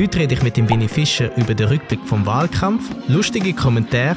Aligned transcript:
Heute 0.00 0.20
rede 0.20 0.32
ich 0.32 0.42
mit 0.42 0.56
dem 0.56 0.66
Benny 0.66 0.88
Fischer 0.88 1.30
über 1.36 1.54
den 1.54 1.68
Rückblick 1.68 2.00
vom 2.06 2.24
Wahlkampf, 2.24 2.88
lustige 3.06 3.52
Kommentare 3.52 4.16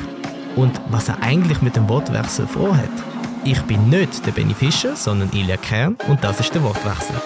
und 0.56 0.72
was 0.90 1.10
er 1.10 1.22
eigentlich 1.22 1.62
mit 1.62 1.76
dem 1.76 1.90
Wortwechsel 1.90 2.48
vorhat. 2.48 2.90
Ich 3.44 3.62
bin 3.64 3.90
nicht 3.90 4.26
der 4.26 4.32
Benny 4.32 4.54
Fischer, 4.54 4.96
sondern 4.96 5.30
Ilja 5.34 5.58
Kern 5.58 5.98
und 6.08 6.24
das 6.24 6.40
ist 6.40 6.56
der 6.56 6.64
Wortwechsel. 6.64 7.18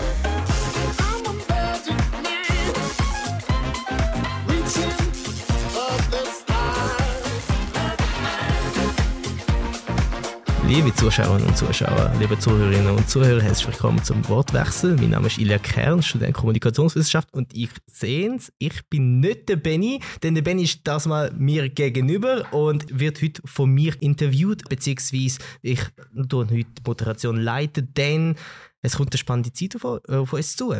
Liebe 10.67 10.93
Zuschauerinnen 10.93 11.47
und 11.47 11.57
Zuschauer, 11.57 12.13
liebe 12.19 12.37
Zuhörerinnen 12.37 12.93
und 12.93 13.09
Zuhörer, 13.09 13.41
herzlich 13.41 13.67
willkommen 13.67 14.03
zum 14.03 14.27
Wortwechsel. 14.27 14.97
Mein 14.97 15.11
Name 15.11 15.27
ist 15.27 15.37
Ilja 15.37 15.59
Kern, 15.59 16.03
Student 16.03 16.33
Kommunikationswissenschaft 16.33 17.33
und 17.33 17.55
ich 17.55 17.69
sehe 17.85 18.35
es, 18.35 18.51
ich 18.57 18.85
bin 18.89 19.21
nicht 19.21 19.47
der 19.47 19.55
Benny, 19.55 20.01
denn 20.23 20.35
der 20.35 20.41
Benny 20.41 20.63
ist 20.63 20.81
das 20.83 21.05
mal 21.05 21.31
mir 21.31 21.69
gegenüber 21.69 22.51
und 22.51 22.99
wird 22.99 23.21
heute 23.21 23.41
von 23.45 23.69
mir 23.69 23.93
interviewt, 24.01 24.67
beziehungsweise 24.67 25.39
ich 25.61 25.79
tue 26.27 26.43
heute 26.43 26.53
die 26.55 26.81
Moderation 26.85 27.37
leiten, 27.37 27.93
denn 27.93 28.35
es 28.81 28.97
kommt 28.97 29.13
eine 29.13 29.19
spannende 29.19 29.53
Zeit 29.53 29.81
auf, 29.81 30.01
auf 30.09 30.33
uns 30.33 30.57
zu. 30.57 30.75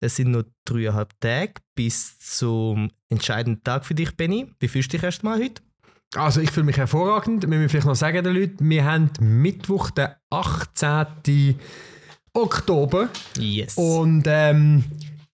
Es 0.00 0.16
sind 0.16 0.30
noch 0.30 0.44
dreieinhalb 0.64 1.12
Tage 1.20 1.52
bis 1.74 2.18
zum 2.20 2.90
entscheidenden 3.10 3.62
Tag 3.62 3.84
für 3.84 3.94
dich, 3.94 4.16
Benny. 4.16 4.50
Wie 4.60 4.68
fühlst 4.68 4.94
du 4.94 4.96
dich 4.96 5.04
erst 5.04 5.22
mal 5.22 5.38
heute? 5.38 5.65
Also 6.14 6.40
ich 6.40 6.50
fühle 6.50 6.66
mich 6.66 6.76
hervorragend. 6.76 7.42
Wir 7.42 7.48
müssen 7.48 7.68
vielleicht 7.68 7.86
noch 7.86 7.94
sagen 7.94 8.22
den 8.22 8.34
Leuten, 8.34 8.68
wir 8.68 8.84
haben 8.84 9.10
Mittwoch, 9.20 9.90
den 9.90 10.08
18. 10.30 11.58
Oktober. 12.32 13.08
Yes. 13.38 13.76
Und 13.76 14.24
ähm, 14.26 14.84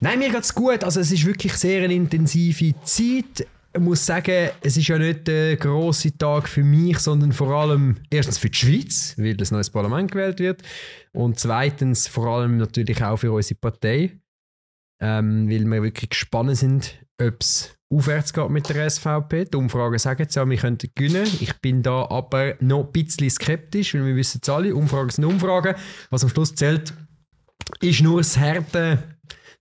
nein, 0.01 0.19
mir 0.19 0.31
geht 0.31 0.43
es 0.43 0.55
gut. 0.55 0.85
Also 0.85 1.01
es 1.01 1.13
ist 1.13 1.27
wirklich 1.27 1.55
sehr 1.55 1.85
eine 1.85 1.95
intensive 1.95 2.75
Zeit. 2.83 3.47
Ich 3.75 3.81
muss 3.81 4.05
sagen, 4.05 4.51
es 4.61 4.77
ist 4.77 4.89
ja 4.89 4.99
nicht 4.99 5.27
der 5.27 5.57
große 5.57 6.17
Tag 6.19 6.49
für 6.49 6.63
mich, 6.63 6.99
sondern 6.99 7.33
vor 7.33 7.49
allem 7.49 7.97
erstens 8.11 8.39
für 8.39 8.51
die 8.51 8.59
Schweiz, 8.59 9.15
weil 9.17 9.37
das 9.37 9.51
neues 9.51 9.71
Parlament 9.71 10.13
gewählt 10.13 10.41
wird. 10.41 10.63
Und 11.13 11.39
zweitens 11.39 12.07
vor 12.07 12.27
allem 12.27 12.59
natürlich 12.59 13.03
auch 13.03 13.17
für 13.17 13.33
unsere 13.33 13.59
Partei. 13.59 14.19
Ähm, 15.01 15.51
weil 15.51 15.65
wir 15.65 15.83
wirklich 15.83 16.11
gespannt 16.11 16.57
sind, 16.57 16.95
ob 17.21 17.41
es 17.41 17.77
aufwärts 17.93 18.33
geht 18.33 18.49
mit 18.51 18.69
der 18.69 18.89
SVP. 18.89 19.45
Die 19.45 19.57
Umfragen 19.57 19.99
sagen 19.99 20.25
es 20.29 20.35
ja, 20.35 20.49
wir 20.49 20.57
könnten 20.57 20.91
gewinnen. 20.95 21.29
Ich 21.41 21.55
bin 21.61 21.83
da 21.83 22.07
aber 22.09 22.55
noch 22.61 22.87
ein 22.87 22.93
bisschen 22.93 23.29
skeptisch, 23.31 23.95
weil 23.95 24.07
wir 24.07 24.17
wissen 24.17 24.41
es 24.43 24.49
alle, 24.49 24.75
Umfragen 24.75 25.11
sind 25.11 25.25
Umfragen. 25.25 25.75
Was 26.11 26.25
am 26.25 26.31
Schluss 26.31 26.55
zählt, 26.55 26.93
ist 27.81 28.01
nur 28.01 28.21
das 28.21 28.37
harte, 28.39 29.03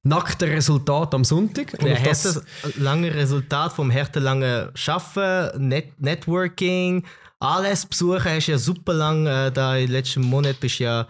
nackte 0.03 0.47
Resultat 0.47 1.13
am 1.13 1.23
Sonntag. 1.23 1.73
Und 1.73 1.85
der 1.85 1.99
das 1.99 2.43
lange 2.77 3.13
Resultat 3.13 3.73
vom 3.73 3.91
harten 3.91 4.23
langen 4.23 4.69
Arbeiten, 4.87 5.67
Net 5.67 5.99
Networking, 5.99 7.03
alles 7.39 7.85
besuchen, 7.85 8.25
hast 8.25 8.47
du 8.47 8.51
ja 8.51 8.57
super 8.57 8.93
lang, 8.93 9.25
äh, 9.25 9.51
da 9.51 9.75
im 9.75 9.91
letzten 9.91 10.21
Monat 10.21 10.59
bist 10.59 10.79
ja 10.79 11.07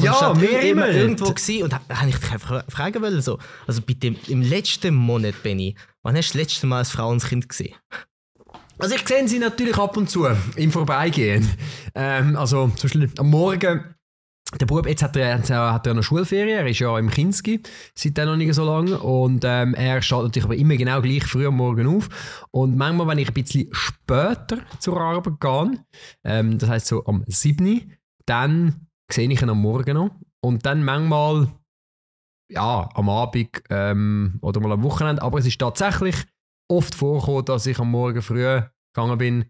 ja, 0.00 0.34
mehr 0.34 0.62
immer 0.62 0.88
irgendwo 0.88 1.32
gewesen 1.32 1.64
und 1.64 1.72
da 1.72 1.80
habe 1.88 2.10
ich 2.10 2.16
dich 2.16 2.30
einfach 2.30 2.64
fragen 2.68 3.02
wollen, 3.02 3.20
so, 3.20 3.38
also 3.66 3.82
bitte 3.82 4.14
im 4.28 4.42
letzten 4.42 4.94
Monat, 4.94 5.42
Benny, 5.42 5.74
wann 6.08 6.16
hast 6.16 6.32
du 6.32 6.38
das 6.38 6.48
letzte 6.48 6.66
Mal 6.66 6.78
ein 6.78 6.84
Frauenskind 6.86 7.50
gesehen? 7.50 7.74
Also 8.78 8.94
ich 8.94 9.06
sehe 9.06 9.28
sie 9.28 9.38
natürlich 9.38 9.76
ab 9.76 9.94
und 9.98 10.08
zu 10.08 10.26
im 10.56 10.72
Vorbeigehen. 10.72 11.46
Ähm, 11.94 12.34
also 12.34 12.68
zum 12.68 12.82
Beispiel 12.82 13.10
am 13.18 13.28
Morgen 13.28 13.94
der 14.58 14.64
Bub, 14.64 14.86
jetzt 14.86 15.02
hat 15.02 15.14
er, 15.16 15.42
hat 15.74 15.86
er 15.86 15.92
noch 15.92 16.02
Schulferien, 16.02 16.60
er 16.60 16.66
ist 16.66 16.78
ja 16.78 16.98
im 16.98 17.10
Kinski, 17.10 17.60
seit 17.94 18.16
noch 18.16 18.36
nicht 18.36 18.54
so 18.54 18.64
lange. 18.64 18.98
Und 18.98 19.44
ähm, 19.44 19.74
er 19.74 20.00
steht 20.00 20.22
natürlich 20.22 20.44
aber 20.46 20.56
immer 20.56 20.76
genau 20.76 21.02
gleich 21.02 21.24
früh 21.24 21.46
am 21.46 21.58
Morgen 21.58 21.86
auf. 21.86 22.08
Und 22.52 22.74
manchmal, 22.74 23.08
wenn 23.08 23.18
ich 23.18 23.28
ein 23.28 23.34
bisschen 23.34 23.68
später 23.72 24.60
zur 24.78 24.98
Arbeit 24.98 25.38
gehe, 25.38 25.84
ähm, 26.24 26.56
das 26.56 26.70
heißt 26.70 26.86
so 26.86 27.04
am 27.04 27.24
7., 27.26 27.92
dann 28.24 28.86
sehe 29.12 29.30
ich 29.30 29.42
ihn 29.42 29.50
am 29.50 29.60
Morgen 29.60 29.94
noch. 29.94 30.10
Und 30.40 30.64
dann 30.64 30.82
manchmal, 30.82 31.48
ja, 32.48 32.88
am 32.94 33.08
Abend 33.08 33.62
ähm, 33.70 34.38
oder 34.40 34.60
mal 34.60 34.72
am 34.72 34.82
Wochenende. 34.82 35.22
Aber 35.22 35.38
es 35.38 35.46
ist 35.46 35.58
tatsächlich 35.58 36.16
oft 36.68 36.94
vorgekommen, 36.94 37.44
dass 37.44 37.66
ich 37.66 37.78
am 37.78 37.90
Morgen 37.90 38.22
früh 38.22 38.60
gegangen 38.94 39.18
bin 39.18 39.44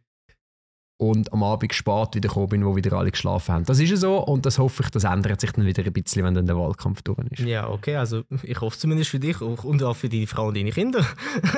und 1.00 1.32
am 1.32 1.42
Abend 1.44 1.72
spät 1.72 2.14
wieder 2.14 2.28
gekommen 2.28 2.48
bin, 2.48 2.64
wo 2.66 2.74
wieder 2.74 2.92
alle 2.94 3.10
geschlafen 3.10 3.54
haben. 3.54 3.64
Das 3.64 3.78
ist 3.78 3.90
ja 3.90 3.96
so 3.96 4.18
und 4.18 4.44
das 4.46 4.58
hoffe 4.58 4.82
ich, 4.82 4.90
das 4.90 5.04
ändert 5.04 5.40
sich 5.40 5.52
dann 5.52 5.64
wieder 5.64 5.84
ein 5.84 5.92
bisschen, 5.92 6.24
wenn 6.24 6.34
dann 6.34 6.46
der 6.46 6.56
Wahlkampf 6.56 7.02
durch 7.02 7.18
ist. 7.30 7.40
Ja, 7.40 7.68
okay, 7.68 7.96
also 7.96 8.24
ich 8.42 8.60
hoffe 8.60 8.76
zumindest 8.76 9.10
für 9.10 9.20
dich 9.20 9.40
und 9.40 9.82
auch 9.82 9.96
für 9.96 10.08
die 10.08 10.26
Frau 10.26 10.48
und 10.48 10.56
deine 10.56 10.72
Kinder. 10.72 11.06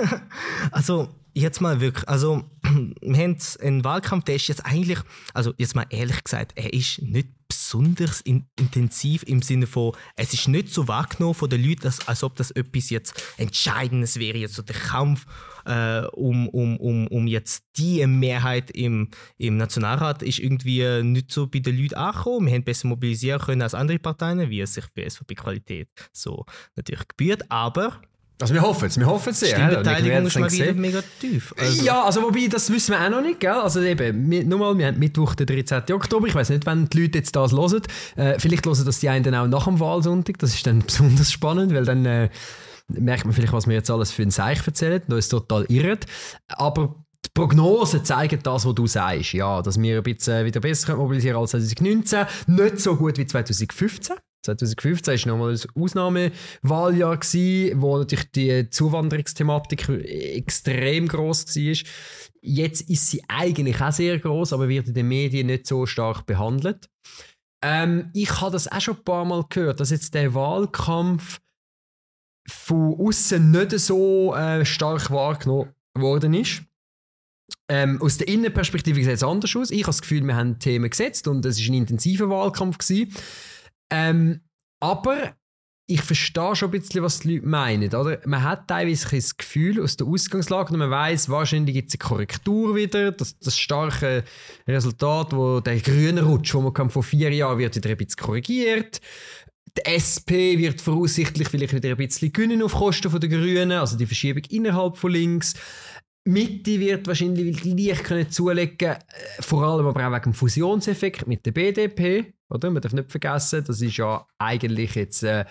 also 0.71 1.09
jetzt 1.33 1.61
mal 1.61 1.81
wirklich, 1.81 2.07
also 2.09 2.43
wir 3.01 3.19
haben 3.19 3.37
einen 3.63 3.85
Wahlkampf, 3.85 4.25
der 4.25 4.37
ist 4.37 4.49
jetzt 4.49 4.65
eigentlich, 4.67 4.99
also 5.33 5.55
jetzt 5.57 5.75
mal 5.75 5.87
ehrlich 5.89 6.23
gesagt, 6.23 6.53
er 6.57 6.73
ist 6.75 7.01
nicht 7.01 7.29
besonders 7.51 8.21
in, 8.21 8.47
intensiv 8.59 9.25
im 9.25 9.43
Sinne 9.43 9.67
von, 9.67 9.93
es 10.17 10.33
ist 10.33 10.47
nicht 10.47 10.69
so 10.73 10.87
wahrgenommen 10.87 11.35
von 11.35 11.51
den 11.51 11.63
Leuten, 11.63 11.87
als, 11.87 12.07
als 12.07 12.23
ob 12.23 12.37
das 12.37 12.53
etwas 12.53 12.91
jetzt 12.91 13.35
Entscheidendes 13.37 14.19
wäre, 14.19 14.39
jetzt 14.39 14.55
so 14.55 14.63
der 14.63 14.77
Kampf 14.77 15.27
äh, 15.67 16.03
um, 16.13 16.49
um, 16.49 16.77
um, 16.79 17.07
um 17.09 17.27
jetzt 17.27 17.65
die 17.77 18.07
Mehrheit 18.07 18.71
im, 18.71 19.09
im 19.37 19.57
Nationalrat 19.57 20.23
ist 20.23 20.39
irgendwie 20.39 21.03
nicht 21.03 21.33
so 21.33 21.49
bei 21.49 21.59
den 21.59 21.77
Leuten 21.77 21.95
angekommen. 21.95 22.47
Wir 22.47 22.55
haben 22.55 22.65
besser 22.65 22.87
mobilisieren 22.87 23.41
können 23.41 23.63
als 23.63 23.75
andere 23.75 23.99
Parteien, 23.99 24.49
wie 24.49 24.61
es 24.61 24.75
sich 24.75 24.85
für 24.95 25.09
SVP-Qualität 25.09 25.89
so 26.13 26.45
natürlich 26.77 27.09
gebührt, 27.09 27.51
aber 27.51 28.01
also 28.41 28.55
wir 28.55 28.63
hoffen 28.63 28.87
es, 28.87 28.99
wir 28.99 29.07
hoffen 29.07 29.31
es 29.31 29.41
sehr. 29.41 29.69
Die 29.69 29.77
Beteiligung 29.77 30.27
ist 30.27 30.39
mal 30.39 30.51
wieder 30.51 30.73
mega 30.75 31.03
tief. 31.21 31.55
Also. 31.59 31.85
Ja, 31.85 32.05
also 32.05 32.23
wobei, 32.23 32.47
das 32.49 32.71
wissen 32.73 32.93
wir 32.93 33.05
auch 33.05 33.11
noch 33.11 33.23
nicht, 33.23 33.41
gell? 33.41 33.51
Also 33.53 33.81
eben, 33.83 34.31
wir, 34.31 34.45
nochmal, 34.45 34.77
wir 34.79 34.87
haben 34.87 34.99
Mittwoch, 34.99 35.35
den 35.35 35.47
13. 35.47 35.83
Oktober, 35.93 36.27
ich 36.27 36.35
weiß 36.35 36.51
nicht, 36.51 36.67
wenn 36.67 36.89
die 36.89 37.03
Leute 37.03 37.19
jetzt 37.19 37.37
das 37.37 37.53
hören, 37.53 37.83
äh, 38.17 38.39
vielleicht 38.39 38.67
hören 38.67 38.85
das 38.85 39.01
die 39.01 39.09
einen 39.09 39.25
dann 39.25 39.35
auch 39.35 39.47
nach 39.47 39.65
dem 39.65 39.81
Wahlsonntag, 39.81 40.39
das 40.39 40.55
ist 40.55 40.67
dann 40.67 40.81
besonders 40.87 41.31
spannend, 41.31 41.75
weil 41.75 41.85
dann 41.85 42.05
äh, 42.07 42.31
merkt 42.89 43.25
man 43.25 43.35
vielleicht, 43.35 43.53
was 43.53 43.67
wir 43.67 43.75
jetzt 43.75 43.91
alles 43.91 44.11
für 44.11 44.23
ein 44.23 44.31
Seich 44.31 44.67
erzählen, 44.67 45.03
da 45.07 45.17
ist 45.17 45.29
total 45.29 45.65
irre. 45.69 45.99
Aber 46.49 46.97
die 47.25 47.31
Prognosen 47.35 48.05
zeigen 48.05 48.41
das, 48.43 48.65
was 48.65 48.75
du 48.75 48.87
sagst. 48.87 49.33
Ja, 49.33 49.63
dass 49.63 49.81
wir 49.81 49.99
ein 49.99 50.03
bisschen 50.03 50.45
wieder 50.47 50.61
besser 50.61 50.97
mobilisieren 50.97 51.37
als 51.37 51.51
2019. 51.51 52.27
Nicht 52.47 52.81
so 52.81 52.97
gut 52.97 53.19
wie 53.19 53.27
2015. 53.27 54.17
2015 54.43 55.21
war 55.27 55.37
nochmal 55.37 55.53
ein 55.53 55.83
Ausnahmewahljahr, 55.83 57.17
gewesen, 57.19 57.83
wo 57.83 57.99
natürlich 57.99 58.31
die 58.33 58.71
Zuwanderungsthematik 58.71 59.89
extrem 59.89 61.09
groß 61.09 61.57
war. 61.57 61.91
Jetzt 62.43 62.89
ist 62.89 63.11
sie 63.11 63.23
eigentlich 63.29 63.81
auch 63.81 63.93
sehr 63.93 64.19
groß, 64.19 64.53
aber 64.53 64.69
wird 64.69 64.89
in 64.89 64.95
den 64.95 65.09
Medien 65.09 65.49
nicht 65.49 65.67
so 65.67 65.85
stark 65.87 66.25
behandelt. 66.25 66.89
Ähm, 67.63 68.11
ich 68.15 68.41
habe 68.41 68.53
das 68.53 68.71
auch 68.71 68.81
schon 68.81 68.97
ein 68.97 69.05
paar 69.05 69.25
Mal 69.25 69.45
gehört, 69.49 69.81
dass 69.81 69.91
jetzt 69.91 70.15
der 70.15 70.33
Wahlkampf 70.35 71.41
von 72.49 72.95
außen 72.99 73.51
nicht 73.51 73.79
so 73.79 74.35
äh, 74.35 74.65
stark 74.65 75.11
wahrgenommen 75.11 75.75
worden 75.95 76.35
ist. 76.35 76.63
Ähm, 77.69 78.01
aus 78.01 78.17
der 78.17 78.29
Innenperspektive 78.29 79.03
sieht 79.03 79.13
es 79.13 79.23
anders 79.23 79.55
aus. 79.55 79.71
Ich 79.71 79.83
habe 79.83 79.91
das 79.91 80.01
Gefühl, 80.01 80.25
wir 80.25 80.35
haben 80.35 80.59
Themen 80.59 80.89
gesetzt 80.89 81.29
und 81.29 81.45
es 81.45 81.61
war 81.61 81.67
ein 81.67 81.75
intensiver 81.75 82.29
Wahlkampf. 82.29 82.79
Gewesen. 82.79 83.15
Ähm, 83.91 84.41
aber 84.81 85.35
ich 85.91 86.03
verstehe 86.03 86.55
schon 86.55 86.69
ein 86.69 86.81
bisschen, 86.81 87.03
was 87.03 87.21
die 87.21 87.35
Leute 87.35 87.49
meinen. 87.49 87.93
Oder? 87.93 88.21
Man 88.25 88.45
hat 88.45 88.69
teilweise 88.69 89.17
das 89.17 89.37
Gefühl 89.37 89.83
aus 89.83 89.97
der 89.97 90.07
Ausgangslage 90.07 90.73
und 90.73 90.79
man 90.79 90.91
weiß, 90.91 91.29
wahrscheinlich 91.29 91.75
gibt 91.75 91.89
es 91.89 92.01
eine 92.01 92.09
Korrektur 92.09 92.77
wieder. 92.77 93.11
Das, 93.11 93.37
das 93.39 93.59
starke 93.59 94.23
Resultat, 94.69 95.35
wo 95.35 95.59
der 95.59 95.81
grüne 95.81 96.23
Rutsch, 96.23 96.55
wo 96.55 96.61
man 96.61 96.91
vor 96.91 97.03
vier 97.03 97.33
Jahren 97.33 97.59
wird 97.59 97.75
wieder 97.75 97.91
ein 97.91 97.97
bisschen 97.97 98.23
korrigiert. 98.23 99.01
Die 99.77 99.85
SP 99.87 100.59
wird 100.59 100.81
voraussichtlich 100.81 101.49
vielleicht 101.49 101.75
wieder 101.75 101.91
ein 101.91 101.97
bisschen 101.97 102.33
gewinnen 102.33 102.63
auf 102.63 102.75
Kosten 102.75 103.19
der 103.19 103.29
Grünen, 103.29 103.73
also 103.73 103.97
die 103.97 104.07
Verschiebung 104.07 104.45
innerhalb 104.49 104.97
von 104.97 105.11
links. 105.11 105.55
Mitte 106.25 106.79
wird 106.79 107.07
wahrscheinlich 107.07 107.65
leicht 107.65 108.05
können 108.05 108.31
zulegen, 108.31 108.91
äh, 108.91 108.97
vor 109.41 109.65
allem 109.65 109.87
aber 109.87 110.07
auch 110.07 110.13
wegen 110.13 110.33
dem 110.33 110.35
Fusionseffekt 110.35 111.27
mit 111.27 111.45
der 111.47 111.53
BDP. 111.53 112.33
Oder? 112.51 112.71
Man 112.71 112.83
darf 112.83 112.93
nicht 112.93 113.11
vergessen, 113.11 113.65
das 113.67 113.81
ist 113.81 113.97
ja 113.97 114.27
eigentlich 114.39 114.95
jetzt 114.95 115.23
äh, 115.23 115.45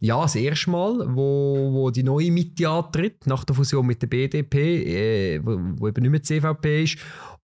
ja, 0.00 0.20
das 0.20 0.34
erste 0.34 0.70
Mal, 0.70 1.04
wo, 1.14 1.70
wo 1.72 1.90
die 1.90 2.02
neue 2.02 2.30
Mitte 2.30 2.68
antritt, 2.68 3.26
nach 3.26 3.44
der 3.44 3.54
Fusion 3.54 3.86
mit 3.86 4.02
der 4.02 4.08
BDP, 4.08 5.36
äh, 5.36 5.40
wo, 5.42 5.58
wo 5.76 5.88
eben 5.88 6.02
nicht 6.02 6.10
mehr 6.10 6.22
CVP 6.22 6.84
ist. 6.84 6.98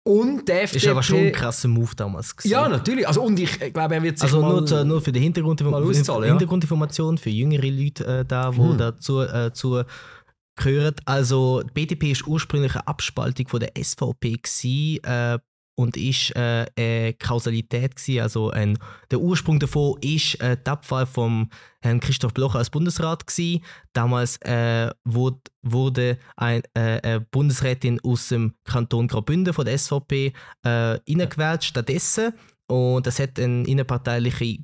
Und 0.02 0.48
der 0.48 0.62
FDP... 0.62 0.86
Ist 0.86 0.88
aber 0.88 1.02
schon 1.02 1.18
ein 1.18 1.32
krasser 1.32 1.68
Move 1.68 1.94
damals 1.94 2.34
gewesen. 2.34 2.50
Ja, 2.50 2.66
natürlich. 2.66 3.06
Also, 3.06 3.22
und 3.22 3.38
ich 3.38 3.58
glaube, 3.58 3.94
er 3.94 4.02
wird 4.02 4.18
sich 4.18 4.32
Also 4.32 4.40
nur, 4.40 4.64
zu, 4.64 4.82
nur 4.84 5.02
für 5.02 5.12
die 5.12 5.20
Hintergrundinformation, 5.20 6.22
ja. 6.22 6.30
Hintergrundinformation 6.30 7.18
für 7.18 7.28
jüngere 7.28 7.66
Leute 7.66 8.06
äh, 8.06 8.24
da, 8.24 8.50
die 8.50 8.56
hm. 8.56 8.78
dazu 8.78 9.20
äh, 9.20 9.52
zu 9.52 9.84
gehören. 10.56 10.94
Also 11.04 11.62
die 11.62 11.72
BDP 11.72 12.12
ist 12.12 12.26
ursprünglich 12.26 12.74
eine 12.74 12.86
Abspaltung 12.86 13.48
von 13.48 13.60
der 13.60 13.72
SVP 13.80 14.38
gewesen, 14.42 15.04
äh, 15.04 15.38
und 15.78 15.96
ist 15.96 16.34
äh, 16.34 16.66
eine 16.76 17.14
Kausalität 17.14 17.94
gewesen. 17.94 18.20
Also 18.20 18.50
ein, 18.50 18.78
der 19.12 19.20
Ursprung 19.20 19.60
davon 19.60 19.96
ist 20.00 20.34
äh, 20.40 20.56
die 20.56 20.68
Abwahl 20.68 21.06
von 21.06 21.50
Herrn 21.82 22.00
Christoph 22.00 22.34
Blocher 22.34 22.58
als 22.58 22.68
Bundesrat 22.68 23.24
gewesen. 23.28 23.62
Damals 23.92 24.38
äh, 24.38 24.90
wurde, 25.04 25.38
wurde 25.62 26.18
ein, 26.36 26.62
äh, 26.74 27.00
eine 27.00 27.20
Bundesrätin 27.20 28.00
aus 28.02 28.26
dem 28.26 28.54
Kanton 28.64 29.06
Graubünden 29.06 29.54
von 29.54 29.64
der 29.64 29.78
SVP 29.78 30.32
äh, 30.64 30.68
reingewählt 30.68 31.62
stattdessen 31.62 32.32
und 32.66 33.06
das 33.06 33.20
hat 33.20 33.38
eine 33.38 33.64
innenparteiliche 33.64 34.58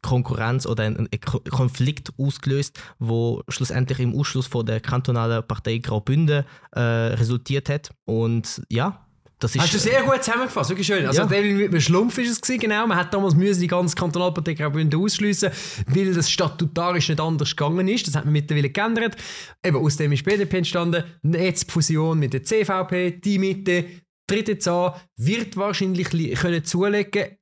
Konkurrenz 0.00 0.66
oder 0.66 0.84
einen 0.84 1.08
Konflikt 1.50 2.12
ausgelöst, 2.16 2.80
wo 2.98 3.42
schlussendlich 3.48 3.98
im 3.98 4.18
Ausschluss 4.18 4.46
von 4.46 4.64
der 4.64 4.80
kantonalen 4.80 5.46
Partei 5.46 5.78
Graubünden 5.78 6.44
äh, 6.72 6.80
resultiert 6.80 7.68
hat. 7.68 7.90
Und 8.04 8.62
ja, 8.70 9.05
das 9.38 9.54
ist, 9.54 9.60
Hast 9.60 9.74
du 9.74 9.78
sehr 9.78 10.02
gut 10.02 10.22
zusammengefasst, 10.22 10.70
wirklich 10.70 10.86
schön. 10.86 11.04
Also, 11.06 11.22
ja. 11.22 11.26
mit 11.26 11.68
einem 11.68 11.80
Schlumpf 11.80 12.16
ist 12.18 12.30
es 12.30 12.40
gewesen, 12.40 12.60
genau. 12.60 12.86
Man 12.86 12.96
hat 12.96 13.12
damals 13.12 13.34
müssen 13.34 13.60
die 13.60 13.66
ganze 13.66 13.94
Kantonalpartei 13.94 14.56
ausschliessen, 14.96 15.50
weil 15.88 16.14
das 16.14 16.30
statutarisch 16.30 17.10
nicht 17.10 17.20
anders 17.20 17.54
gegangen 17.54 17.86
ist. 17.86 18.06
Das 18.06 18.14
hat 18.14 18.24
man 18.24 18.32
mittlerweile 18.32 18.70
geändert. 18.70 19.16
Eben 19.62 19.76
aus 19.76 19.98
dem 19.98 20.12
ist 20.12 20.24
BDP 20.24 20.58
entstanden. 20.58 21.04
Jetzt 21.22 21.68
die 21.68 21.72
Fusion 21.72 22.18
mit 22.18 22.32
der 22.32 22.44
CVP, 22.44 23.20
die 23.22 23.38
Mitte, 23.38 23.84
tritt 24.26 24.48
jetzt 24.48 24.68
an, 24.68 24.94
wird 25.16 25.56
wahrscheinlich 25.56 26.08
können 26.38 26.64
zulegen 26.64 27.36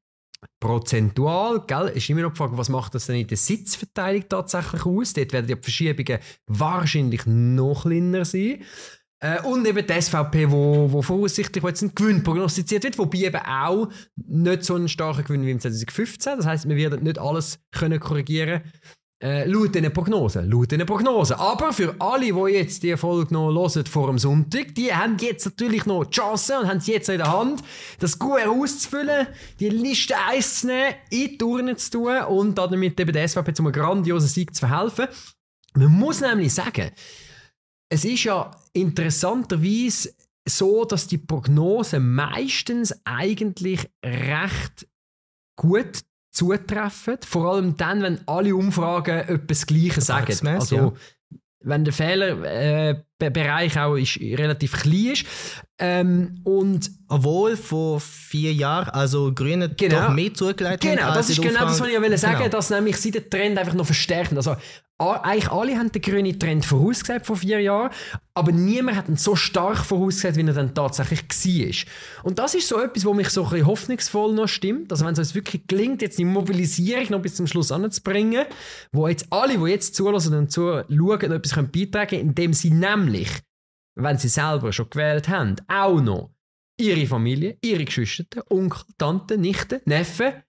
prozentual, 0.60 1.64
gell, 1.66 1.92
ist 1.94 2.08
immer 2.10 2.22
noch 2.22 2.32
die 2.32 2.38
Frage, 2.38 2.58
was 2.58 2.68
macht 2.68 2.94
das 2.94 3.06
denn 3.06 3.16
in 3.16 3.26
der 3.26 3.36
Sitzverteilung 3.36 4.28
tatsächlich 4.28 4.84
aus? 4.84 5.12
Dort 5.12 5.32
werden 5.32 5.46
die 5.46 5.56
Verschiebungen 5.56 6.18
wahrscheinlich 6.46 7.24
noch 7.26 7.82
kleiner 7.82 8.24
sein. 8.24 8.62
Äh, 9.24 9.40
und 9.40 9.66
eben 9.66 9.86
die 9.86 10.00
SVP, 10.02 10.50
wo, 10.50 10.92
wo 10.92 11.00
voraussichtlich 11.00 11.64
jetzt 11.64 11.80
ein 11.80 11.94
Gewinn 11.94 12.22
prognostiziert 12.22 12.84
wird, 12.84 12.98
wobei 12.98 13.18
eben 13.18 13.40
auch 13.40 13.88
nicht 14.16 14.64
so 14.64 14.74
einen 14.74 14.88
starken 14.88 15.24
Gewinn 15.24 15.46
wie 15.46 15.50
im 15.50 15.60
2015. 15.60 16.36
Das 16.36 16.46
heißt, 16.46 16.68
wir 16.68 16.76
werden 16.76 17.02
nicht 17.02 17.18
alles 17.18 17.58
können 17.72 17.98
korrigieren 17.98 18.60
äh, 19.22 19.48
laut 19.48 19.74
diesen 19.74 19.90
Prognosen. 19.94 20.50
Laut 20.50 20.70
diesen 20.70 20.84
Prognosen. 20.84 21.36
Aber 21.36 21.72
für 21.72 21.94
alle, 22.00 22.26
die 22.26 22.52
jetzt 22.52 22.82
die 22.82 22.94
Folge 22.98 23.32
noch 23.32 23.50
hören 23.50 23.86
vor 23.86 24.08
dem 24.08 24.18
Sonntag, 24.18 24.74
die 24.74 24.92
haben 24.92 25.16
jetzt 25.18 25.46
natürlich 25.46 25.86
noch 25.86 26.04
die 26.04 26.10
Chance 26.10 26.58
und 26.60 26.68
haben 26.68 26.76
es 26.76 26.86
jetzt 26.86 27.08
in 27.08 27.16
der 27.16 27.32
Hand, 27.32 27.62
das 28.00 28.18
gut 28.18 28.46
auszufüllen, 28.46 29.26
die 29.58 29.70
Liste 29.70 30.16
einzunehmen, 30.28 30.96
in 31.08 31.30
die 31.30 31.38
Turnen 31.38 31.78
zu 31.78 31.90
tun 31.92 32.20
und 32.28 32.58
damit 32.58 33.00
eben 33.00 33.12
der 33.14 33.26
SVP 33.26 33.54
zum 33.54 33.72
grandiosen 33.72 34.28
Sieg 34.28 34.54
zu 34.54 34.66
verhelfen. 34.66 35.06
Man 35.72 35.90
muss 35.90 36.20
nämlich 36.20 36.52
sagen, 36.52 36.90
es 37.88 38.04
ist 38.04 38.24
ja 38.24 38.50
interessanterweise 38.72 40.14
so, 40.46 40.84
dass 40.84 41.06
die 41.06 41.18
Prognosen 41.18 42.14
meistens 42.14 42.94
eigentlich 43.04 43.88
recht 44.04 44.86
gut 45.56 46.00
zutreffen. 46.34 47.18
Vor 47.24 47.54
allem 47.54 47.76
dann, 47.76 48.02
wenn 48.02 48.20
alle 48.26 48.54
Umfragen 48.54 49.28
etwas 49.28 49.66
Gleiches 49.66 50.06
sagen. 50.06 50.48
Also, 50.48 50.76
ja. 50.76 50.92
wenn 51.60 51.84
der 51.84 51.92
Fehlerbereich 51.94 53.76
äh, 53.76 53.78
auch 53.78 53.94
ist, 53.94 54.18
relativ 54.18 54.72
klein 54.72 55.12
ist. 55.12 55.24
Ähm, 55.78 56.40
und 56.44 56.90
Obwohl 57.08 57.56
vor 57.56 58.00
vier 58.00 58.52
Jahren, 58.52 58.90
also 58.90 59.32
Grüne 59.32 59.70
genau, 59.70 60.08
doch 60.08 60.14
mehr 60.14 60.34
zugeleitet 60.34 60.82
Genau, 60.82 61.14
das 61.14 61.30
ist 61.30 61.40
genau 61.40 61.60
das, 61.60 61.80
was 61.80 61.88
ich 61.88 61.94
ja 61.94 62.18
sagen 62.18 62.38
genau. 62.38 62.48
dass 62.48 62.70
nämlich 62.70 62.96
sie 62.96 63.10
den 63.10 63.28
Trend 63.30 63.58
einfach 63.58 63.74
noch 63.74 63.86
verstärken. 63.86 64.36
Also 64.36 64.56
eigentlich 65.12 65.50
alle 65.50 65.76
haben 65.76 65.90
den 65.90 66.02
grünen 66.02 66.38
Trend 66.38 66.64
vorausgesagt 66.64 67.26
vor 67.26 67.36
vier 67.36 67.60
Jahren, 67.60 67.90
aber 68.34 68.52
niemand 68.52 68.96
hat 68.96 69.08
ihn 69.08 69.16
so 69.16 69.36
stark 69.36 69.78
vorausgesagt, 69.78 70.36
wie 70.36 70.46
er 70.46 70.52
dann 70.52 70.74
tatsächlich 70.74 71.22
war. 71.22 72.24
Und 72.24 72.38
das 72.38 72.54
ist 72.54 72.68
so 72.68 72.80
etwas, 72.80 73.04
was 73.04 73.14
mich 73.14 73.28
so 73.30 73.44
ein 73.44 73.50
bisschen 73.50 73.66
hoffnungsvoll 73.66 74.34
noch 74.34 74.48
stimmt. 74.48 74.92
Also 74.92 75.04
wenn 75.04 75.12
es 75.12 75.18
uns 75.18 75.34
wirklich 75.34 75.66
gelingt, 75.66 76.02
jetzt 76.02 76.18
die 76.18 76.24
Mobilisierung 76.24 77.10
noch 77.10 77.22
bis 77.22 77.36
zum 77.36 77.46
Schluss 77.46 77.72
anzubringen, 77.72 78.46
wo 78.92 79.08
jetzt 79.08 79.26
alle, 79.30 79.58
die 79.58 79.70
jetzt 79.70 79.94
zulassen 79.94 80.34
und 80.34 80.50
zuschauen, 80.50 81.32
etwas 81.32 81.54
beitragen 81.54 82.08
können, 82.08 82.28
indem 82.28 82.52
sie 82.52 82.70
nämlich, 82.70 83.30
wenn 83.96 84.18
sie 84.18 84.28
selber 84.28 84.72
schon 84.72 84.90
gewählt 84.90 85.28
haben, 85.28 85.56
auch 85.68 86.00
noch 86.00 86.30
ihre 86.78 87.06
Familie, 87.06 87.58
ihre 87.62 87.84
Geschwister, 87.84 88.44
Onkel, 88.50 88.82
Tante, 88.98 89.38
Nichten, 89.38 89.80
Neffen, 89.84 90.42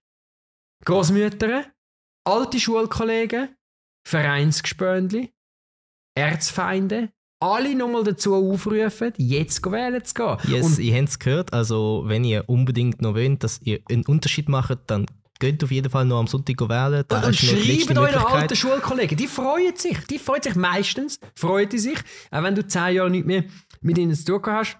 Großmütter, 0.85 1.65
alte 2.25 2.59
Schulkollegen, 2.59 3.55
Vereinsgespöndli, 4.07 5.33
Erzfeinde, 6.15 7.09
alle 7.39 7.75
nochmal 7.75 8.03
dazu 8.03 8.35
aufrufen, 8.35 9.13
jetzt 9.17 9.63
wählen 9.65 10.03
zu 10.03 10.13
gehen. 10.13 10.37
Yes, 10.47 10.65
und 10.65 10.79
ihr 10.79 10.95
habt 10.95 11.09
es 11.09 11.19
gehört, 11.19 11.53
also 11.53 12.03
wenn 12.05 12.23
ihr 12.23 12.47
unbedingt 12.47 13.01
noch 13.01 13.15
wollt, 13.15 13.43
dass 13.43 13.61
ihr 13.61 13.81
einen 13.89 14.05
Unterschied 14.05 14.47
macht, 14.47 14.79
dann 14.87 15.05
geht 15.39 15.63
auf 15.63 15.71
jeden 15.71 15.89
Fall 15.89 16.05
noch 16.05 16.19
am 16.19 16.27
Sonntag 16.27 16.61
wählen. 16.61 17.03
Da 17.07 17.27
und, 17.27 17.35
schreibt 17.35 17.97
euren 17.97 18.15
alten 18.15 18.55
Schulkollegen, 18.55 19.17
die 19.17 19.27
freuen 19.27 19.75
sich, 19.75 19.97
die 20.07 20.19
freuen 20.19 20.43
sich 20.43 20.55
meistens, 20.55 21.19
freuen 21.35 21.69
die 21.69 21.79
sich, 21.79 21.97
auch 22.31 22.43
wenn 22.43 22.55
du 22.55 22.65
zehn 22.65 22.95
Jahre 22.95 23.09
nicht 23.09 23.25
mehr 23.25 23.43
mit 23.81 23.97
ihnen 23.97 24.15
zu 24.15 24.25
tun 24.25 24.41
hast. 24.47 24.77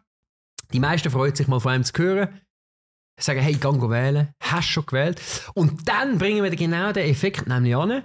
Die 0.73 0.79
meisten 0.79 1.09
freuen 1.11 1.35
sich 1.35 1.47
mal 1.47 1.59
von 1.59 1.73
einem 1.73 1.83
zu 1.83 1.93
hören, 1.97 2.41
sagen, 3.19 3.41
hey, 3.41 3.53
gang 3.53 3.81
wählen, 3.89 4.29
hast 4.39 4.69
schon 4.69 4.85
gewählt. 4.85 5.21
Und 5.53 5.87
dann 5.87 6.17
bringen 6.17 6.43
wir 6.43 6.51
genau 6.51 6.91
den 6.91 7.09
Effekt 7.09 7.47
nämlich 7.47 7.75
an, 7.75 8.03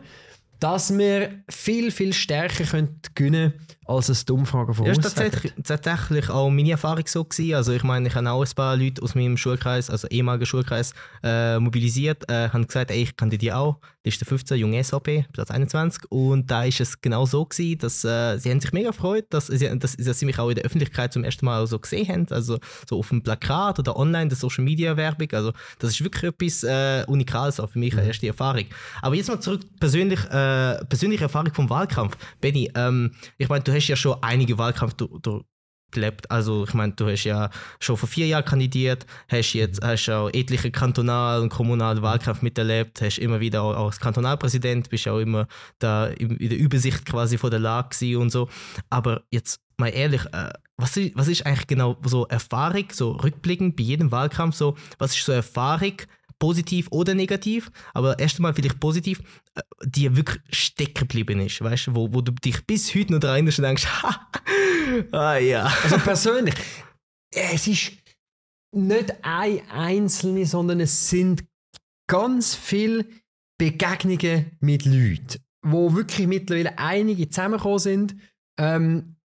dass 0.60 0.96
wir 0.96 1.42
viel, 1.48 1.90
viel 1.90 2.12
stärker 2.12 2.64
können 2.64 3.00
gewinnen 3.14 3.52
können, 3.52 3.66
als 3.90 4.08
es 4.08 4.24
die 4.24 4.32
Umfragen 4.32 4.72
voraussagen. 4.72 5.02
Ja, 5.02 5.04
war 5.04 5.14
tatsächlich, 5.14 5.52
tatsächlich 5.64 6.30
auch 6.30 6.48
meine 6.48 6.70
Erfahrung 6.70 7.04
so. 7.06 7.24
Gewesen. 7.24 7.54
Also 7.54 7.72
ich 7.72 7.82
meine, 7.82 8.08
ich 8.08 8.14
habe 8.14 8.30
auch 8.30 8.44
ein 8.44 8.54
paar 8.54 8.76
Leute 8.76 9.02
aus 9.02 9.14
meinem 9.14 9.36
Schulkreis, 9.36 9.90
also 9.90 10.06
ehemaligen 10.08 10.46
Schulkreis, 10.46 10.94
äh, 11.22 11.58
mobilisiert, 11.58 12.30
äh, 12.30 12.48
haben 12.48 12.66
gesagt, 12.66 12.90
ey, 12.90 13.02
ich 13.02 13.16
kandidiere 13.16 13.56
auch. 13.56 13.76
Das 14.02 14.14
ist 14.14 14.20
der 14.22 14.28
15 14.28 14.56
junge 14.56 14.82
SAP, 14.82 15.26
Platz 15.30 15.50
21. 15.50 16.10
Und 16.10 16.50
da 16.50 16.64
ist 16.64 16.80
es 16.80 17.02
genau 17.02 17.26
so 17.26 17.44
gewesen, 17.44 17.78
dass 17.80 18.02
äh, 18.02 18.38
sie 18.38 18.50
haben 18.50 18.60
sich 18.60 18.72
mega 18.72 18.90
gefreut, 18.90 19.26
dass, 19.28 19.48
dass, 19.48 19.96
dass, 19.96 20.18
sie 20.18 20.24
mich 20.24 20.38
auch 20.38 20.48
in 20.48 20.54
der 20.54 20.64
Öffentlichkeit 20.64 21.12
zum 21.12 21.22
ersten 21.22 21.44
Mal 21.44 21.66
so 21.66 21.78
gesehen 21.78 22.08
haben. 22.08 22.26
Also 22.30 22.58
so 22.88 22.98
auf 22.98 23.10
dem 23.10 23.22
Plakat 23.22 23.78
oder 23.78 23.96
online, 23.96 24.28
der 24.28 24.38
Social 24.38 24.64
Media 24.64 24.96
Werbung. 24.96 25.28
Also 25.32 25.52
das 25.80 25.90
ist 25.90 26.02
wirklich 26.02 26.22
etwas 26.22 26.62
äh, 26.62 27.04
Unikales 27.08 27.60
auch 27.60 27.68
für 27.68 27.78
mich, 27.78 27.92
eine 27.92 28.02
mhm. 28.02 28.08
erste 28.08 28.26
Erfahrung. 28.26 28.64
Aber 29.02 29.14
jetzt 29.14 29.28
mal 29.28 29.38
zurück 29.38 29.60
persönlich, 29.78 30.20
äh, 30.30 30.82
persönliche 30.86 31.24
Erfahrung 31.24 31.52
vom 31.52 31.68
Wahlkampf. 31.68 32.16
Benny, 32.40 32.70
ähm, 32.74 33.12
ich 33.36 33.50
meine, 33.50 33.62
du 33.64 33.72
hast 33.72 33.79
ja 33.88 33.96
schon 33.96 34.16
einige 34.22 34.58
Wahlkampf 34.58 34.94
gelebt. 35.90 36.30
Also 36.30 36.64
ich 36.64 36.74
meine, 36.74 36.92
du 36.92 37.06
hast 37.06 37.24
ja 37.24 37.50
schon 37.80 37.96
vor 37.96 38.08
vier 38.08 38.26
Jahren 38.26 38.44
kandidiert, 38.44 39.06
hast 39.28 39.52
jetzt 39.54 39.82
hast 39.82 40.08
auch 40.08 40.30
etliche 40.30 40.70
kantonal- 40.70 41.40
und 41.40 41.48
kommunale 41.48 42.02
Wahlkämpfe 42.02 42.44
miterlebt, 42.44 43.00
hast 43.02 43.18
immer 43.18 43.40
wieder 43.40 43.62
auch 43.62 43.86
als 43.86 44.00
Kantonalpräsident, 44.00 44.90
bist 44.90 45.08
auch 45.08 45.18
immer 45.18 45.46
da 45.78 46.06
in 46.06 46.38
der 46.38 46.58
Übersicht 46.58 47.04
quasi 47.04 47.38
von 47.38 47.50
der 47.50 47.60
Lage 47.60 48.18
und 48.18 48.30
so. 48.30 48.48
Aber 48.88 49.22
jetzt 49.30 49.60
mal 49.76 49.88
ehrlich, 49.88 50.24
äh, 50.32 50.52
was, 50.76 50.96
ist, 50.96 51.12
was 51.14 51.28
ist 51.28 51.44
eigentlich 51.44 51.66
genau 51.66 51.96
so 52.04 52.26
Erfahrung, 52.26 52.86
so 52.92 53.12
rückblickend 53.12 53.76
bei 53.76 53.82
jedem 53.82 54.10
Wahlkampf, 54.12 54.54
so, 54.54 54.76
was 54.98 55.16
ist 55.16 55.24
so 55.24 55.32
Erfahrung, 55.32 55.94
positiv 56.40 56.88
oder 56.90 57.14
negativ, 57.14 57.70
aber 57.94 58.18
erst 58.18 58.38
einmal 58.38 58.54
vielleicht 58.54 58.80
positiv, 58.80 59.20
äh, 59.54 59.60
die 59.84 60.16
wirklich 60.16 60.40
stecken 60.50 61.06
geblieben 61.06 61.40
ist, 61.40 61.62
weißt 61.62 61.88
du, 61.88 61.94
wo, 61.94 62.12
wo 62.12 62.20
du 62.20 62.32
dich 62.32 62.66
bis 62.66 62.92
heute 62.96 63.12
noch 63.12 63.20
dran 63.20 63.46
und 63.46 63.56
denkst, 63.56 63.86
ah 65.12 65.36
ja. 65.36 65.72
Also 65.84 65.98
persönlich, 65.98 66.54
es 67.32 67.68
ist 67.68 67.92
nicht 68.74 69.14
ein 69.22 69.70
einzelne, 69.70 70.46
sondern 70.46 70.80
es 70.80 71.08
sind 71.08 71.44
ganz 72.08 72.56
viele 72.56 73.06
Begegnungen 73.58 74.56
mit 74.60 74.84
Leuten, 74.84 75.44
wo 75.62 75.94
wirklich 75.94 76.26
mittlerweile 76.26 76.76
einige 76.78 77.28
zusammengekommen 77.28 77.78
sind. 77.78 78.16
Ähm, 78.58 79.16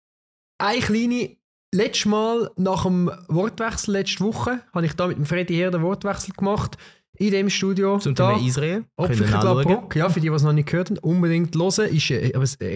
eine 0.59 0.81
kleine 0.81 1.37
Letztes 1.75 2.05
Mal 2.05 2.51
nach 2.55 2.83
dem 2.83 3.11
Wortwechsel 3.27 3.95
letzte 3.95 4.23
Woche 4.23 4.61
habe 4.73 4.85
ich 4.85 4.93
da 4.93 5.07
mit 5.07 5.17
dem 5.17 5.25
Freddy 5.25 5.55
her 5.55 5.71
den 5.71 5.81
Wortwechsel 5.81 6.33
gemacht 6.33 6.77
in 7.17 7.31
dem 7.31 7.49
Studio. 7.49 7.97
Zum 7.99 8.15
Thema 8.15 8.39
Israel. 8.45 8.83
Opferkabrock, 8.95 9.95
ja, 9.95 10.09
für 10.09 10.19
die, 10.19 10.29
die 10.29 10.35
es 10.35 10.43
noch 10.43 10.53
nicht 10.53 10.69
gehört 10.69 10.89
haben, 10.89 10.97
unbedingt 10.99 11.55
hören. 11.55 11.89
Ist 11.89 12.11
äh, 12.11 12.33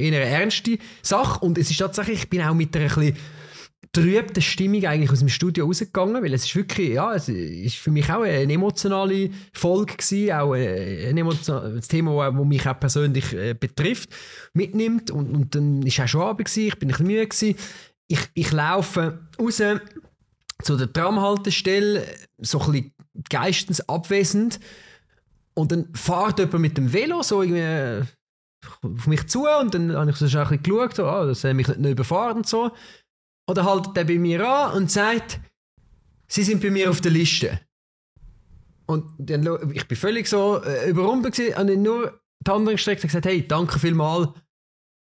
eine 0.07 0.19
ernste 0.19 0.77
Sache 1.01 1.39
und 1.39 1.57
es 1.57 1.69
ist 1.69 1.77
tatsächlich, 1.77 2.23
ich 2.23 2.29
bin 2.29 2.41
auch 2.41 2.53
mit 2.53 2.75
einer 2.75 2.95
ein 2.97 3.15
trübten 3.91 4.41
Stimmung 4.41 4.85
eigentlich 4.85 5.11
aus 5.11 5.19
dem 5.19 5.29
Studio 5.29 5.65
rausgegangen, 5.65 6.21
weil 6.23 6.33
es 6.33 6.45
ist 6.45 6.55
wirklich, 6.55 6.89
ja, 6.89 7.13
es 7.15 7.27
ist 7.27 7.75
für 7.75 7.91
mich 7.91 8.09
auch 8.11 8.21
eine 8.21 8.53
emotionale 8.53 9.31
Folge 9.53 9.95
gewesen, 9.95 10.31
auch 10.33 10.53
ein, 10.53 11.17
ein 11.17 11.81
Thema, 11.81 12.31
das 12.31 12.45
mich 12.45 12.67
auch 12.67 12.79
persönlich 12.79 13.33
äh, 13.33 13.55
betrifft, 13.55 14.09
mitnimmt 14.53 15.09
und, 15.11 15.35
und 15.35 15.55
dann 15.55 15.83
war 15.83 16.05
auch 16.05 16.07
schon 16.07 16.21
Abend 16.21 16.45
gewesen, 16.45 16.67
ich 16.67 16.77
bin 16.77 16.89
ein 16.89 16.91
bisschen 16.91 17.07
müde 17.07 17.27
gewesen. 17.27 17.55
Ich, 18.07 18.19
ich 18.33 18.51
laufe 18.51 19.19
raus 19.39 19.61
zu 20.61 20.77
der 20.77 20.91
Tramhaltestelle, 20.91 22.03
so 22.39 22.59
ein 22.59 22.71
bisschen 22.71 22.93
geistens 23.29 23.87
abwesend. 23.87 24.59
Und 25.53 25.71
dann 25.71 25.93
fährt 25.93 26.39
jemand 26.39 26.59
mit 26.59 26.77
dem 26.77 26.93
Velo 26.93 27.21
so 27.21 27.41
irgendwie 27.41 28.07
auf 28.81 29.07
mich 29.07 29.27
zu 29.27 29.47
und 29.47 29.73
dann 29.73 29.95
habe 29.95 30.11
ich 30.11 30.17
so 30.17 30.25
ein 30.25 30.31
bisschen 30.31 30.63
geschaut, 30.63 30.95
so, 30.95 31.09
oh, 31.09 31.25
dass 31.25 31.43
er 31.43 31.53
mich 31.53 31.67
nicht 31.67 31.91
überfahren 31.91 32.37
und 32.37 32.47
so. 32.47 32.71
Oder 33.49 33.65
haltet 33.65 33.97
er 33.97 34.05
bei 34.05 34.17
mir 34.17 34.47
an 34.47 34.77
und 34.77 34.91
sagt, 34.91 35.39
Sie 36.31 36.43
sind 36.43 36.61
bei 36.61 36.69
mir 36.69 36.89
auf 36.89 37.01
der 37.01 37.11
Liste. 37.11 37.59
Und 38.85 39.05
dann, 39.17 39.71
ich 39.73 39.87
bin 39.87 39.97
völlig 39.97 40.27
so 40.27 40.61
äh, 40.63 40.89
überrumpelt 40.89 41.35
gewesen, 41.35 41.59
und 41.59 41.67
dann 41.67 41.81
nur 41.81 42.21
die 42.39 42.51
Hand 42.51 42.69
gestreckt 42.69 43.03
und 43.03 43.07
gesagt, 43.07 43.25
hey, 43.25 43.47
danke 43.47 43.79
vielmals. 43.79 44.29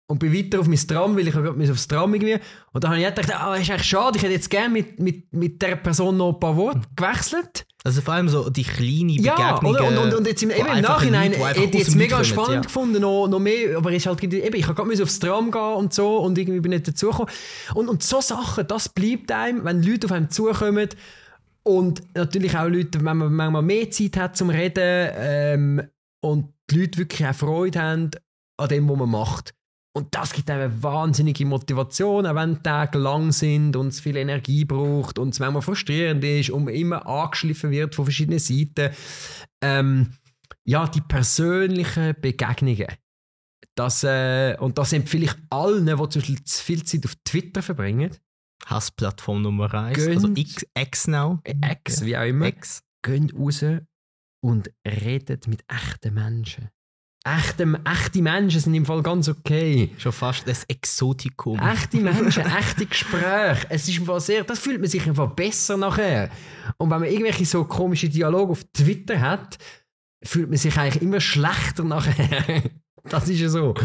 Und 0.07 0.19
bin 0.19 0.33
weiter 0.33 0.59
auf 0.59 0.67
mein 0.67 0.77
Tram, 0.77 1.15
weil 1.17 1.27
ich 1.27 1.33
gerade 1.33 1.71
aufs 1.71 1.87
Tram 1.87 2.13
irgendwie. 2.13 2.39
Und 2.71 2.83
dann 2.83 2.91
habe 2.91 3.01
ich 3.01 3.07
gedacht, 3.07 3.33
ah, 3.35 3.55
ist 3.55 3.71
eigentlich 3.71 3.83
schade, 3.83 4.17
ich 4.17 4.23
hätte 4.23 4.33
jetzt 4.33 4.51
gerne 4.51 4.69
mit, 4.69 4.99
mit, 4.99 5.33
mit 5.33 5.61
dieser 5.61 5.77
Person 5.77 6.17
noch 6.17 6.33
ein 6.33 6.39
paar 6.39 6.55
Worte 6.55 6.81
gewechselt. 6.95 7.64
Also 7.85 8.01
vor 8.01 8.15
allem 8.15 8.29
so 8.29 8.49
die 8.49 8.63
kleinen 8.63 9.09
Ja, 9.09 9.59
Begegnungen. 9.59 9.75
oder? 9.75 9.87
Und, 9.87 9.97
und, 10.11 10.13
und 10.15 10.27
jetzt 10.27 10.41
im, 10.41 10.49
eben 10.49 10.65
im 10.65 10.81
Nachhinein 10.81 11.33
hätte 11.33 11.61
ich 11.65 11.73
jetzt 11.75 11.91
dem 11.91 11.99
mega 11.99 12.15
kommen, 12.15 12.25
spannend 12.25 12.55
ja. 12.55 12.61
gefunden, 12.61 12.99
noch, 12.99 13.27
noch 13.27 13.37
mehr, 13.37 13.77
aber 13.77 13.91
ist 13.91 14.07
halt, 14.07 14.23
eben, 14.23 14.55
ich 14.55 14.67
habe 14.67 14.73
gerade 14.73 15.03
aufs 15.03 15.19
Tram 15.19 15.51
gehen 15.51 15.61
und 15.61 15.93
so 15.93 16.17
und 16.17 16.35
irgendwie 16.35 16.61
bin 16.61 16.71
ich 16.71 16.79
nicht 16.79 16.87
dazugekommen. 16.87 17.31
Und, 17.75 17.87
und 17.87 18.01
so 18.01 18.21
Sachen, 18.21 18.65
das 18.67 18.89
bleibt 18.89 19.31
einem, 19.31 19.63
wenn 19.65 19.83
Leute 19.83 20.07
auf 20.07 20.13
einem 20.13 20.31
zukommen 20.31 20.89
und 21.61 22.01
natürlich 22.15 22.57
auch 22.57 22.67
Leute, 22.67 23.05
wenn 23.05 23.17
man 23.17 23.31
manchmal 23.31 23.61
mehr 23.61 23.91
Zeit 23.91 24.17
hat 24.17 24.35
zum 24.35 24.49
Reden 24.49 25.11
ähm, 25.17 25.83
und 26.21 26.53
die 26.71 26.79
Leute 26.79 26.97
wirklich 26.97 27.27
auch 27.27 27.35
Freude 27.35 27.79
haben 27.79 28.09
an 28.57 28.67
dem, 28.67 28.89
was 28.89 28.97
man 28.97 29.09
macht. 29.11 29.53
Und 29.95 30.13
das 30.13 30.33
gibt 30.33 30.49
eine 30.49 30.83
wahnsinnige 30.83 31.45
Motivation, 31.45 32.25
auch 32.25 32.35
wenn 32.35 32.55
die 32.55 32.61
Tage 32.63 32.97
lang 32.97 33.31
sind 33.31 33.77
und 33.77 33.87
es 33.87 34.01
viel 34.01 34.17
Energie 34.17 34.65
braucht 34.65 35.17
und 35.17 35.29
es 35.29 35.39
manchmal 35.39 35.61
frustrierend 35.61 36.21
ist 36.23 36.49
und 36.49 36.65
man 36.65 36.73
immer 36.73 37.05
angeschliffen 37.07 37.71
wird 37.71 37.95
von 37.95 38.03
verschiedenen 38.03 38.39
Seiten. 38.39 38.93
Ähm, 39.63 40.13
ja, 40.65 40.85
die 40.87 40.99
persönlichen 41.01 42.13
Begegnungen. 42.19 42.87
Das, 43.75 44.03
äh, 44.03 44.57
und 44.59 44.77
das 44.77 44.91
empfehle 44.91 45.25
ich 45.25 45.33
allen, 45.49 45.85
die 45.85 45.95
zum 45.95 46.21
Beispiel 46.21 46.43
zu 46.43 46.63
viel 46.63 46.83
Zeit 46.83 47.05
auf 47.05 47.15
Twitter 47.23 47.61
verbringen. 47.61 48.11
Hassplattform 48.65 49.43
Nummer 49.43 49.73
1. 49.73 49.95
Gönnt- 49.97 50.15
Also 50.15 50.29
X, 50.35 50.65
X 50.77 51.07
now. 51.07 51.39
Ex, 51.43 52.03
wie 52.03 52.17
auch 52.17 52.23
immer. 52.25 52.47
X. 52.47 52.83
Geht 53.01 53.33
raus 53.33 53.63
und 54.43 54.71
redet 54.85 55.47
mit 55.47 55.63
echten 55.69 56.13
Menschen. 56.15 56.69
Echte, 57.27 57.81
echte 57.85 58.21
Menschen 58.21 58.59
sind 58.59 58.75
im 58.75 58.85
Fall 58.85 59.01
ganz 59.01 59.27
okay. 59.27 59.89
Schon 59.97 60.11
fast 60.11 60.47
das 60.47 60.63
Exotikum. 60.65 61.59
Echte 61.59 61.97
Menschen, 61.97 62.43
echte 62.59 62.85
Gespräche. 62.85 63.65
Es 63.69 63.87
ist 63.87 63.97
im 63.97 64.05
Fall 64.05 64.19
sehr, 64.19 64.43
das 64.43 64.59
fühlt 64.59 64.79
man 64.79 64.87
sich 64.87 65.07
einfach 65.07 65.31
besser 65.31 65.75
nachher. 65.75 66.29
Und 66.77 66.91
wenn 66.91 66.99
man 66.99 67.09
irgendwelche 67.09 67.45
so 67.47 67.63
komische 67.63 68.09
Dialoge 68.09 68.51
auf 68.51 68.63
Twitter 68.73 69.19
hat, 69.19 69.57
fühlt 70.23 70.49
man 70.49 70.57
sich 70.57 70.77
eigentlich 70.77 71.01
immer 71.01 71.19
schlechter 71.19 71.83
nachher. 71.83 72.63
Das 73.07 73.29
ist 73.29 73.39
ja 73.39 73.49
so. 73.49 73.75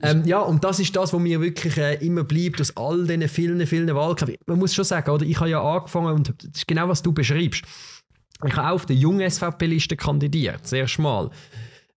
Ähm, 0.00 0.24
ja, 0.24 0.38
und 0.38 0.64
das 0.64 0.80
ist 0.80 0.96
das, 0.96 1.12
was 1.12 1.20
mir 1.20 1.38
wirklich 1.38 1.76
äh, 1.76 1.96
immer 1.96 2.24
bleibt 2.24 2.62
aus 2.62 2.74
all 2.78 3.06
diesen 3.06 3.28
vielen, 3.28 3.66
vielen 3.66 3.94
Wahlkämpfen. 3.94 4.38
Man 4.46 4.58
muss 4.58 4.74
schon 4.74 4.86
sagen, 4.86 5.10
oder? 5.10 5.26
ich 5.26 5.38
habe 5.38 5.50
ja 5.50 5.62
angefangen, 5.62 6.14
und 6.14 6.28
das 6.28 6.48
ist 6.54 6.66
genau, 6.66 6.88
was 6.88 7.02
du 7.02 7.12
beschreibst. 7.12 7.62
Ich 8.42 8.56
habe 8.56 8.68
auch 8.68 8.74
auf 8.76 8.86
der 8.86 8.96
jungen 8.96 9.30
SVP-Liste 9.30 9.98
kandidiert, 9.98 10.66
sehr 10.66 10.88
schmal. 10.88 11.30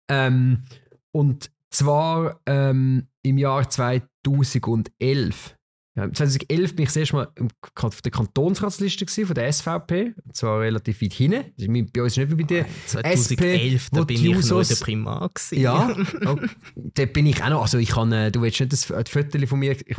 Ähm, 0.09 0.63
und 1.11 1.51
zwar 1.69 2.41
ähm, 2.45 3.07
im 3.23 3.37
Jahr 3.37 3.69
2011. 3.69 5.55
Ja, 5.97 6.11
2011 6.11 6.75
bin 6.75 6.83
ich 6.83 6.89
das 6.89 6.95
erste 6.97 7.15
Mal 7.15 7.31
auf 7.75 8.01
der 8.01 8.11
Kantonsratsliste 8.11 9.05
gewesen, 9.05 9.27
von 9.27 9.35
der 9.35 9.51
SVP. 9.51 10.13
Und 10.25 10.35
zwar 10.35 10.59
relativ 10.59 11.01
weit 11.01 11.13
hinten. 11.13 11.91
Bei 11.93 12.01
uns 12.01 12.13
ist 12.13 12.17
nicht 12.17 12.31
wie 12.31 12.35
bei 12.35 12.43
der 12.43 12.65
2011, 12.87 13.89
da 13.91 14.01
wo 14.01 14.05
bin 14.05 14.17
ich 14.17 14.49
noch 14.49 14.61
in 14.61 14.67
der 14.67 14.75
Primar 14.75 15.29
gewesen. 15.29 15.61
ja, 15.61 15.95
oh, 16.25 16.37
dort 16.75 17.13
bin 17.13 17.25
ich 17.27 17.41
auch 17.41 17.49
noch. 17.49 17.61
Also 17.61 17.77
ich 17.77 17.91
kann, 17.91 18.11
äh, 18.11 18.29
du 18.29 18.41
willst 18.41 18.59
nicht 18.59 18.73
das 18.73 18.83
Foto 18.83 19.47
von 19.47 19.59
mir. 19.59 19.71
Ich, 19.71 19.97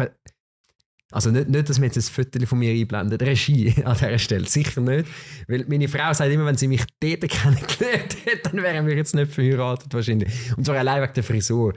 also 1.12 1.30
nicht, 1.30 1.48
nicht, 1.48 1.68
dass 1.68 1.80
wir 1.80 1.86
jetzt 1.86 1.96
ein 1.96 2.02
Foto 2.02 2.44
von 2.46 2.58
mir 2.58 2.72
einblenden. 2.72 3.18
Regie 3.18 3.72
an 3.84 3.96
dieser 3.96 4.18
Stelle. 4.18 4.46
Sicher 4.46 4.80
nicht. 4.80 5.08
Weil 5.46 5.64
meine 5.68 5.88
Frau 5.88 6.12
sagt 6.12 6.32
immer, 6.32 6.46
wenn 6.46 6.56
sie 6.56 6.66
mich 6.66 6.82
dort 7.00 7.28
kennengelernt 7.28 8.16
hat, 8.26 8.46
dann 8.46 8.62
wären 8.62 8.86
wir 8.86 8.96
jetzt 8.96 9.14
nicht 9.14 9.32
verheiratet 9.32 9.94
wahrscheinlich. 9.94 10.32
Und 10.56 10.66
zwar 10.66 10.76
allein 10.76 11.02
wegen 11.02 11.12
der 11.14 11.22
Frisur. 11.22 11.75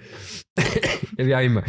Wie 1.18 1.36
auch 1.36 1.42
immer. 1.42 1.64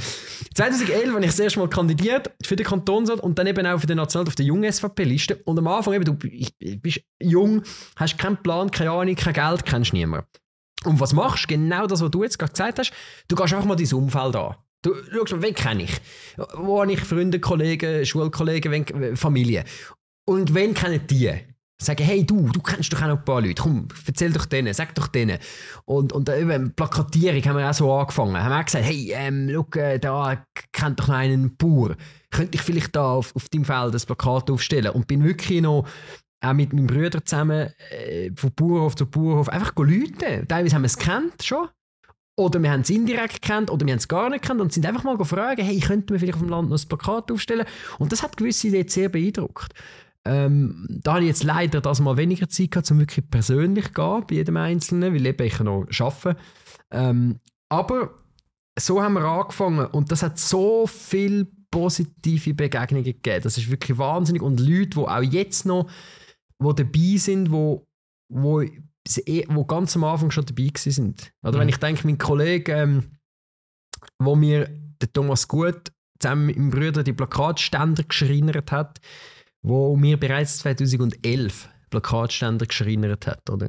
2011 0.55 1.09
habe 1.09 1.21
ich 1.21 1.27
das 1.27 1.39
erste 1.39 1.59
Mal 1.59 1.69
kandidiert 1.69 2.31
für 2.43 2.57
den 2.57 2.65
Kantonsrat 2.65 3.21
und 3.21 3.39
dann 3.39 3.47
eben 3.47 3.67
auch 3.67 3.79
für 3.79 3.87
den 3.87 3.99
National 3.99 4.27
auf 4.27 4.35
der 4.35 4.47
jungen 4.47 4.73
SVP-Liste. 4.73 5.37
Und 5.45 5.59
am 5.59 5.67
Anfang 5.67 5.95
eben, 5.95 6.05
du 6.05 6.15
bist 6.15 7.01
jung, 7.21 7.63
hast 7.97 8.17
keinen 8.17 8.43
Plan, 8.43 8.71
keine 8.71 8.93
Ahnung, 8.93 9.15
kein 9.17 9.35
Geld, 9.35 9.67
kennst 9.67 9.93
niemanden. 9.93 10.27
Und 10.85 10.99
was 10.99 11.13
machst 11.13 11.45
du? 11.45 11.49
Genau 11.49 11.87
das, 11.87 12.01
was 12.01 12.11
du 12.11 12.23
jetzt 12.23 12.39
gerade 12.39 12.53
gesagt 12.53 12.79
hast. 12.79 12.93
Du 13.29 13.37
gehst 13.37 13.53
einfach 13.53 13.67
mal 13.67 13.77
dein 13.77 13.93
Umfeld 13.93 14.35
an. 14.35 14.57
Du 14.83 14.95
schaust 15.13 15.33
mal, 15.33 15.43
wen 15.43 15.55
kenne 15.55 15.83
ich? 15.83 16.01
Wo 16.55 16.81
habe 16.81 16.93
ich 16.93 17.01
Freunde, 17.01 17.39
Kollegen, 17.39 18.05
Schulkollegen, 18.07 18.73
wen, 18.73 19.17
Familie? 19.17 19.65
Und 20.27 20.55
wen 20.55 20.73
kennen 20.73 21.07
die? 21.07 21.31
Sagen, 21.83 22.05
hey 22.05 22.25
du, 22.25 22.49
du 22.49 22.61
kennst 22.61 22.93
doch 22.93 23.03
auch 23.03 23.09
noch 23.09 23.19
ein 23.19 23.25
paar 23.25 23.41
Leute. 23.41 23.63
Komm, 23.63 23.89
erzähl 24.07 24.33
doch 24.33 24.45
denen, 24.45 24.73
sag 24.75 24.95
doch 24.95 25.07
denen. 25.07 25.39
Und, 25.87 26.13
und 26.13 26.29
äh, 26.29 26.41
eben, 26.41 26.75
Plakatierung 26.75 27.43
haben 27.43 27.57
wir 27.57 27.69
auch 27.69 27.75
so 27.75 27.93
angefangen. 27.93 28.43
Haben 28.43 28.53
auch 28.53 28.65
gesagt, 28.65 28.85
hey, 28.85 29.13
ähm, 29.15 29.51
schau, 29.53 29.81
äh, 29.81 29.99
da 29.99 30.45
kennt 30.73 31.01
doch 31.01 31.09
noch 31.09 31.15
einen 31.15 31.57
Bauer. 31.57 31.97
Könnte 32.31 32.57
ich 32.57 32.63
vielleicht 32.63 32.95
da 32.95 33.13
auf, 33.13 33.35
auf 33.35 33.49
deinem 33.49 33.65
Feld 33.65 33.95
das 33.95 34.05
Plakat 34.05 34.51
aufstellen? 34.51 34.93
Und 34.93 35.07
bin 35.07 35.25
wirklich 35.25 35.63
noch 35.63 35.87
auch 36.43 36.53
mit 36.53 36.73
meinem 36.73 36.87
Bruder 36.87 37.25
zusammen 37.25 37.71
äh, 37.91 38.31
von 38.35 38.53
Bauernhof 38.55 38.97
zu 38.97 39.07
Bauernhof 39.07 39.49
einfach 39.49 39.75
Leute. 39.77 40.47
Teilweise 40.47 40.75
haben 40.75 40.83
wir 40.83 40.87
es 40.87 40.99
kennt 40.99 41.43
schon. 41.43 41.69
Oder 42.37 42.63
wir 42.63 42.71
haben 42.71 42.81
es 42.81 42.91
indirekt 42.91 43.43
kennt 43.43 43.71
oder 43.71 43.85
wir 43.85 43.93
haben 43.93 43.99
es 43.99 44.09
gar 44.09 44.31
nicht 44.31 44.45
kennt 44.45 44.61
und 44.61 44.73
sind 44.73 44.87
einfach 44.87 45.05
mal 45.05 45.19
gefragt, 45.19 45.61
hey, 45.63 45.79
könnten 45.81 46.11
wir 46.11 46.19
vielleicht 46.19 46.37
auf 46.37 46.43
dem 46.43 46.49
Land 46.49 46.71
noch 46.71 46.79
ein 46.79 46.89
Plakat 46.89 47.31
aufstellen? 47.31 47.67
Und 47.99 48.13
das 48.13 48.23
hat 48.23 48.37
gewisse 48.37 48.69
jetzt 48.69 48.95
sehr 48.95 49.09
beeindruckt. 49.09 49.75
Ähm, 50.25 50.87
da 51.03 51.15
habe 51.15 51.23
ich 51.23 51.29
jetzt 51.29 51.45
leider 51.45 51.81
das 51.81 52.01
mal 52.01 52.17
weniger 52.17 52.49
Zeit 52.49 52.71
gehabt, 52.71 52.91
um 52.91 52.99
wirklich 52.99 53.29
persönlich 53.31 53.87
zu 53.87 53.93
gehen, 53.93 54.25
bei 54.29 54.35
jedem 54.37 54.57
Einzelnen, 54.57 55.15
weil 55.15 55.27
eben 55.27 55.47
ich 55.47 55.61
noch 55.61 55.87
arbeite. 55.99 56.37
Ähm, 56.91 57.41
aber 57.69 58.15
so 58.79 59.03
haben 59.03 59.15
wir 59.15 59.25
angefangen 59.25 59.87
und 59.87 60.13
das 60.13 60.23
hat 60.23 60.39
so 60.39 60.87
viel 60.87 61.47
positive 61.71 62.55
Begegnungen 62.55 63.05
gegeben. 63.05 63.43
Das 63.43 63.57
ist 63.57 63.71
wirklich 63.71 63.97
wahnsinnig 63.99 64.43
und 64.43 64.61
Leute, 64.61 64.91
die 64.91 64.99
auch 64.99 65.23
jetzt 65.23 65.67
noch 65.67 65.89
wo 66.61 66.73
dabei 66.73 67.17
sind, 67.17 67.51
wo, 67.51 67.87
wo, 68.29 68.63
wo 69.49 69.65
ganz 69.65 69.97
am 69.97 70.05
Anfang 70.05 70.31
schon 70.31 70.47
dabei 70.47 70.71
sind. 70.77 71.33
Oder 71.43 71.57
Mhm. 71.57 71.61
wenn 71.61 71.69
ich 71.69 71.77
denke, 71.79 72.07
mein 72.07 72.19
Kollege, 72.19 72.73
ähm, 72.73 73.19
wo 74.19 74.37
mir 74.37 74.69
der 75.01 75.13
Thomas 75.13 75.49
Gut 75.49 75.93
zusammen 76.21 76.47
mit 76.47 76.57
meinem 76.57 76.71
Bruder 76.71 77.03
die 77.03 77.13
Plakatständer 77.13 78.05
geschreinert 78.05 78.73
hat, 78.73 79.01
wo 79.63 79.97
mir 79.97 80.19
bereits 80.19 80.59
2011 80.59 81.69
Plakatständer 81.91 82.67
geschreinert 82.67 83.27
hat, 83.27 83.49
oder? 83.51 83.69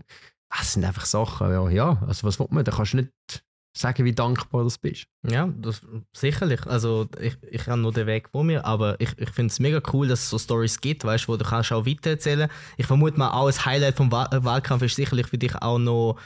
Das 0.50 0.74
sind 0.74 0.84
einfach 0.84 1.06
Sachen, 1.06 1.50
ja, 1.50 1.70
ja 1.70 2.04
also 2.06 2.28
was 2.28 2.40
will 2.40 2.48
man, 2.52 2.66
da 2.66 2.72
kannst 2.74 2.94
du 2.94 2.98
nicht 2.98 3.12
sagen, 3.74 4.06
wie 4.06 4.14
dankbar 4.14 4.64
du 4.64 4.70
bist. 4.82 5.06
Ja, 5.28 5.48
das, 5.48 5.82
sicherlich. 6.14 6.66
Also 6.66 7.08
ich, 7.20 7.38
ich 7.50 7.68
habe 7.68 7.80
nur 7.80 7.94
den 7.94 8.08
Weg 8.08 8.30
vor 8.30 8.44
mir, 8.44 8.66
aber 8.66 9.00
ich, 9.00 9.18
ich 9.18 9.30
finde 9.30 9.52
es 9.52 9.60
mega 9.60 9.82
cool, 9.94 10.08
dass 10.08 10.22
es 10.22 10.30
so 10.30 10.38
Stories 10.38 10.82
gibt, 10.82 11.06
weißt, 11.06 11.28
wo 11.28 11.38
du 11.38 11.46
kannst 11.46 11.72
auch 11.72 11.86
weitererzählen. 11.86 12.50
Ich 12.78 12.86
vermute 12.86 13.18
mal, 13.18 13.32
auch 13.32 13.48
ein 13.48 13.66
Highlight 13.66 13.96
vom 13.96 14.12
Wahl 14.12 14.28
Wahlkampf 14.32 14.84
ist 14.84 14.96
sicherlich 14.96 15.28
für 15.28 15.38
dich 15.38 15.56
auch 15.56 15.80
noch 15.80 16.18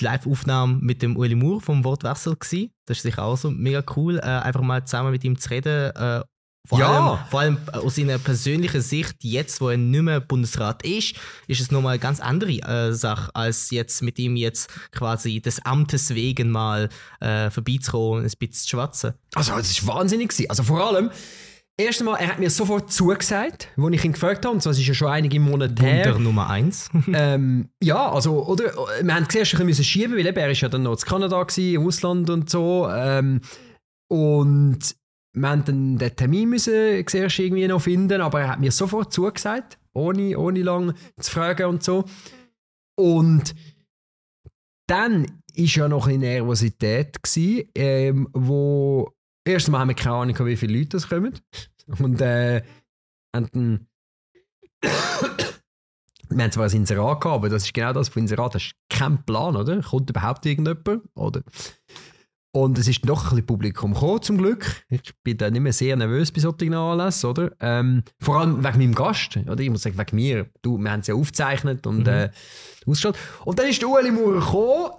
die 0.00 0.04
Live-Aufnahme 0.04 0.78
mit 0.80 1.02
dem 1.02 1.16
Ueli 1.16 1.34
Moore 1.34 1.60
vom 1.60 1.84
Wortwechsel 1.84 2.36
gewesen. 2.36 2.70
Das 2.86 2.98
ist 2.98 3.02
sicher 3.02 3.24
auch 3.24 3.36
so 3.36 3.50
mega 3.50 3.84
cool, 3.96 4.18
äh, 4.18 4.22
einfach 4.22 4.62
mal 4.62 4.84
zusammen 4.84 5.10
mit 5.10 5.24
ihm 5.24 5.38
zu 5.38 5.50
reden. 5.50 5.94
Äh, 5.94 6.22
vor, 6.68 6.78
Ja. 6.78 6.88
allem, 6.90 7.18
vor 7.30 7.40
allem 7.40 7.58
äh, 7.72 7.76
aus 7.78 7.96
seiner 7.96 8.18
persönlichen 8.18 8.80
Sicht, 8.80 9.16
jetzt, 9.22 9.60
wo 9.60 9.68
er 9.70 9.76
nicht 9.76 10.02
mehr 10.02 10.20
Bundesrat 10.20 10.84
ist, 10.84 11.16
ist 11.48 11.60
es 11.60 11.70
nochmal 11.72 11.94
eine 11.94 11.98
ganz 12.00 12.20
andere 12.20 12.52
äh, 12.52 12.92
Sache, 12.92 13.34
als 13.34 13.70
jetzt 13.70 14.00
mit 14.02 14.18
ihm 14.18 14.36
jetzt 14.36 14.70
quasi 14.92 15.40
des 15.40 15.64
Amtes 15.64 16.14
wegen 16.14 16.50
mal 16.50 16.88
äh, 17.20 17.50
vorbeizukommen 17.50 18.20
und 18.20 18.24
ein 18.24 18.30
bisschen 18.38 18.52
zu 18.52 18.68
schwatzen. 18.68 19.14
Also, 19.34 19.54
es 19.56 19.86
war 19.86 19.96
wahnsinnig. 19.96 20.28
Gewesen. 20.28 20.50
Also, 20.50 20.62
vor 20.62 20.86
allem, 20.86 21.10
erst 21.76 21.98
einmal, 22.00 22.20
er 22.20 22.28
hat 22.28 22.38
mir 22.38 22.48
sofort 22.50 22.92
zugesagt, 22.92 23.68
als 23.76 23.94
ich 23.94 24.04
ihn 24.04 24.12
gefragt 24.12 24.44
habe, 24.44 24.54
und 24.54 24.62
zwar 24.62 24.70
ist 24.72 24.86
ja 24.86 24.94
schon 24.94 25.08
einige 25.08 25.40
Monate 25.40 25.82
her. 25.82 26.06
Wunder 26.06 26.20
Nummer 26.20 26.48
eins. 26.48 26.90
ähm, 27.12 27.70
ja, 27.82 28.08
also, 28.12 28.46
oder? 28.46 28.72
Wir 29.02 29.14
haben 29.14 29.28
zuerst 29.28 29.56
ein 29.56 29.66
bisschen 29.66 29.84
schieben, 29.84 30.16
weil 30.16 30.26
eben, 30.26 30.38
er 30.38 30.50
ist 30.50 30.60
ja 30.60 30.68
dann 30.68 30.84
noch 30.84 30.92
in 30.92 30.98
Kanada, 31.08 31.42
gewesen, 31.42 31.74
im 31.74 31.86
Ausland 31.88 32.30
und 32.30 32.48
so. 32.48 32.88
Ähm, 32.88 33.40
und 34.08 34.78
wir 35.34 35.48
haben 35.48 35.64
dann 35.64 35.98
den 35.98 36.16
Termin 36.16 36.50
müssen 36.50 37.06
zuerst 37.06 37.38
irgendwie 37.38 37.66
noch 37.66 37.82
finden, 37.82 38.20
aber 38.20 38.42
er 38.42 38.48
hat 38.48 38.60
mir 38.60 38.72
sofort 38.72 39.12
zugesagt, 39.12 39.78
ohne, 39.94 40.38
ohne 40.38 40.62
lang 40.62 40.94
zu 41.18 41.30
fragen 41.30 41.66
und 41.66 41.82
so. 41.82 42.04
Und 42.96 43.54
dann 44.86 45.26
ist 45.54 45.74
ja 45.74 45.88
noch 45.88 46.06
eine 46.06 46.18
Nervosität 46.18 47.22
gewesen, 47.22 47.70
ähm, 47.74 48.28
wo 48.32 49.10
erstmal 49.44 49.80
haben 49.80 49.88
wir 49.88 49.94
keine 49.94 50.16
Ahnung, 50.16 50.46
wie 50.46 50.56
viele 50.56 50.78
Leute 50.78 50.90
das 50.90 51.08
kommen. 51.08 51.38
Und 51.98 52.20
äh, 52.20 52.62
haben 53.34 53.48
dann 53.52 53.86
wir 56.28 56.44
haben 56.44 56.52
zwar 56.52 56.66
ein 56.66 56.72
Inserat 56.76 57.20
gehabt, 57.20 57.36
aber 57.36 57.48
das 57.48 57.64
ist 57.64 57.74
genau 57.74 57.92
das 57.92 58.08
von 58.08 58.22
Inserat, 58.22 58.54
das 58.54 58.62
ist 58.62 58.74
kein 58.88 59.24
Plan, 59.24 59.56
oder? 59.56 59.80
Kommt 59.80 60.10
überhaupt 60.10 60.44
irgendjemand? 60.46 61.02
Oder? 61.14 61.42
Und 62.54 62.76
es 62.78 62.86
ist 62.86 63.00
doch 63.08 63.24
ein 63.24 63.30
bisschen 63.30 63.46
Publikum 63.46 63.94
gekommen, 63.94 64.20
zum 64.20 64.36
Glück. 64.36 64.66
Ich 64.90 65.00
bin 65.24 65.38
da 65.38 65.50
nicht 65.50 65.62
mehr 65.62 65.72
sehr 65.72 65.96
nervös 65.96 66.30
bei 66.30 66.40
solchen 66.40 66.74
Anlässen, 66.74 67.30
oder? 67.30 67.50
Ähm, 67.60 68.02
vor 68.20 68.40
allem 68.40 68.62
wegen 68.62 68.78
meinem 68.78 68.94
Gast, 68.94 69.38
oder? 69.38 69.58
Ich 69.60 69.70
muss 69.70 69.82
sagen, 69.82 69.96
wegen 69.98 70.16
mir. 70.16 70.46
Du, 70.60 70.76
wir 70.76 70.90
haben 70.92 71.00
es 71.00 71.06
ja 71.06 71.14
aufgezeichnet 71.14 71.86
und 71.86 72.00
Mhm. 72.00 72.06
äh, 72.08 72.30
ausgestellt. 72.86 73.16
Und 73.46 73.58
dann 73.58 73.68
ist 73.68 73.80
der 73.80 73.88
Ueli 73.88 74.10
Maurer 74.10 74.40
gekommen 74.40 74.90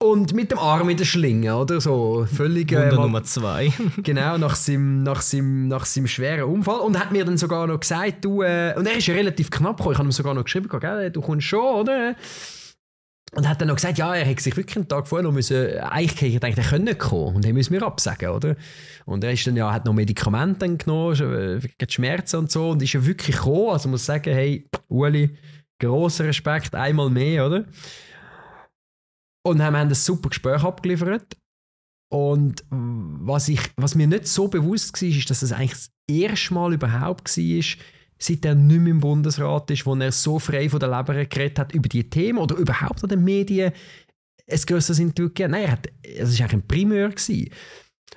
und 0.00 0.34
mit 0.34 0.50
dem 0.50 0.58
Arm 0.58 0.88
in 0.90 0.96
der 0.96 1.04
Schlinge, 1.04 1.56
oder? 1.56 1.80
So 1.80 2.26
völlig... 2.34 2.72
äh, 2.72 2.90
Wunder 2.90 3.02
Nummer 3.02 3.22
zwei. 3.22 3.72
Genau, 4.02 4.36
nach 4.36 4.56
seinem, 4.56 5.04
nach, 5.04 5.20
seinem, 5.22 5.68
nach 5.68 5.84
seinem 5.86 6.08
schweren 6.08 6.50
Unfall. 6.52 6.80
Und 6.80 6.98
hat 6.98 7.12
mir 7.12 7.24
dann 7.24 7.36
sogar 7.38 7.68
noch 7.68 7.78
gesagt, 7.78 8.24
du, 8.24 8.42
äh, 8.42 8.74
und 8.76 8.84
er 8.86 8.96
ist 8.96 9.06
ja 9.06 9.14
relativ 9.14 9.48
knapp 9.48 9.76
gekommen, 9.76 9.92
ich 9.92 9.98
habe 9.98 10.08
ihm 10.08 10.12
sogar 10.12 10.34
noch 10.34 10.42
geschrieben, 10.42 10.68
gell, 10.80 11.10
du 11.12 11.20
kommst 11.20 11.46
schon, 11.46 11.60
oder? 11.82 12.16
Und 13.34 13.48
hat 13.48 13.60
dann 13.60 13.68
noch 13.68 13.76
gesagt, 13.76 13.96
ja, 13.96 14.14
er 14.14 14.26
hätte 14.26 14.42
sich 14.42 14.56
wirklich 14.56 14.76
einen 14.76 14.88
Tag 14.88 15.08
vorher 15.08 15.22
noch 15.26 15.32
müssen, 15.32 15.78
eigentlich 15.78 16.12
hätte 16.16 16.26
ich 16.26 16.34
gedacht, 16.34 16.58
er 16.58 16.64
könnte 16.64 16.84
nicht 16.84 16.98
kommen. 16.98 17.36
Und 17.36 17.46
er 17.46 17.54
müssen 17.54 17.72
wir 17.72 17.82
absagen, 17.82 18.28
oder? 18.28 18.56
Und 19.06 19.24
er 19.24 19.32
ist 19.32 19.46
dann 19.46 19.56
ja, 19.56 19.72
hat 19.72 19.86
noch 19.86 19.94
Medikamente 19.94 20.76
genommen, 20.76 21.18
äh, 21.18 21.86
Schmerzen 21.88 22.36
und 22.36 22.52
so, 22.52 22.70
und 22.70 22.82
ist 22.82 22.92
ja 22.92 23.06
wirklich 23.06 23.36
gekommen. 23.36 23.70
Also 23.70 23.88
muss 23.88 24.04
sagen, 24.04 24.34
hey, 24.34 24.68
Uli, 24.88 25.34
grosser 25.80 26.26
Respekt, 26.26 26.74
einmal 26.74 27.08
mehr, 27.08 27.46
oder? 27.46 27.64
Und 29.44 29.58
wir 29.58 29.64
haben 29.64 29.76
ein 29.76 29.94
super 29.94 30.28
Gespräch 30.28 30.62
abgeliefert. 30.62 31.36
Und 32.12 32.62
was, 32.68 33.48
ich, 33.48 33.60
was 33.76 33.94
mir 33.94 34.06
nicht 34.06 34.28
so 34.28 34.48
bewusst 34.48 35.00
war, 35.00 35.08
ist, 35.08 35.30
dass 35.30 35.40
es 35.40 35.52
eigentlich 35.52 35.72
das 35.72 35.90
erste 36.06 36.52
Mal 36.52 36.74
überhaupt 36.74 37.34
war, 37.34 37.64
seit 38.22 38.44
er 38.44 38.54
nicht 38.54 38.80
mehr 38.80 38.92
im 38.92 39.00
Bundesrat 39.00 39.70
ist, 39.70 39.84
wo 39.86 39.94
er 39.94 40.12
so 40.12 40.38
frei 40.38 40.68
von 40.68 40.80
der 40.80 40.88
Leber 40.88 41.24
geredet 41.24 41.58
hat 41.58 41.72
über 41.72 41.88
die 41.88 42.08
Themen 42.08 42.38
oder 42.38 42.56
überhaupt 42.56 43.02
an 43.02 43.08
den 43.08 43.24
Medien 43.24 43.72
ein 44.50 44.60
grösseres 44.66 44.98
Interview 44.98 45.28
gegeben. 45.28 45.52
Nein, 45.52 45.64
er 45.64 45.72
hat, 45.72 45.88
es 46.02 46.38
war 46.38 46.44
eigentlich 46.46 46.62
ein 46.62 46.68
Primär. 46.68 47.08
Gewesen. 47.08 47.50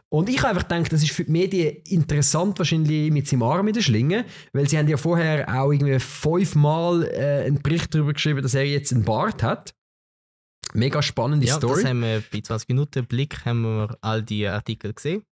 Und 0.10 0.30
ich 0.30 0.38
habe 0.40 0.50
einfach 0.50 0.68
gedacht, 0.68 0.92
das 0.94 1.04
ist 1.04 1.12
für 1.12 1.24
die 1.26 1.32
Medien 1.32 1.78
interessant, 1.88 2.58
wahrscheinlich 2.60 3.12
mit 3.12 3.28
seinem 3.28 3.44
Arm 3.44 3.68
in 3.68 3.74
der 3.74 3.82
Schlinge, 3.82 4.26
weil 4.54 4.68
sie 4.70 4.78
haben 4.78 4.88
ja 4.88 4.98
vorher 4.98 5.48
auch 5.50 5.72
irgendwie 5.72 6.00
fünfmal 6.00 7.04
äh, 7.06 7.46
einen 7.46 7.62
Bericht 7.62 7.94
darüber 7.94 8.14
geschrieben, 8.14 8.42
dass 8.42 8.54
er 8.54 8.66
jetzt 8.66 8.94
einen 8.94 9.04
Bart 9.04 9.44
hat. 9.44 9.74
Mega 10.74 11.02
spannende 11.02 11.46
Ja, 11.46 11.56
Story. 11.56 11.82
das 11.82 11.90
haben 11.90 12.02
wir 12.02 12.24
bei 12.32 12.42
20 12.42 12.70
Minuten 12.70 13.06
Blick 13.06 13.46
haben 13.46 13.62
wir 13.62 13.98
all 14.02 14.22
die 14.24 14.46
Artikel 14.48 14.94
gesehen. 14.94 15.24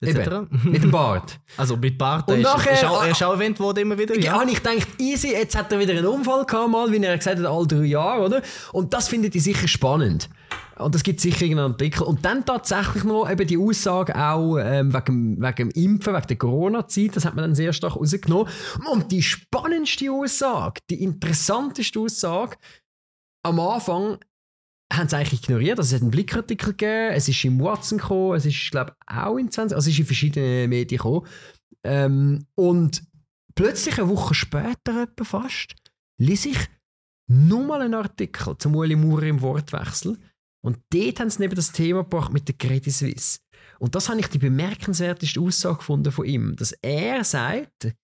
Mit 0.64 0.82
dem 0.82 0.90
Bart. 0.90 1.38
Also 1.56 1.76
mit 1.76 1.98
Bart, 1.98 2.28
Und 2.30 2.38
ist, 2.38 2.44
nachher- 2.44 2.72
ist 2.72 2.84
auch, 2.84 3.02
er 3.04 3.10
ist 3.10 3.22
auch 3.22 3.32
erwähnt 3.32 3.58
worden 3.60 3.80
immer 3.80 3.98
wieder. 3.98 4.14
Ja, 4.16 4.36
Ja. 4.36 4.40
und 4.42 4.48
ich 4.48 4.60
dachte, 4.60 4.86
easy, 4.98 5.32
jetzt 5.32 5.56
hat 5.56 5.72
er 5.72 5.78
wieder 5.80 5.92
einen 5.94 6.06
Unfall 6.06 6.44
gehabt, 6.46 6.70
mal, 6.70 6.90
wie 6.92 7.02
er 7.02 7.16
gesagt 7.18 7.38
hat, 7.38 7.44
alle 7.46 7.66
drei 7.66 7.84
Jahre, 7.84 8.24
oder? 8.24 8.42
Und 8.72 8.94
das 8.94 9.08
findet 9.08 9.34
ich 9.34 9.42
sicher 9.42 9.66
spannend. 9.66 10.28
Und 10.76 10.94
es 10.94 11.02
gibt 11.02 11.18
sicher 11.20 11.42
irgendeinen 11.42 11.72
Artikel. 11.72 12.04
Und 12.04 12.24
dann 12.24 12.44
tatsächlich 12.46 13.02
noch 13.02 13.28
eben 13.28 13.44
die 13.48 13.58
Aussage 13.58 14.14
auch 14.14 14.58
ähm, 14.58 14.94
wegen, 14.94 15.42
wegen 15.42 15.56
dem 15.56 15.70
Impfen, 15.70 16.14
wegen 16.14 16.26
der 16.28 16.36
Corona-Zeit, 16.38 17.16
das 17.16 17.24
hat 17.24 17.34
man 17.34 17.42
dann 17.42 17.54
sehr 17.56 17.72
stark 17.72 17.96
rausgenommen. 17.96 18.46
Und 18.92 19.10
die 19.10 19.22
spannendste 19.24 20.12
Aussage, 20.12 20.80
die 20.88 21.02
interessanteste 21.02 21.98
Aussage, 21.98 22.56
am 23.42 23.58
Anfang 23.58 24.18
haben 24.92 25.08
sie 25.08 25.16
eigentlich 25.16 25.42
ignoriert. 25.42 25.78
Also 25.78 25.88
es 25.88 25.94
hat 25.94 26.02
einen 26.02 26.10
Blickartikel 26.10 26.72
gegeben, 26.72 27.14
es 27.14 27.28
ist 27.28 27.44
im 27.44 27.60
Watson 27.60 27.98
gekommen, 27.98 28.36
es 28.36 28.46
ist, 28.46 28.70
glaube 28.70 28.94
ich, 28.96 29.16
auch 29.16 29.36
in 29.36 29.50
20, 29.50 29.76
also 29.76 29.88
es 29.88 29.94
ist 29.94 30.00
in 30.00 30.06
verschiedenen 30.06 30.70
Medien 30.70 30.98
gekommen. 30.98 31.26
Ähm, 31.84 32.46
und 32.54 33.02
plötzlich 33.54 33.98
eine 33.98 34.08
Woche 34.08 34.34
später 34.34 35.02
etwa 35.02 35.24
fast, 35.24 35.74
lese 36.18 36.50
ich 36.50 36.58
nochmal 37.28 37.82
einen 37.82 37.94
Artikel 37.94 38.56
zum 38.58 38.76
Uli 38.76 38.96
Maurer 38.96 39.24
im 39.24 39.42
Wortwechsel. 39.42 40.18
Und 40.64 40.78
dort 40.90 41.20
haben 41.20 41.30
sie 41.30 41.40
neben 41.40 41.54
das 41.54 41.72
Thema 41.72 42.02
gebracht 42.02 42.32
mit 42.32 42.48
der 42.48 42.56
Credit 42.56 42.92
Suisse. 42.92 43.40
Und 43.78 43.94
das 43.94 44.08
habe 44.08 44.18
ich 44.18 44.26
die 44.28 44.38
bemerkenswerteste 44.38 45.40
Aussage 45.40 45.78
gefunden 45.78 46.10
von 46.10 46.24
ihm, 46.24 46.56
dass 46.56 46.72
er 46.82 47.22
sagt, 47.22 47.94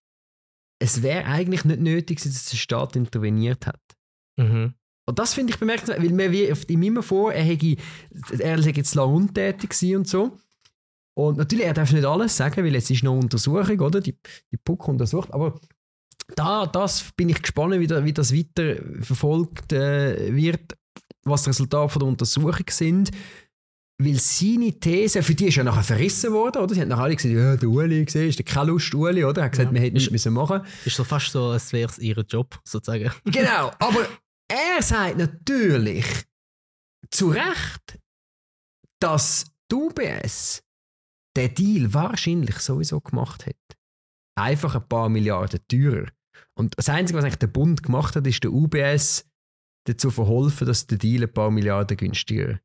es 0.80 1.02
wäre 1.02 1.24
eigentlich 1.24 1.64
nicht 1.64 1.80
nötig, 1.80 2.22
dass 2.22 2.44
der 2.46 2.56
Staat 2.56 2.94
interveniert 2.96 3.66
hat. 3.66 3.82
Mhm. 4.36 4.74
Und 5.06 5.18
das 5.18 5.34
finde 5.34 5.52
ich 5.52 5.58
bemerkenswert, 5.58 6.02
weil 6.02 6.10
mir 6.10 6.32
wirft 6.32 6.70
ihm 6.70 6.82
immer 6.82 7.02
vor, 7.02 7.32
er, 7.32 7.44
hätte, 7.44 7.76
er 8.38 8.62
sei 8.62 8.70
jetzt 8.70 8.94
lange 8.94 9.12
untätig 9.14 9.70
gewesen 9.70 9.96
und 9.96 10.08
so. 10.08 10.38
Und 11.16 11.36
natürlich, 11.38 11.66
er 11.66 11.74
darf 11.74 11.92
nicht 11.92 12.04
alles 12.04 12.36
sagen, 12.36 12.64
weil 12.64 12.74
jetzt 12.74 12.90
ist 12.90 13.04
noch 13.04 13.16
Untersuchung, 13.18 13.78
oder? 13.80 14.00
Die, 14.00 14.16
die 14.50 14.56
PUC 14.56 14.88
untersucht. 14.88 15.32
Aber 15.32 15.60
da 16.34 16.66
das 16.66 17.12
bin 17.16 17.28
ich 17.28 17.40
gespannt, 17.40 17.78
wie, 17.78 17.86
da, 17.86 18.04
wie 18.04 18.12
das 18.12 18.34
weiter 18.34 18.76
verfolgt 19.00 19.72
äh, 19.72 20.34
wird, 20.34 20.74
was 21.22 21.42
die 21.44 21.50
Resultate 21.50 21.92
von 21.92 22.00
der 22.00 22.08
Untersuchung 22.08 22.64
sind. 22.70 23.10
Weil 24.02 24.14
seine 24.18 24.72
These, 24.72 25.22
für 25.22 25.36
die 25.36 25.46
ist 25.46 25.54
ja 25.54 25.62
nachher 25.62 25.84
verrissen 25.84 26.32
worden, 26.32 26.62
oder? 26.62 26.74
Sie 26.74 26.80
haben 26.80 26.88
nachher 26.88 27.04
alle 27.04 27.14
gesagt, 27.14 27.32
ja, 27.32 27.56
der 27.56 27.68
Uli, 27.68 28.04
siehst 28.08 28.40
du, 28.40 28.42
keine 28.42 28.72
Lust, 28.72 28.92
Uli, 28.92 29.24
oder? 29.24 29.42
Er 29.42 29.44
hat 29.44 29.52
gesagt, 29.52 29.68
Ja. 29.68 29.74
wir 29.74 29.80
hätten 29.82 29.94
nichts 29.94 30.10
müssen 30.10 30.32
machen 30.32 30.62
Ist 30.84 30.96
so 30.96 31.04
fast 31.04 31.30
so, 31.30 31.44
als 31.50 31.72
wäre 31.72 31.88
es 31.88 31.98
ihr 32.00 32.16
Job, 32.28 32.58
sozusagen. 32.64 33.12
Genau, 33.26 33.70
aber 33.78 34.04
er 34.54 34.82
sagt 34.82 35.18
natürlich 35.18 36.06
zu 37.10 37.30
Recht, 37.30 37.98
dass 39.00 39.46
die 39.70 39.74
UBS 39.74 40.62
den 41.36 41.54
Deal 41.54 41.92
wahrscheinlich 41.92 42.56
sowieso 42.58 43.00
gemacht 43.00 43.46
hat. 43.46 43.56
Einfach 44.38 44.76
ein 44.76 44.88
paar 44.88 45.08
Milliarden 45.08 45.60
teurer. 45.68 46.06
Und 46.56 46.78
das 46.78 46.88
Einzige, 46.88 47.18
was 47.18 47.24
eigentlich 47.24 47.38
der 47.38 47.48
Bund 47.48 47.82
gemacht 47.82 48.14
hat, 48.14 48.26
ist 48.26 48.44
der 48.44 48.52
UBS 48.52 49.28
dazu 49.88 50.10
verholfen, 50.10 50.66
dass 50.66 50.86
der 50.86 50.98
Deal 50.98 51.24
ein 51.24 51.32
paar 51.32 51.50
Milliarden 51.50 51.96
günstiger 51.96 52.60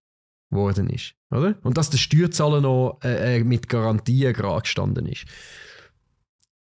geworden 0.51 0.89
ist. 0.89 1.15
Oder? 1.31 1.57
Und 1.63 1.77
dass 1.77 1.89
der 1.89 1.97
Steuerzahler 1.97 2.61
noch 2.61 2.99
äh, 3.03 3.37
äh, 3.37 3.43
mit 3.43 3.67
Garantien 3.67 4.33
gerade 4.33 4.61
gestanden 4.61 5.07
ist. 5.07 5.25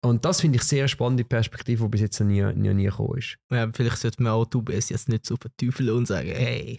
Und 0.05 0.25
das 0.25 0.43
finde 0.43 0.57
ich 0.57 0.63
sehr 0.65 0.87
spannende 0.87 1.25
Perspektive, 1.25 1.85
die 1.85 1.89
bis 1.89 2.03
jetzt 2.03 2.21
noch 2.21 2.27
nie, 2.27 2.43
nie, 2.55 2.75
nie 2.75 2.85
gekommen 2.85 3.17
ist. 3.19 3.39
Ja, 3.51 3.71
vielleicht 3.73 3.97
sollte 3.97 4.23
man 4.23 4.33
auch 4.33 4.47
UBS 4.55 4.91
jetzt 4.91 5.09
nicht 5.09 5.25
so 5.25 5.37
verteufeln 5.37 5.91
und 5.91 6.07
sagen, 6.07 6.29
hey, 6.29 6.77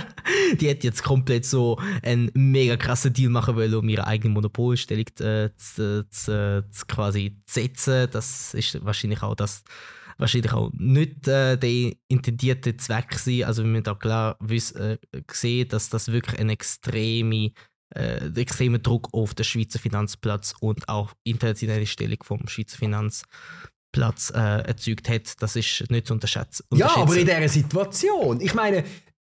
die 0.60 0.70
hat 0.70 0.82
jetzt 0.82 1.02
komplett 1.02 1.44
so 1.44 1.78
einen 2.02 2.30
mega 2.32 2.78
krassen 2.78 3.12
Deal 3.12 3.30
machen 3.30 3.56
wollen, 3.56 3.74
um 3.74 3.88
ihre 3.90 4.06
eigene 4.06 4.32
Monopolstellung 4.32 5.04
äh, 5.20 5.50
zu, 5.54 6.08
zu, 6.08 6.64
zu 6.70 6.86
quasi 6.86 7.42
zu 7.44 7.60
setzen. 7.60 8.08
Das 8.10 8.54
ist 8.54 8.82
wahrscheinlich 8.82 9.22
auch 9.22 9.34
das 9.34 9.64
wahrscheinlich 10.16 10.52
auch 10.52 10.70
nicht 10.72 11.28
äh, 11.28 11.58
der 11.58 11.92
intendierte 12.08 12.76
Zweck 12.76 13.14
sein. 13.18 13.44
Also 13.44 13.64
wir 13.64 13.70
müssen 13.70 13.84
da 13.84 13.94
klar 13.94 14.36
wiss, 14.40 14.72
äh, 14.72 14.96
sehen, 15.30 15.68
dass 15.68 15.90
das 15.90 16.10
wirklich 16.10 16.40
ein 16.40 16.48
extreme 16.48 17.52
äh, 17.94 18.30
der 18.30 18.42
extreme 18.42 18.78
Druck 18.78 19.08
auf 19.12 19.34
den 19.34 19.44
Schweizer 19.44 19.78
Finanzplatz 19.78 20.54
und 20.60 20.88
auch 20.88 21.12
internationale 21.24 21.86
Stellung 21.86 22.18
vom 22.22 22.46
Schweizer 22.48 22.78
Finanzplatz 22.78 24.30
äh, 24.34 24.62
erzeugt 24.66 25.08
hat. 25.08 25.42
Das 25.42 25.56
ist 25.56 25.90
nicht 25.90 26.06
zu 26.06 26.14
unterschätzen. 26.14 26.64
Ja, 26.74 26.96
aber 26.96 27.16
in 27.16 27.26
dieser 27.26 27.48
Situation. 27.48 28.40
Ich 28.40 28.54
meine, 28.54 28.84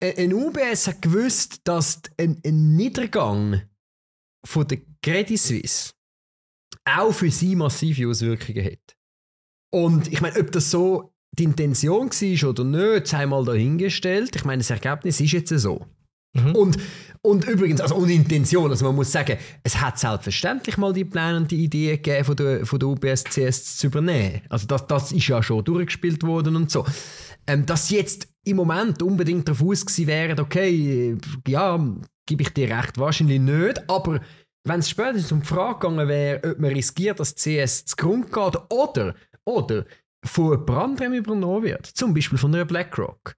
äh, 0.01 0.23
ein 0.23 0.33
UBS 0.33 0.87
hat 0.87 1.01
gewusst, 1.01 1.61
dass 1.63 2.01
ein, 2.17 2.41
ein 2.45 2.75
Niedergang 2.75 3.61
von 4.45 4.67
der 4.67 4.79
Credit 5.01 5.39
Suisse 5.39 5.93
auch 6.85 7.11
für 7.11 7.31
sie 7.31 7.55
massive 7.55 8.07
Auswirkungen 8.07 8.65
hat. 8.65 8.97
Und 9.71 10.11
ich 10.11 10.21
meine, 10.21 10.39
ob 10.39 10.51
das 10.51 10.71
so 10.71 11.13
die 11.31 11.43
Intention 11.43 12.09
war 12.09 12.49
oder 12.49 12.63
nicht, 12.63 13.07
sei 13.07 13.25
mal 13.25 13.45
dahingestellt. 13.45 14.35
Ich 14.35 14.45
meine, 14.45 14.59
das 14.59 14.71
Ergebnis 14.71 15.19
ist 15.19 15.31
jetzt 15.31 15.49
so. 15.49 15.85
Mhm. 16.33 16.55
Und, 16.55 16.77
und 17.21 17.47
übrigens, 17.47 17.81
also 17.81 17.95
ohne 17.95 18.13
Intention, 18.13 18.69
also 18.69 18.85
man 18.85 18.95
muss 18.95 19.11
sagen, 19.11 19.37
es 19.63 19.81
hat 19.81 19.99
selbstverständlich 19.99 20.77
mal 20.77 20.93
die 20.93 21.05
Pläne 21.05 21.37
und 21.37 21.51
die 21.51 21.63
Ideen 21.63 21.97
gegeben, 21.97 22.25
von 22.25 22.35
der, 22.35 22.65
von 22.65 22.79
der 22.79 22.89
UBS 22.89 23.23
CS 23.23 23.77
zu 23.77 23.87
übernehmen. 23.87 24.41
Also 24.49 24.67
das, 24.67 24.85
das 24.87 25.11
ist 25.11 25.27
ja 25.27 25.41
schon 25.41 25.63
durchgespielt 25.63 26.23
worden 26.23 26.55
und 26.55 26.71
so. 26.71 26.85
Ähm, 27.47 27.65
dass 27.65 27.89
jetzt 27.89 28.27
im 28.45 28.57
Moment 28.57 29.01
unbedingt 29.01 29.47
darauf 29.47 29.67
aus 29.67 29.85
gewesen 29.85 30.07
wären, 30.07 30.39
okay, 30.39 31.17
ja, 31.47 31.79
gebe 32.27 32.43
ich 32.43 32.53
dir 32.53 32.69
recht, 32.69 32.97
wahrscheinlich 32.97 33.39
nicht, 33.39 33.89
aber 33.89 34.21
wenn 34.67 34.81
es 34.81 34.89
später 34.89 35.33
um 35.33 35.41
die 35.41 35.47
Frage 35.47 35.79
gegangen 35.79 36.07
wäre, 36.07 36.51
ob 36.51 36.59
man 36.59 36.71
riskiert, 36.71 37.19
dass 37.19 37.35
CS 37.35 37.85
zugrunde 37.85 38.27
geht 38.27 38.61
oder, 38.69 39.15
oder 39.45 39.85
von 40.23 40.51
jemand 40.51 40.69
anderem 40.69 41.13
übernommen 41.13 41.63
wird, 41.63 41.87
zum 41.87 42.13
Beispiel 42.13 42.37
von 42.37 42.53
einer 42.53 42.65
BlackRock, 42.65 43.35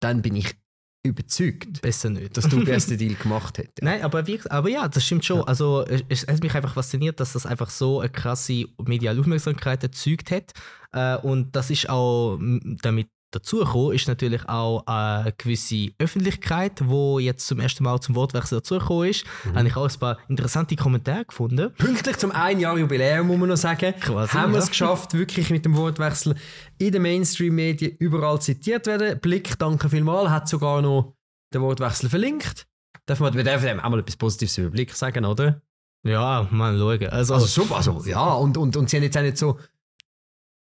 dann 0.00 0.22
bin 0.22 0.36
ich 0.36 0.54
überzeugt, 1.04 1.82
Besser 1.82 2.10
nicht. 2.10 2.36
dass 2.36 2.48
du 2.48 2.62
den 2.62 2.80
Deal 2.98 3.14
gemacht 3.14 3.58
hättest. 3.58 3.82
Nein, 3.82 4.02
aber, 4.02 4.26
wie, 4.26 4.40
aber 4.48 4.68
ja, 4.68 4.88
das 4.88 5.04
stimmt 5.04 5.24
schon. 5.24 5.42
Also, 5.42 5.84
es, 6.08 6.26
hat 6.26 6.42
mich 6.42 6.54
einfach 6.54 6.74
fasziniert, 6.74 7.18
dass 7.18 7.32
das 7.32 7.44
einfach 7.44 7.70
so 7.70 8.00
eine 8.00 8.10
krasse 8.10 8.66
mediale 8.84 9.20
Aufmerksamkeit 9.20 9.82
erzeugt 9.82 10.30
hat. 10.30 10.52
Äh, 10.92 11.16
und 11.26 11.56
das 11.56 11.70
ist 11.70 11.88
auch 11.88 12.38
damit 12.82 13.08
dazu 13.32 13.58
gekommen, 13.58 13.92
ist 13.92 14.06
natürlich 14.06 14.48
auch 14.48 14.86
eine 14.86 15.32
gewisse 15.36 15.90
Öffentlichkeit, 15.98 16.80
wo 16.84 17.18
jetzt 17.18 17.46
zum 17.46 17.58
ersten 17.58 17.82
Mal 17.82 17.98
zum 18.00 18.14
Wortwechsel 18.14 18.58
dazugekommen 18.58 19.08
ist. 19.08 19.24
Mhm. 19.44 19.54
Habe 19.56 19.68
ich 19.68 19.76
auch 19.76 19.88
ein 19.88 19.98
paar 19.98 20.18
interessante 20.28 20.76
Kommentare 20.76 21.24
gefunden. 21.24 21.72
Pünktlich 21.74 22.18
zum 22.18 22.30
ein 22.30 22.60
Jahr 22.60 22.78
Jubiläum, 22.78 23.26
muss 23.26 23.38
man 23.38 23.48
noch 23.48 23.56
sagen, 23.56 23.94
Quasi, 23.98 24.32
haben 24.32 24.52
wir 24.52 24.58
ja. 24.58 24.64
es 24.64 24.70
geschafft, 24.70 25.14
wirklich 25.14 25.50
mit 25.50 25.64
dem 25.64 25.76
Wortwechsel 25.76 26.36
in 26.78 26.92
den 26.92 27.02
Mainstream-Medien 27.02 27.96
überall 27.98 28.40
zitiert 28.40 28.86
werden. 28.86 29.18
Blick, 29.18 29.58
danke 29.58 29.88
vielmals, 29.88 30.30
hat 30.30 30.48
sogar 30.48 30.82
noch 30.82 31.14
den 31.52 31.62
Wortwechsel 31.62 32.08
verlinkt. 32.08 32.66
Darf 33.06 33.18
man, 33.20 33.34
wir 33.34 33.42
dürfen 33.42 33.80
auch 33.80 33.88
mal 33.90 33.98
etwas 33.98 34.16
Positives 34.16 34.58
über 34.58 34.70
Blick 34.70 34.94
sagen, 34.94 35.24
oder? 35.24 35.60
Ja, 36.04 36.46
mal 36.50 36.76
schauen. 36.76 37.08
Also, 37.08 37.34
Also 37.34 37.46
super, 37.46 37.76
also 37.76 38.04
ja, 38.04 38.34
und, 38.34 38.56
und, 38.56 38.76
und 38.76 38.90
sie 38.90 38.96
haben 38.96 39.04
jetzt 39.04 39.16
auch 39.16 39.22
nicht 39.22 39.38
so. 39.38 39.58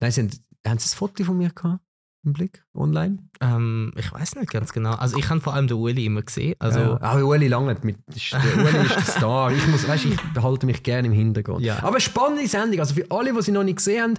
Nein, 0.00 0.10
sie 0.10 0.22
haben, 0.22 0.30
haben 0.66 0.78
sie 0.78 0.94
ein 0.94 0.96
Foto 0.96 1.24
von 1.24 1.36
mir 1.36 1.50
gehabt? 1.50 1.80
Im 2.24 2.32
Blick? 2.32 2.64
Online? 2.74 3.18
ähm, 3.40 3.92
ich 3.96 4.10
weiß 4.12 4.36
nicht 4.36 4.50
ganz 4.50 4.72
genau. 4.72 4.92
Also 4.92 5.18
ich 5.18 5.28
habe 5.28 5.40
vor 5.40 5.54
allem 5.54 5.66
den 5.66 5.76
Uli 5.76 6.06
immer 6.06 6.22
gesehen. 6.22 6.54
Also 6.58 6.78
ja. 6.78 7.02
Auch 7.02 7.16
Ueli 7.22 7.48
Lange, 7.48 7.76
mit, 7.82 7.98
der 8.08 8.64
Ueli 8.64 8.86
ist 8.86 8.96
der 8.96 9.02
Star. 9.02 9.52
Ich, 9.52 9.66
muss, 9.66 9.86
weißt, 9.86 10.06
ich 10.06 10.20
behalte 10.32 10.66
mich 10.66 10.82
gerne 10.82 11.08
im 11.08 11.12
Hintergrund. 11.12 11.62
Ja. 11.62 11.82
Aber 11.82 12.00
spannende 12.00 12.46
Sendung. 12.48 12.80
Also 12.80 12.94
für 12.94 13.10
alle, 13.10 13.32
die 13.32 13.42
sie 13.42 13.52
noch 13.52 13.64
nicht 13.64 13.76
gesehen 13.76 14.02
haben, 14.02 14.14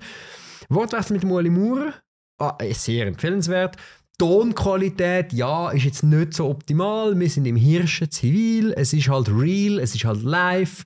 Wortwechsel 0.70 1.14
mit 1.14 1.24
dem 1.24 1.32
Ueli 1.32 1.50
Maurer, 1.50 1.94
ah, 2.38 2.56
eh, 2.60 2.74
sehr 2.74 3.08
empfehlenswert. 3.08 3.78
Tonqualität, 4.18 5.34
ja, 5.34 5.72
ist 5.72 5.84
jetzt 5.84 6.04
nicht 6.04 6.34
so 6.34 6.50
optimal. 6.50 7.20
Wir 7.20 7.30
sind 7.30 7.46
im 7.46 7.56
Hirschen 7.56 8.10
zivil. 8.12 8.74
Es 8.78 8.94
ist 8.94 9.10
halt 9.10 9.30
real, 9.30 9.80
es 9.80 9.96
ist 9.96 10.06
halt 10.06 10.22
live. 10.22 10.86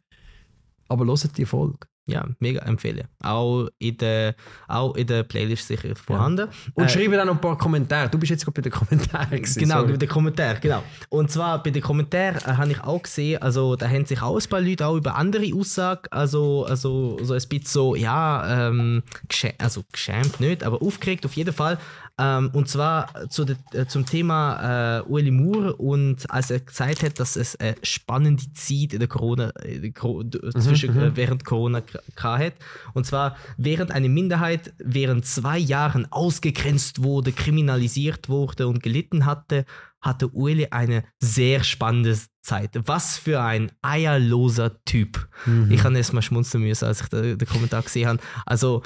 Aber 0.88 1.06
hört 1.06 1.38
die 1.38 1.46
Folge. 1.46 1.80
Ja, 2.10 2.26
mega 2.40 2.62
empfehlen. 2.62 3.08
Auch 3.24 3.68
in 3.80 3.98
der, 3.98 4.36
auch 4.68 4.96
in 4.96 5.08
der 5.08 5.24
Playlist 5.24 5.68
sicher 5.68 5.96
vorhanden. 5.96 6.48
Und 6.74 6.86
Äh, 6.86 6.90
schreibe 6.90 7.16
dann 7.16 7.28
noch 7.28 7.36
ein 7.36 7.42
paar 7.42 7.58
Kommentare. 7.58 8.10
Du 8.10 8.18
bist 8.18 8.30
jetzt 8.32 8.44
gerade 8.46 8.56
bei 8.56 8.62
den 8.62 8.72
Kommentaren. 8.72 9.30
gewesen, 9.30 9.60
Genau, 9.60 9.80
sorry. 9.82 9.92
bei 9.94 9.98
den 9.98 10.10
Kommentaren, 10.10 10.58
genau. 10.62 10.84
Und 11.10 11.32
zwar 11.32 11.62
bei 11.64 11.70
den 11.72 11.82
Kommentaren 11.82 12.38
äh, 12.38 12.58
habe 12.58 12.72
ich 12.72 12.82
auch 12.84 13.02
gesehen, 13.02 13.42
also 13.42 13.76
da 13.76 13.88
haben 13.90 14.06
sich 14.06 14.22
auch 14.22 14.38
ein 14.40 14.50
paar 14.50 14.62
Leute 14.62 14.86
auch 14.88 14.96
über 14.96 15.16
andere 15.16 15.50
Aussagen, 15.56 16.02
also, 16.12 16.66
also 16.66 17.18
so 17.24 17.34
ein 17.34 17.42
bisschen 17.50 17.66
so, 17.66 17.96
ja, 17.96 18.68
ähm, 18.70 19.04
geschä 19.28 19.54
also 19.58 19.84
geschämt 19.92 20.40
nicht, 20.40 20.64
aber 20.64 20.82
aufgeregt 20.82 21.26
auf 21.26 21.34
jeden 21.34 21.54
Fall. 21.54 21.78
Ähm, 22.22 22.50
und 22.52 22.68
zwar 22.68 23.30
zu 23.30 23.46
de, 23.46 23.56
äh, 23.74 23.86
zum 23.86 24.06
Thema 24.06 25.00
äh, 25.00 25.10
Ueli 25.10 25.32
Moore 25.32 25.76
und 25.78 26.30
als 26.30 26.52
er 26.52 26.60
gesagt 26.60 27.02
hat, 27.02 27.18
dass 27.18 27.38
es 27.38 27.56
eine 27.56 27.76
spannende 27.82 28.44
Zeit 28.54 28.92
in 28.94 29.00
der 29.00 29.08
Corona, 29.08 29.52
in 29.64 29.82
der 29.84 29.92
Coro- 29.92 30.24
d- 30.24 30.40
zwischen, 30.60 30.98
äh, 31.00 31.16
während 31.16 31.46
Corona 31.46 31.82
k- 32.16 32.38
gehabt 32.38 32.44
hat. 32.44 32.54
Und 32.94 33.06
zwar 33.06 33.38
während 33.58 33.92
eine 33.92 34.10
Minderheit 34.10 34.74
während 34.78 35.26
zwei 35.26 35.58
Jahren 35.58 36.12
ausgegrenzt 36.12 37.04
wurde, 37.04 37.32
kriminalisiert 37.32 38.30
wurde 38.30 38.68
und 38.68 38.82
gelitten 38.84 39.26
hatte, 39.26 39.66
hatte 40.02 40.34
Ueli 40.34 40.68
eine 40.72 41.04
sehr 41.20 41.64
spannende 41.64 42.18
Zeit. 42.42 42.72
Was 42.86 43.18
für 43.18 43.42
ein 43.42 43.72
eierloser 43.82 44.84
Typ. 44.86 45.28
Ich 45.70 45.84
habe 45.84 45.98
erst 45.98 46.14
mal 46.14 46.22
schmunzeln 46.22 46.64
müssen, 46.64 46.86
als 46.86 47.02
ich 47.02 47.08
den, 47.08 47.38
den 47.38 47.48
Kommentar 47.48 47.82
gesehen 47.84 48.08
habe. 48.08 48.20
Also, 48.46 48.82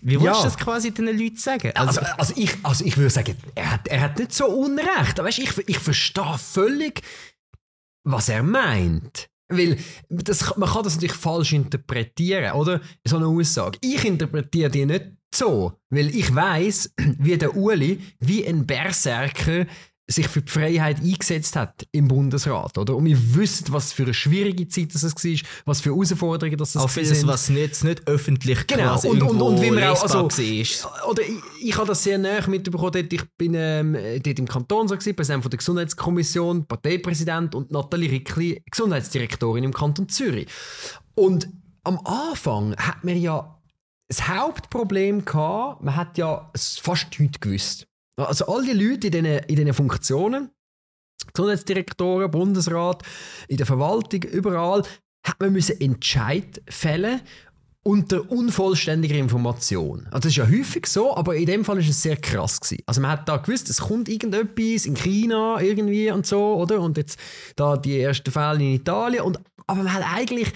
wie 0.00 0.12
willst 0.12 0.24
Ja. 0.26 0.32
du 0.38 0.42
das 0.44 0.56
quasi 0.56 0.92
den 0.92 1.06
Leuten 1.06 1.36
sagen? 1.36 1.72
Also, 1.74 2.00
also, 2.16 2.32
ich, 2.36 2.54
also 2.62 2.84
ich 2.84 2.96
würde 2.96 3.10
sagen, 3.10 3.34
er 3.56 3.72
hat, 3.72 3.88
er 3.88 4.00
hat 4.00 4.18
nicht 4.18 4.32
so 4.32 4.46
Unrecht. 4.46 5.18
Weißt, 5.18 5.40
ich, 5.40 5.58
ich 5.66 5.78
verstehe 5.80 6.38
völlig, 6.38 7.02
was 8.04 8.28
er 8.28 8.44
meint. 8.44 9.28
Weil 9.48 9.78
das, 10.08 10.56
man 10.56 10.68
kann 10.68 10.84
das 10.84 10.94
natürlich 10.96 11.16
falsch 11.16 11.52
interpretieren, 11.54 12.52
oder? 12.52 12.80
So 13.04 13.16
eine 13.16 13.26
Aussage. 13.26 13.78
Ich 13.80 14.04
interpretiere 14.04 14.70
die 14.70 14.84
nicht 14.84 15.06
so, 15.34 15.72
weil 15.90 16.14
ich 16.14 16.34
weiß, 16.34 16.94
wie 17.18 17.38
der 17.38 17.56
Uli, 17.56 18.00
wie 18.20 18.46
ein 18.46 18.66
Berserker, 18.66 19.66
sich 20.10 20.26
für 20.26 20.40
die 20.40 20.50
Freiheit 20.50 21.00
eingesetzt 21.00 21.54
hat 21.54 21.86
im 21.92 22.08
Bundesrat, 22.08 22.78
oder? 22.78 22.96
Und 22.96 23.04
wir 23.04 23.34
wissen, 23.36 23.66
was 23.70 23.92
für 23.92 24.04
eine 24.04 24.14
schwierige 24.14 24.66
Zeit 24.66 24.94
das 24.94 25.02
war, 25.04 25.32
was 25.66 25.82
für 25.82 25.90
Herausforderungen 25.90 26.56
das 26.56 26.76
auch 26.78 26.88
gewesen 26.88 27.04
vieles, 27.14 27.26
was 27.26 27.50
nicht, 27.50 27.84
nicht 27.84 28.08
öffentlich 28.08 28.66
Genau, 28.66 28.98
und- 29.00 29.22
und- 29.22 29.42
und 29.42 29.60
wie 29.60 29.70
man 29.70 29.84
auch- 29.84 30.02
also- 30.02 30.22
war. 30.30 31.10
Oder 31.10 31.22
ich, 31.22 31.62
ich 31.68 31.76
habe 31.76 31.86
das 31.88 32.02
sehr 32.02 32.16
näher 32.16 32.48
mitbekommen. 32.48 32.90
Dort, 32.92 33.12
ich 33.12 33.22
bin 33.36 33.52
ähm, 33.54 33.98
dort 34.22 34.38
im 34.38 34.48
Kanton 34.48 34.88
so 34.88 34.94
gewesen, 34.96 35.14
Präsident 35.14 35.42
von 35.44 35.50
der 35.50 35.58
Gesundheitskommission, 35.58 36.64
Parteipräsident 36.66 37.54
und 37.54 37.70
Nathalie 37.70 38.10
Rickli, 38.10 38.62
Gesundheitsdirektorin 38.70 39.64
im 39.64 39.74
Kanton 39.74 40.08
Zürich. 40.08 40.46
Und 41.16 41.48
am 41.84 41.98
Anfang 42.06 42.74
hat 42.76 43.04
man 43.04 43.20
ja 43.20 43.58
das 44.08 44.26
Hauptproblem 44.26 45.26
gehabt, 45.26 45.82
man 45.82 45.96
hat 45.96 46.16
ja 46.16 46.50
fast 46.56 47.20
nichts 47.20 47.40
gewusst. 47.40 47.87
Also 48.26 48.46
all 48.46 48.64
die 48.64 48.72
Leute 48.72 49.08
in 49.08 49.12
diesen, 49.12 49.26
in 49.26 49.56
diesen 49.56 49.74
Funktionen, 49.74 50.50
Gesundheitsdirektoren, 51.32 52.30
Bundesrat, 52.30 53.02
in 53.48 53.56
der 53.56 53.66
Verwaltung, 53.66 54.22
überall, 54.22 54.82
hat 55.26 55.40
man 55.40 55.52
müssen 55.52 55.80
Entscheid 55.80 56.62
fällen 56.68 57.20
unter 57.82 58.30
unvollständiger 58.30 59.16
Information. 59.16 60.06
Also 60.06 60.18
das 60.18 60.26
ist 60.26 60.36
ja 60.36 60.46
häufig 60.46 60.86
so, 60.86 61.16
aber 61.16 61.36
in 61.36 61.46
dem 61.46 61.64
Fall 61.64 61.78
ist 61.78 61.88
es 61.88 62.02
sehr 62.02 62.16
krass 62.16 62.60
gewesen. 62.60 62.82
Also 62.86 63.00
man 63.00 63.12
hat 63.12 63.28
da 63.28 63.38
gewusst, 63.38 63.70
es 63.70 63.80
kommt 63.80 64.08
irgendetwas 64.08 64.84
in 64.84 64.94
China 64.94 65.60
irgendwie 65.60 66.10
und 66.10 66.26
so, 66.26 66.56
oder? 66.56 66.80
Und 66.80 66.98
jetzt 66.98 67.18
da 67.56 67.76
die 67.76 68.00
ersten 68.00 68.30
Fälle 68.30 68.58
in 68.58 68.74
Italien 68.74 69.22
und 69.22 69.40
aber 69.66 69.82
man 69.82 69.92
hat 69.92 70.04
eigentlich 70.14 70.52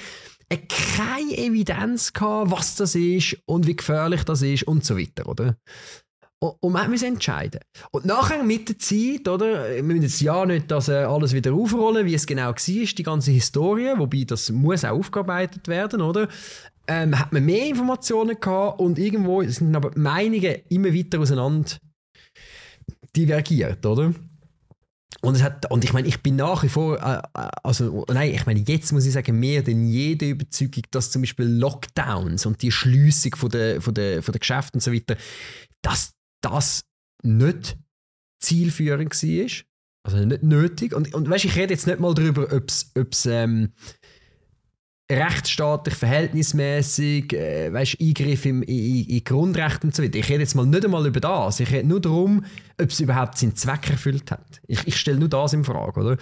keine 0.69 1.37
Evidenz 1.37 2.13
gehabt, 2.13 2.51
was 2.51 2.77
das 2.77 2.95
ist 2.95 3.39
und 3.47 3.67
wie 3.67 3.77
gefährlich 3.77 4.25
das 4.25 4.43
ist 4.43 4.65
und 4.65 4.85
so 4.85 4.99
weiter, 4.99 5.27
oder? 5.27 5.57
Und 6.43 6.73
man 6.73 6.91
muss 6.91 7.03
entscheiden. 7.03 7.61
Und 7.93 8.05
nachher 8.05 8.43
mit 8.43 8.69
der 8.69 8.79
Zeit, 8.79 9.29
oder, 9.29 9.77
wir 9.77 9.83
müssen 9.85 10.03
jetzt 10.03 10.21
ja 10.21 10.45
nicht 10.45 10.69
das 10.71 10.89
äh, 10.89 11.05
alles 11.05 11.33
wieder 11.33 11.53
aufrollen, 11.53 12.05
wie 12.05 12.15
es 12.15 12.27
genau 12.27 12.49
war, 12.49 12.55
die 12.57 13.03
ganze 13.05 13.31
Historie, 13.31 13.93
wobei 13.97 14.25
das 14.25 14.51
muss 14.51 14.85
auch 14.85 14.99
aufgearbeitet 14.99 15.69
werden, 15.69 16.01
oder? 16.01 16.27
Ähm, 16.89 17.17
hat 17.17 17.33
man 17.33 17.45
mehr 17.45 17.69
Informationen 17.69 18.41
gehabt 18.41 18.81
und 18.81 18.99
irgendwo 18.99 19.45
sind 19.45 19.77
aber 19.77 19.93
die 19.93 20.01
Meinungen 20.01 20.57
immer 20.69 20.93
weiter 20.93 21.21
auseinander 21.21 21.71
divergiert, 23.15 23.87
oder? 23.87 24.13
Und, 25.21 25.37
es 25.37 25.43
hat, 25.45 25.71
und 25.71 25.85
ich 25.85 25.93
meine, 25.93 26.09
ich 26.09 26.21
bin 26.25 26.35
nach 26.35 26.65
wie 26.65 26.69
vor, 26.69 27.01
äh, 27.01 27.19
äh, 27.19 27.49
also 27.63 28.05
nein, 28.09 28.35
ich 28.35 28.47
meine, 28.47 28.65
jetzt 28.67 28.91
muss 28.91 29.07
ich 29.07 29.13
sagen, 29.13 29.39
mehr 29.39 29.63
denn 29.63 29.87
je 29.87 30.17
der 30.17 30.31
Überzeugung, 30.31 30.83
dass 30.91 31.13
zum 31.13 31.23
Beispiel 31.23 31.47
Lockdowns 31.47 32.47
und 32.47 32.61
die 32.63 32.73
Schliessung 32.73 33.37
von 33.37 33.51
der, 33.51 33.81
von 33.81 33.95
der, 33.95 34.25
von 34.25 34.33
der 34.33 34.41
Geschäfte 34.41 34.73
und 34.75 34.81
so 34.81 34.93
weiter, 34.93 35.17
dass 35.83 36.15
das 36.43 36.85
nicht 37.23 37.77
zielführend 38.41 39.11
war. 39.11 39.65
Also 40.05 40.25
nicht 40.25 40.43
nötig. 40.43 40.95
Und, 40.95 41.15
und 41.15 41.31
weißt, 41.31 41.45
ich 41.45 41.57
rede 41.57 41.75
jetzt 41.75 41.87
nicht 41.87 42.01
mal 42.01 42.15
darüber, 42.15 42.53
ob 42.53 43.13
es 43.13 43.27
ähm, 43.27 43.73
rechtsstaatlich, 45.11 45.95
verhältnismäßig, 45.95 47.33
äh, 47.35 47.73
weißt, 47.73 47.99
Eingriff 48.01 48.45
im, 48.47 48.63
in, 48.63 49.05
in 49.05 49.25
Grundrechte 49.25 49.87
und 49.87 49.95
so 49.95 50.03
weiter. 50.03 50.19
Ich 50.19 50.29
rede 50.29 50.41
jetzt 50.41 50.55
mal 50.55 50.67
nicht 50.67 50.85
einmal 50.85 51.07
über 51.07 51.21
das. 51.21 51.61
Ich 51.61 51.71
rede 51.71 51.87
nur 51.87 52.01
darum, 52.01 52.45
ob 52.81 52.91
es 52.91 53.01
überhaupt 53.01 53.39
seinen 53.39 53.55
Zweck 53.55 53.91
erfüllt 53.91 54.31
hat. 54.31 54.61
Ich, 54.67 54.87
ich 54.87 54.97
stelle 54.97 55.19
nur 55.19 55.29
das 55.29 55.53
in 55.53 55.65
Frage, 55.65 56.01
oder? 56.01 56.17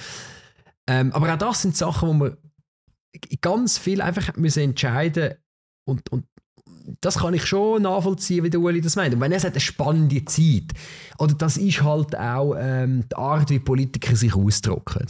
Ähm, 0.86 1.12
aber 1.12 1.32
auch 1.32 1.38
das 1.38 1.62
sind 1.62 1.76
Sachen, 1.76 2.08
wo 2.08 2.12
man 2.12 2.36
ganz 3.40 3.78
viel 3.78 4.02
einfach 4.02 4.36
müssen 4.36 4.62
entscheiden 4.62 5.34
und, 5.84 6.10
und 6.10 6.26
das 7.00 7.18
kann 7.18 7.34
ich 7.34 7.44
schon 7.46 7.82
nachvollziehen, 7.82 8.44
wie 8.44 8.50
der 8.50 8.60
Uli 8.60 8.80
das 8.80 8.96
meint. 8.96 9.14
Und 9.14 9.20
wenn 9.20 9.32
er 9.32 9.40
sagt, 9.40 9.54
eine 9.54 9.60
spannende 9.60 10.24
Zeit, 10.24 10.72
oder 11.18 11.34
das 11.34 11.56
ist 11.56 11.82
halt 11.82 12.16
auch 12.16 12.54
ähm, 12.58 13.04
die 13.10 13.16
Art, 13.16 13.50
wie 13.50 13.58
Politiker 13.58 14.16
sich 14.16 14.34
ausdrücken. 14.34 15.06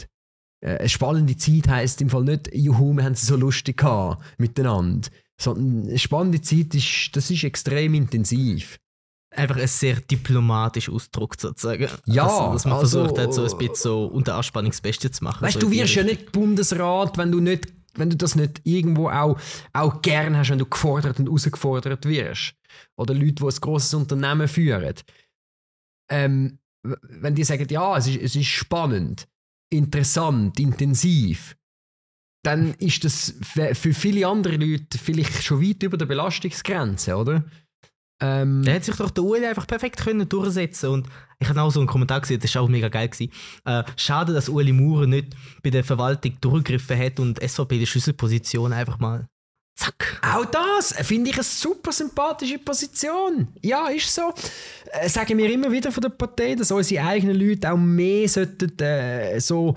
Äh, 0.63 0.77
eine 0.77 0.89
spannende 0.89 1.37
Zeit 1.37 1.67
heisst 1.67 2.01
im 2.01 2.09
Fall 2.09 2.23
nicht, 2.23 2.53
juhu, 2.53 2.93
wir 2.93 3.03
haben 3.03 3.13
es 3.13 3.25
so 3.25 3.35
lustig 3.35 3.77
gehabt 3.77 4.23
miteinander. 4.37 5.09
Sondern 5.39 5.89
eine 5.89 5.97
spannende 5.97 6.41
Zeit 6.41 6.75
ist, 6.75 7.09
das 7.13 7.31
ist 7.31 7.43
extrem 7.43 7.95
intensiv. 7.95 8.77
Einfach 9.33 9.55
ein 9.55 9.67
sehr 9.67 9.95
diplomatisch 9.95 10.89
Ausdruck 10.89 11.35
sozusagen. 11.39 11.87
Ja, 12.05 12.27
also, 12.27 12.53
dass 12.53 12.65
man 12.65 12.73
also- 12.73 12.99
versucht 12.99 13.19
hat, 13.19 13.33
so 13.33 13.43
ein 13.43 13.57
bisschen 13.57 13.75
so 13.75 14.05
unter 14.05 14.35
Anspannung 14.35 14.71
das 14.71 14.81
Beste 14.81 15.09
zu 15.09 15.23
machen. 15.23 15.41
Weißt 15.41 15.53
so 15.53 15.61
du, 15.61 15.71
wirst 15.71 15.95
ja 15.95 16.03
nicht 16.03 16.31
Bundesrat, 16.33 17.17
wenn 17.17 17.31
du 17.31 17.39
nicht 17.39 17.67
wenn 17.95 18.09
du 18.09 18.17
das 18.17 18.35
nicht 18.35 18.61
irgendwo 18.63 19.09
auch, 19.09 19.39
auch 19.73 20.01
gern 20.01 20.37
hast, 20.37 20.49
wenn 20.49 20.59
du 20.59 20.65
gefordert 20.65 21.19
und 21.19 21.27
herausgefordert 21.27 22.05
wirst. 22.05 22.53
Oder 22.95 23.13
Leute, 23.13 23.33
die 23.33 23.43
ein 23.43 23.61
grosses 23.61 23.93
Unternehmen 23.93 24.47
führen. 24.47 24.95
Ähm, 26.09 26.59
wenn 26.83 27.35
die 27.35 27.43
sagen, 27.43 27.67
ja, 27.69 27.97
es 27.97 28.07
ist, 28.07 28.21
es 28.21 28.35
ist 28.35 28.47
spannend, 28.47 29.27
interessant, 29.71 30.59
intensiv, 30.59 31.55
dann 32.43 32.73
ist 32.75 33.03
das 33.03 33.35
für 33.73 33.93
viele 33.93 34.27
andere 34.27 34.55
Leute 34.57 34.97
vielleicht 34.97 35.43
schon 35.43 35.61
weit 35.61 35.83
über 35.83 35.97
der 35.97 36.07
Belastungsgrenze, 36.07 37.15
oder? 37.15 37.45
Ähm, 38.21 38.63
Der 38.63 38.75
hat 38.75 38.85
sich 38.85 38.95
doch 38.95 39.09
der 39.09 39.23
Ueli 39.23 39.45
einfach 39.45 39.67
perfekt 39.67 39.97
können 39.97 40.29
durchsetzen 40.29 40.89
und 40.89 41.07
ich 41.39 41.49
habe 41.49 41.61
auch 41.61 41.71
so 41.71 41.79
einen 41.79 41.87
Kommentar 41.87 42.21
gesehen, 42.21 42.39
das 42.39 42.53
war 42.53 42.61
auch 42.61 42.67
mega 42.67 42.87
geil. 42.87 43.09
Gewesen. 43.09 43.31
Äh, 43.65 43.83
schade, 43.97 44.31
dass 44.33 44.47
Ueli 44.47 44.71
Maurer 44.71 45.07
nicht 45.07 45.35
bei 45.63 45.71
der 45.71 45.83
Verwaltung 45.83 46.37
durchgegriffen 46.39 46.97
hat 46.99 47.19
und 47.19 47.41
SVP 47.41 47.79
die 47.79 47.87
Schlüsselposition 47.87 48.73
einfach 48.73 48.99
mal 48.99 49.27
zack. 49.75 50.19
Auch 50.21 50.45
das 50.45 50.93
finde 51.01 51.31
ich 51.31 51.35
eine 51.35 51.43
super 51.43 51.91
sympathische 51.91 52.59
Position. 52.59 53.47
Ja, 53.61 53.87
ist 53.87 54.13
so. 54.13 54.33
Äh, 54.91 55.09
sagen 55.09 55.37
wir 55.37 55.51
immer 55.51 55.71
wieder 55.71 55.91
von 55.91 56.01
der 56.01 56.09
Partei, 56.09 56.55
dass 56.55 56.71
unsere 56.71 57.05
eigenen 57.05 57.35
Leute 57.35 57.71
auch 57.71 57.77
mehr 57.77 58.29
sollten, 58.29 58.77
äh, 58.79 59.39
so 59.39 59.75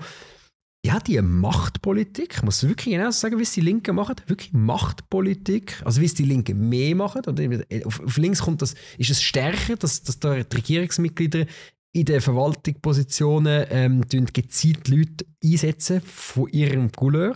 ja, 0.85 0.99
die 0.99 1.19
Machtpolitik, 1.19 2.35
ich 2.37 2.43
muss 2.43 2.61
wirklich 2.61 2.95
genau 2.95 3.09
sagen, 3.09 3.39
wie 3.39 3.43
es 3.43 3.53
die 3.53 3.61
Linken 3.61 3.95
machen, 3.95 4.17
wirklich 4.27 4.53
Machtpolitik, 4.53 5.81
also 5.83 5.99
wie 5.99 6.05
es 6.05 6.13
die 6.13 6.25
Linken 6.25 6.69
mehr 6.69 6.95
machen. 6.95 7.23
Oder 7.25 7.43
auf, 7.85 7.99
auf 8.01 8.17
links 8.17 8.41
kommt 8.41 8.61
das, 8.61 8.75
ist 8.99 9.09
es 9.09 9.23
stärker, 9.23 9.77
dass, 9.77 10.03
dass 10.03 10.19
da 10.19 10.35
die 10.35 10.55
Regierungsmitglieder 10.55 11.47
in 11.91 12.05
den 12.05 12.21
Verwaltungspositionen 12.21 13.65
ähm, 13.69 14.01
gezielt 14.31 14.87
Leute 14.87 15.25
einsetzen 15.43 16.01
von 16.01 16.49
ihrem 16.49 16.91
Couleur. 16.91 17.35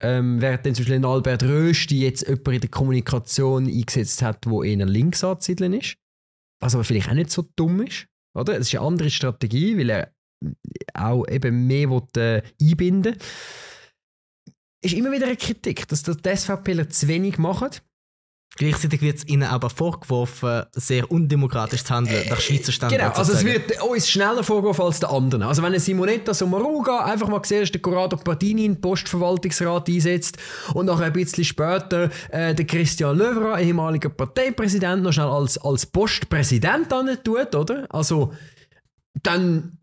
Ähm, 0.00 0.40
während 0.40 0.66
dann 0.66 0.74
zum 0.74 0.84
Beispiel 0.84 1.04
Albert 1.04 1.42
Rösti 1.42 2.00
jetzt 2.00 2.28
jemanden 2.28 2.52
in 2.52 2.60
der 2.60 2.70
Kommunikation 2.70 3.66
eingesetzt 3.66 4.22
hat, 4.22 4.46
wo 4.46 4.62
eher 4.62 4.86
links 4.86 5.24
anzusiedeln 5.24 5.72
ist. 5.72 5.96
Was 6.60 6.74
aber 6.74 6.84
vielleicht 6.84 7.08
auch 7.08 7.14
nicht 7.14 7.30
so 7.30 7.44
dumm 7.56 7.80
ist. 7.82 8.06
Oder? 8.34 8.52
Es 8.58 8.68
ist 8.68 8.74
eine 8.78 8.86
andere 8.86 9.10
Strategie, 9.10 9.76
weil 9.78 9.90
er 9.90 10.15
auch 10.94 11.26
eben 11.28 11.66
mehr 11.66 11.90
will, 11.90 12.02
äh, 12.16 12.42
einbinden 12.60 13.14
will. 13.14 13.22
Ist 14.82 14.94
immer 14.94 15.10
wieder 15.10 15.26
eine 15.26 15.36
Kritik, 15.36 15.88
dass 15.88 16.02
die 16.02 16.12
SVP 16.36 16.88
zu 16.88 17.08
wenig 17.08 17.38
machen. 17.38 17.70
Gleichzeitig 18.56 19.02
wird 19.02 19.18
es 19.18 19.28
ihnen 19.28 19.42
aber 19.42 19.68
vorgeworfen, 19.68 20.62
sehr 20.72 21.10
undemokratisch 21.10 21.84
zu 21.84 21.94
handeln, 21.94 22.26
nach 22.30 22.40
Schweizer 22.40 22.72
Standards. 22.72 23.02
Genau, 23.02 23.14
also 23.14 23.32
es 23.34 23.44
wird 23.44 23.82
uns 23.82 24.08
schneller 24.08 24.42
vorgeworfen 24.42 24.82
als 24.82 25.00
den 25.00 25.10
anderen. 25.10 25.42
Also 25.42 25.60
wenn 25.62 25.72
eine 25.72 25.80
Simonetta 25.80 26.32
Sommaruga 26.32 27.04
einfach 27.04 27.28
mal 27.28 27.42
siehst, 27.44 27.74
der 27.74 27.82
Corrado 27.82 28.16
Pardini 28.16 28.64
in 28.64 28.74
den 28.74 28.80
Postverwaltungsrat 28.80 29.88
einsetzt 29.90 30.38
und 30.72 30.86
nachher 30.86 31.06
ein 31.06 31.12
bisschen 31.12 31.44
später 31.44 32.10
äh, 32.30 32.54
der 32.54 32.66
Christian 32.66 33.18
Löwra, 33.18 33.60
ehemaliger 33.60 34.08
Parteipräsident, 34.08 35.02
noch 35.02 35.12
schnell 35.12 35.26
als, 35.26 35.58
als 35.58 35.84
Postpräsident 35.84 36.88
tut, 37.24 37.54
oder? 37.54 37.86
Also 37.90 38.32
dann 39.22 39.78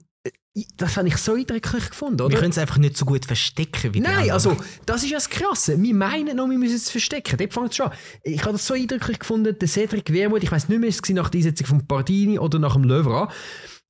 das 0.78 0.98
habe 0.98 1.08
ich 1.08 1.18
so 1.18 1.34
eindrücklich 1.34 1.90
gefunden, 1.90 2.22
oder? 2.22 2.30
Wir 2.30 2.38
können 2.38 2.52
es 2.52 2.60
einfach 2.60 2.78
nicht 2.78 2.96
so 2.96 3.06
gut 3.06 3.26
verstecken 3.26 3.94
wie 3.94 4.02
Nein, 4.02 4.30
also 4.30 4.56
das 4.86 5.04
ist 5.04 5.10
ja 5.10 5.18
das 5.18 5.30
Krasse. 5.30 5.82
Wir 5.82 5.96
meinen 5.96 6.38
noch, 6.38 6.48
wir 6.48 6.60
müssen 6.60 6.76
es 6.76 6.92
verstecken. 6.92 7.38
Dort 7.38 7.54
fängt 7.54 7.70
es 7.72 7.76
schon 7.76 7.90
Ich 8.24 8.42
habe 8.42 8.52
das 8.52 8.68
so 8.68 8.76
eindrücklich 8.76 9.18
gefunden, 9.18 9.58
der 9.58 9.68
Cedric 9.68 10.14
Wermuth, 10.14 10.44
ich 10.44 10.52
weiß 10.52 10.70
nicht 10.70 10.80
mehr, 10.80 10.90
es 10.90 11.02
war 11.02 11.16
nach 11.16 11.30
der 11.30 11.40
Einsetzung 11.40 11.68
von 11.68 11.88
Pardini 11.88 12.38
oder 12.38 12.60
nach 12.60 12.74
dem 12.74 12.84
Löwra, 12.84 13.32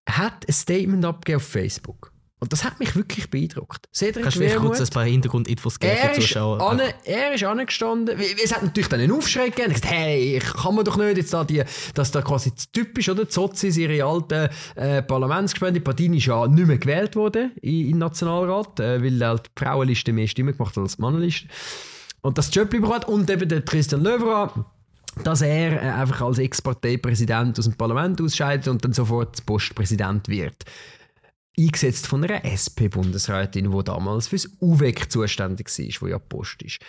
hat 0.08 0.48
ein 0.48 0.54
Statement 0.54 1.04
abgegeben 1.04 1.38
auf 1.38 1.48
Facebook. 1.48 2.13
Und 2.44 2.52
das 2.52 2.66
hat 2.66 2.78
mich 2.78 2.94
wirklich 2.94 3.30
beeindruckt. 3.30 3.88
Cedric 3.94 4.22
Kannst 4.22 4.38
du 4.38 4.60
kurz 4.60 4.82
ein 4.82 4.88
paar 4.88 5.06
Hintergrundinfos 5.06 5.80
geben 5.80 5.96
für 5.96 6.20
Zuschauer? 6.20 6.60
Ane, 6.60 6.94
er 7.06 7.34
ist 7.34 7.44
angestanden. 7.46 8.20
Es 8.44 8.54
hat 8.54 8.64
natürlich 8.64 8.90
dann 8.90 9.00
einen 9.00 9.14
Aufschrei 9.14 9.46
gegeben. 9.46 9.70
Er 9.72 9.74
gesagt, 9.76 9.94
hey, 9.94 10.40
kann 10.40 10.76
man 10.76 10.84
doch 10.84 10.98
nicht 10.98 11.16
jetzt 11.16 11.34
da 11.34 11.46
die, 11.46 11.64
dass 11.94 12.12
da 12.12 12.22
quasi 12.22 12.52
typisch, 12.74 13.08
oder? 13.08 13.24
Die 13.24 13.32
Sozis, 13.32 13.78
ihre 13.78 14.04
alten 14.04 14.50
äh, 14.76 15.02
Parlamentsgespende. 15.02 15.80
Partini 15.80 16.18
ist 16.18 16.26
ja 16.26 16.46
nicht 16.46 16.68
mehr 16.68 16.78
gewählt 16.78 17.16
worden 17.16 17.54
im, 17.62 17.98
Nationalrat, 17.98 18.78
äh, 18.82 19.02
weil 19.02 19.26
halt 19.26 19.44
die 19.46 19.64
Frauenliste 19.64 20.12
mehr 20.12 20.28
Stimmen 20.28 20.52
gemacht 20.52 20.76
hat 20.76 20.84
als 20.84 20.98
die 20.98 21.02
Mannenliste. 21.02 21.48
Und 22.24 22.38
das 22.38 22.52
bekommen 22.52 22.90
hat. 22.90 23.08
Und 23.08 23.30
eben 23.30 23.48
der 23.48 23.62
Christian 23.62 24.04
Löwra 24.04 24.66
dass 25.24 25.44
er 25.44 25.74
äh, 25.74 25.92
einfach 25.92 26.24
als 26.24 26.40
Ex-Parteipräsident 26.40 27.58
aus 27.58 27.66
dem 27.66 27.76
Parlament 27.76 28.20
ausscheidet 28.20 28.68
und 28.68 28.84
dann 28.84 28.92
sofort 28.92 29.46
Postpräsident 29.46 30.28
wird 30.28 30.66
eingesetzt 31.58 32.08
von 32.08 32.24
einer 32.24 32.44
SP-Bundesrätin, 32.46 33.72
die 33.72 33.84
damals 33.84 34.28
fürs 34.28 34.50
UWEC 34.60 35.12
zuständig 35.12 35.68
war, 35.68 36.02
wo 36.02 36.08
ja 36.08 36.20
Post 36.20 36.64
ist. 36.64 36.80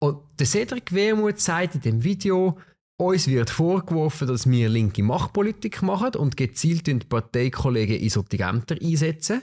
Und 0.00 0.18
der 0.38 0.46
Cedric 0.46 0.92
Wermuth 0.92 1.40
sagt 1.40 1.74
in 1.76 1.80
dem 1.80 2.04
Video, 2.04 2.58
uns 3.00 3.28
wird 3.28 3.50
vorgeworfen, 3.50 4.28
dass 4.28 4.48
wir 4.48 4.68
linke 4.68 5.02
Machtpolitik 5.02 5.82
machen 5.82 6.14
und 6.16 6.36
gezielt 6.36 6.86
die 6.86 6.94
Parteikollegen 6.94 8.00
Ämter 8.40 8.76
einsetzen. 8.80 9.42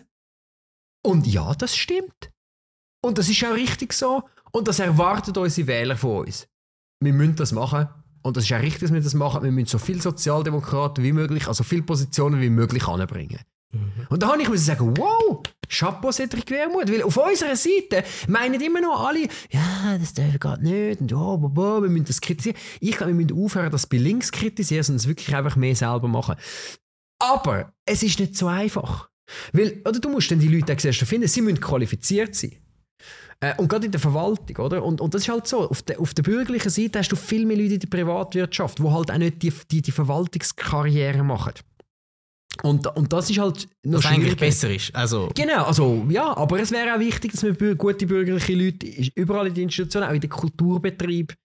Und 1.05 1.27
ja, 1.27 1.53
das 1.55 1.75
stimmt. 1.75 2.31
Und 3.01 3.17
das 3.17 3.29
ist 3.29 3.43
auch 3.45 3.53
richtig 3.53 3.93
so. 3.93 4.23
Und 4.51 4.67
das 4.67 4.79
erwartet 4.79 5.37
unsere 5.37 5.67
Wähler 5.67 5.95
von 5.95 6.25
uns. 6.25 6.47
Wir 7.01 7.13
müssen 7.13 7.35
das 7.35 7.51
machen. 7.51 7.87
Und 8.23 8.37
das 8.37 8.45
ist 8.45 8.53
auch 8.53 8.61
richtig, 8.61 8.81
dass 8.81 8.93
wir 8.93 9.01
das 9.01 9.13
machen. 9.13 9.43
Wir 9.43 9.51
müssen 9.51 9.67
so 9.67 9.77
viele 9.77 10.01
Sozialdemokraten 10.01 11.03
wie 11.03 11.13
möglich, 11.13 11.47
also 11.47 11.63
viele 11.63 11.83
Positionen 11.83 12.41
wie 12.41 12.49
möglich 12.49 12.87
anbringen. 12.87 13.39
Mhm. 13.75 14.07
Und 14.09 14.23
da 14.23 14.27
habe 14.31 14.41
ich 14.41 14.49
müssen 14.49 14.65
sagen, 14.65 14.97
wow, 14.97 15.41
Chapeau 15.67 16.11
Cedric 16.11 16.49
Wermuth, 16.49 16.91
weil 16.91 17.03
auf 17.03 17.17
unserer 17.17 17.55
Seite 17.55 18.03
meinen 18.27 18.61
immer 18.61 18.81
noch 18.81 19.07
alle, 19.07 19.27
ja, 19.49 19.97
das 19.99 20.13
darf 20.13 20.39
geht 20.39 20.61
nicht 20.61 21.01
und 21.01 21.13
oh, 21.13 21.37
bo, 21.37 21.49
bo, 21.49 21.81
wir 21.81 21.89
müssen 21.89 22.05
das 22.05 22.21
kritisieren. 22.21 22.57
Ich 22.79 22.97
glaube, 22.97 23.17
wir 23.17 23.25
müssen 23.25 23.43
aufhören, 23.43 23.71
das 23.71 23.87
bei 23.87 23.97
links 23.97 24.31
kritisieren, 24.31 24.83
sondern 24.83 24.99
es 24.99 25.07
wirklich 25.07 25.35
einfach 25.35 25.55
mehr 25.55 25.75
selber 25.75 26.07
machen. 26.07 26.35
Aber 27.19 27.73
es 27.85 28.03
ist 28.03 28.19
nicht 28.19 28.35
so 28.35 28.47
einfach. 28.47 29.09
Weil, 29.53 29.81
oder 29.87 29.99
du 29.99 30.09
musst 30.09 30.29
dann 30.29 30.39
die 30.39 30.47
Leute 30.47 30.77
zuerst 30.77 30.99
finden, 31.01 31.27
sie 31.27 31.41
müssen 31.41 31.59
qualifiziert 31.59 32.35
sein. 32.35 32.57
Äh, 33.39 33.55
und 33.57 33.67
gerade 33.67 33.85
in 33.85 33.91
der 33.91 33.99
Verwaltung, 33.99 34.57
oder? 34.57 34.83
Und, 34.83 35.01
und 35.01 35.13
das 35.13 35.23
ist 35.23 35.29
halt 35.29 35.47
so, 35.47 35.69
auf, 35.69 35.81
de, 35.81 35.97
auf 35.97 36.13
der 36.13 36.23
bürgerlichen 36.23 36.69
Seite 36.69 36.99
hast 36.99 37.11
du 37.11 37.15
viel 37.15 37.45
mehr 37.45 37.57
Leute 37.57 37.73
in 37.73 37.79
der 37.79 37.87
Privatwirtschaft, 37.87 38.79
die 38.79 38.83
halt 38.83 39.11
auch 39.11 39.17
nicht 39.17 39.41
die, 39.41 39.53
die, 39.71 39.81
die 39.81 39.91
Verwaltungskarriere 39.91 41.23
machen. 41.23 41.53
Und, 42.63 42.87
und 42.95 43.11
das 43.11 43.29
ist 43.29 43.39
halt 43.39 43.67
noch 43.83 43.99
Was 43.99 44.05
eigentlich 44.05 44.37
besser 44.37 44.73
ist. 44.73 44.95
Also. 44.95 45.29
Genau, 45.35 45.63
also 45.65 46.05
ja, 46.09 46.35
aber 46.35 46.59
es 46.59 46.71
wäre 46.71 46.95
auch 46.95 46.99
wichtig, 46.99 47.31
dass 47.31 47.43
wir 47.43 47.75
gute 47.75 48.07
bürgerliche 48.07 48.53
Leute 48.53 48.87
überall 49.15 49.47
in 49.47 49.53
den 49.53 49.63
Institutionen, 49.65 50.07
auch 50.07 50.13
in 50.13 50.21
den 50.21 50.29
Kulturbetrieb 50.29 51.35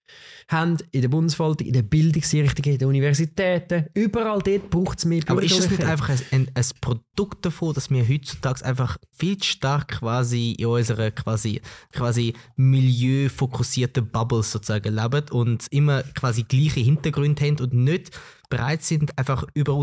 haben, 0.48 0.78
in 0.90 1.02
der 1.02 1.08
Bundesverwaltung, 1.08 1.66
in 1.66 1.72
den 1.72 1.88
Bildungseinrichtungen, 1.88 2.72
in 2.72 2.78
den 2.78 2.88
Universitäten. 2.88 3.86
Überall 3.94 4.40
dort 4.40 4.70
braucht 4.70 4.98
es 4.98 5.04
mehr 5.04 5.22
Aber 5.26 5.42
ist 5.42 5.58
das 5.58 5.70
nicht 5.70 5.84
einfach 5.84 6.08
ein, 6.08 6.20
ein, 6.32 6.50
ein, 6.54 6.64
Produkt 6.80 7.44
davon, 7.44 7.74
dass 7.74 7.90
wir 7.90 8.08
heutzutage 8.08 8.64
einfach 8.64 8.98
viel 9.12 9.36
zu 9.38 9.48
stark 9.48 9.88
quasi 9.88 10.52
in 10.52 10.66
unserer 10.66 11.10
quasi, 11.10 11.60
quasi 11.92 12.34
milieufokussierten 12.56 14.10
Bubble 14.10 14.42
sozusagen 14.42 14.94
leben 14.94 15.24
und 15.30 15.66
immer 15.70 16.02
quasi 16.02 16.42
gleiche 16.42 16.80
Hintergründe 16.80 17.44
haben 17.44 17.60
und 17.60 17.74
nicht 17.74 18.10
bereit 18.48 18.82
sind, 18.82 19.16
einfach 19.16 19.44
über 19.54 19.74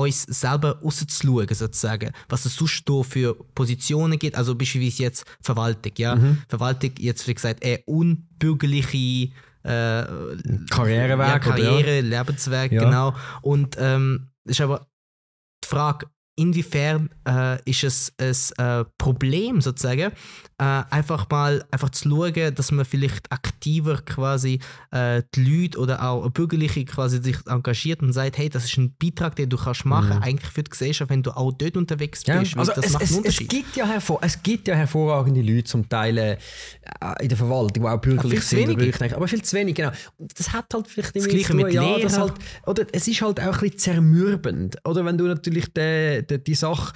uns, 0.00 0.22
selber 0.22 0.80
rauszuschauen, 0.80 1.48
sozusagen. 1.50 2.12
Was 2.28 2.44
es 2.44 2.54
sonst 2.54 2.84
für 3.08 3.34
Positionen 3.54 4.18
gibt, 4.18 4.36
also 4.36 4.54
beispielsweise 4.54 5.02
jetzt 5.02 5.24
Verwaltung, 5.40 5.92
ja. 5.96 6.16
Mhm. 6.16 6.42
Verwaltung, 6.48 6.92
jetzt 6.98 7.26
wie 7.28 7.34
gesagt, 7.34 7.64
eher 7.64 7.80
unbürgerliche 7.86 9.30
äh, 9.64 10.04
Karriereweg. 10.70 11.26
Ja, 11.26 11.38
Karriere, 11.38 11.96
ja. 11.96 12.00
Lebensweg, 12.00 12.72
ja. 12.72 12.84
genau. 12.84 13.14
Und 13.42 13.76
ähm, 13.78 14.30
ist 14.44 14.60
aber 14.60 14.86
die 15.64 15.68
Frage, 15.68 16.06
inwiefern 16.36 17.10
äh, 17.26 17.58
ist 17.68 17.84
es 18.16 18.52
ein 18.58 18.82
äh, 18.82 18.84
Problem 18.96 19.60
sozusagen, 19.60 20.12
äh, 20.58 20.82
einfach 20.90 21.28
mal 21.30 21.64
einfach 21.70 21.90
zu 21.90 22.08
schauen, 22.08 22.54
dass 22.54 22.72
man 22.72 22.84
vielleicht 22.84 23.30
aktiver 23.30 23.98
quasi 23.98 24.58
äh, 24.90 25.22
die 25.34 25.44
Leute 25.44 25.78
oder 25.78 26.02
auch 26.02 26.28
Bürgerliche 26.30 26.84
quasi 26.84 27.22
sich 27.22 27.36
engagiert 27.46 28.02
und 28.02 28.12
sagt, 28.12 28.38
hey, 28.38 28.48
das 28.48 28.64
ist 28.64 28.76
ein 28.76 28.94
Beitrag, 29.00 29.36
den 29.36 29.48
du 29.48 29.56
kannst 29.56 29.84
machen, 29.84 30.16
mhm. 30.16 30.22
eigentlich 30.22 30.50
für 30.50 30.64
die 30.64 30.70
Gesellschaft, 30.70 31.10
wenn 31.10 31.22
du 31.22 31.30
auch 31.30 31.52
dort 31.52 31.76
unterwegs 31.76 32.24
bist. 32.24 32.52
Ja, 32.52 32.58
also 32.58 32.72
das 32.72 32.86
es, 32.86 32.92
macht 32.92 33.02
einen 33.04 33.14
Unterschied. 33.18 33.52
Es 33.52 33.58
gibt, 33.58 33.76
ja 33.76 33.86
hervor, 33.86 34.18
es 34.22 34.42
gibt 34.42 34.66
ja 34.66 34.74
hervorragende 34.74 35.42
Leute 35.42 35.64
zum 35.64 35.88
Teil 35.88 36.18
äh, 36.18 36.38
in 37.20 37.28
der 37.28 37.38
Verwaltung, 37.38 37.84
die 37.84 37.88
auch 37.88 38.00
bürgerlich 38.00 38.42
sind, 38.42 38.80
denke, 38.80 39.16
aber 39.16 39.28
viel 39.28 39.42
zu 39.42 39.56
wenig, 39.56 39.76
genau. 39.76 39.92
Das 40.18 40.52
hat 40.52 40.66
halt 40.74 40.88
vielleicht 40.88 41.14
das 41.14 41.28
Gleiche 41.28 41.54
mit 41.54 41.72
ja, 41.72 41.82
halt, 41.82 42.34
oder 42.66 42.84
es 42.92 43.06
ist 43.06 43.22
halt 43.22 43.40
auch 43.40 43.54
ein 43.54 43.60
bisschen 43.60 43.78
zermürbend, 43.78 44.76
oder 44.84 45.04
wenn 45.04 45.16
du 45.16 45.24
natürlich 45.24 45.72
die, 45.72 46.26
die, 46.28 46.42
die 46.42 46.54
Sache 46.54 46.94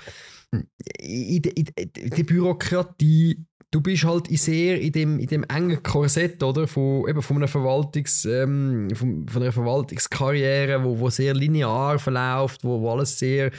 in, 0.99 1.43
in, 1.43 1.67
in 1.77 2.11
der 2.11 2.25
Bürokratie 2.25 3.47
du 3.73 3.81
bist 3.81 4.05
halt 4.05 4.29
sehr 4.39 4.81
in 4.81 4.93
dem, 4.93 5.19
in 5.19 5.27
dem 5.27 5.45
engen 5.45 5.83
Korsett, 5.83 6.43
oder? 6.43 6.69
Von, 6.69 7.09
eben 7.09 7.23
von, 7.23 7.39
einer 7.39 7.49
Verwaltungs, 7.49 8.25
ähm, 8.27 8.89
von, 8.95 9.27
von, 9.27 9.43
einer 9.43 9.51
Verwaltungskarriere, 9.51 10.85
wo, 10.85 10.99
wo 11.01 11.11
sehr 11.11 11.35
linear 11.35 11.99
verläuft, 11.99 12.63
wo, 12.63 12.81
wo 12.81 12.93
alles 12.93 13.19
sehr 13.19 13.51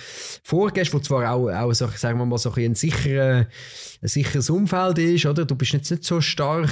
vorgehst, 0.43 0.93
wo 0.93 0.99
zwar 0.99 1.29
auch, 1.31 1.49
auch 1.49 1.73
sagen 1.73 2.19
wir 2.19 2.25
mal, 2.25 2.37
so 2.37 2.53
ein, 2.53 2.75
sicherer, 2.75 3.47
ein 4.01 4.07
sicheres 4.07 4.49
Umfeld 4.49 4.99
ist, 4.99 5.25
oder? 5.25 5.45
Du 5.45 5.55
bist 5.55 5.73
jetzt 5.73 5.91
nicht 5.91 6.03
so 6.03 6.21
stark 6.21 6.69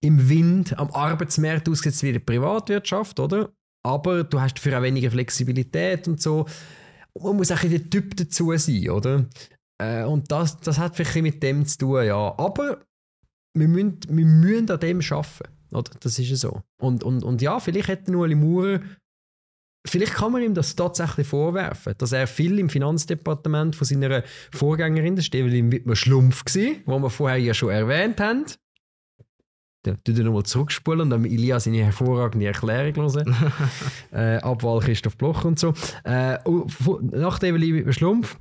im 0.00 0.28
Wind 0.28 0.78
am 0.78 0.90
Arbeitsmarkt 0.90 1.68
ausgesetzt 1.68 2.02
wie 2.02 2.08
in 2.08 2.14
der 2.14 2.20
Privatwirtschaft, 2.20 3.18
oder? 3.20 3.50
Aber 3.84 4.24
du 4.24 4.40
hast 4.40 4.54
dafür 4.54 4.78
auch 4.78 4.82
weniger 4.82 5.10
Flexibilität 5.10 6.08
und 6.08 6.20
so. 6.20 6.46
man 7.18 7.36
muss 7.36 7.52
auch 7.52 7.60
der 7.60 7.88
Typ 7.88 8.16
dazu 8.16 8.52
sein, 8.56 8.90
oder? 8.90 9.26
Äh, 9.78 10.04
und 10.04 10.30
das, 10.30 10.60
das 10.60 10.78
hat 10.78 10.96
vielleicht 10.96 11.22
mit 11.22 11.42
dem 11.42 11.66
zu 11.66 11.78
tun, 11.78 12.04
ja. 12.04 12.34
Aber 12.38 12.80
wir 13.54 13.68
müssen, 13.68 13.98
wir 14.08 14.26
müssen 14.26 14.70
an 14.70 14.80
dem 14.80 15.00
arbeiten. 15.00 15.54
Oder? 15.72 15.90
Das 16.00 16.18
ist 16.18 16.28
ja 16.28 16.36
so. 16.36 16.62
Und, 16.80 17.02
und, 17.02 17.24
und 17.24 17.42
ja, 17.42 17.58
vielleicht 17.58 17.88
hätte 17.88 18.12
Ueli 18.12 18.34
Maurer, 18.34 18.80
vielleicht 19.86 20.14
kann 20.14 20.32
man 20.32 20.42
ihm 20.42 20.54
das 20.54 20.76
tatsächlich 20.76 21.26
vorwerfen, 21.26 21.94
dass 21.98 22.12
er 22.12 22.26
viel 22.26 22.58
im 22.58 22.68
Finanzdepartement 22.68 23.74
von 23.76 23.86
seiner 23.86 24.22
Vorgängerin, 24.52 25.16
der 25.16 25.22
Stevelin 25.22 25.72
Wittmer 25.72 25.96
Schlumpf 25.96 26.44
war, 26.44 26.72
wo 26.86 26.98
wir 27.00 27.10
vorher 27.10 27.38
ja 27.38 27.54
schon 27.54 27.70
erwähnt 27.70 28.20
haben. 28.20 28.44
Du 29.82 30.14
dann 30.14 30.24
nochmal 30.24 30.44
zurückspulen 30.44 31.02
und 31.02 31.10
dann 31.10 31.26
Ilia 31.26 31.60
seine 31.60 31.84
hervorragende 31.84 32.46
Erklärung 32.46 32.94
hören. 32.94 33.36
äh, 34.12 34.36
Abwahl 34.36 34.80
Christoph 34.80 35.18
Bloch 35.18 35.44
und 35.44 35.58
so. 35.58 35.74
Äh, 36.04 36.38
nach 37.12 37.42
Evelyn 37.42 37.74
Wittmer 37.74 37.92
Schlumpf 37.92 38.38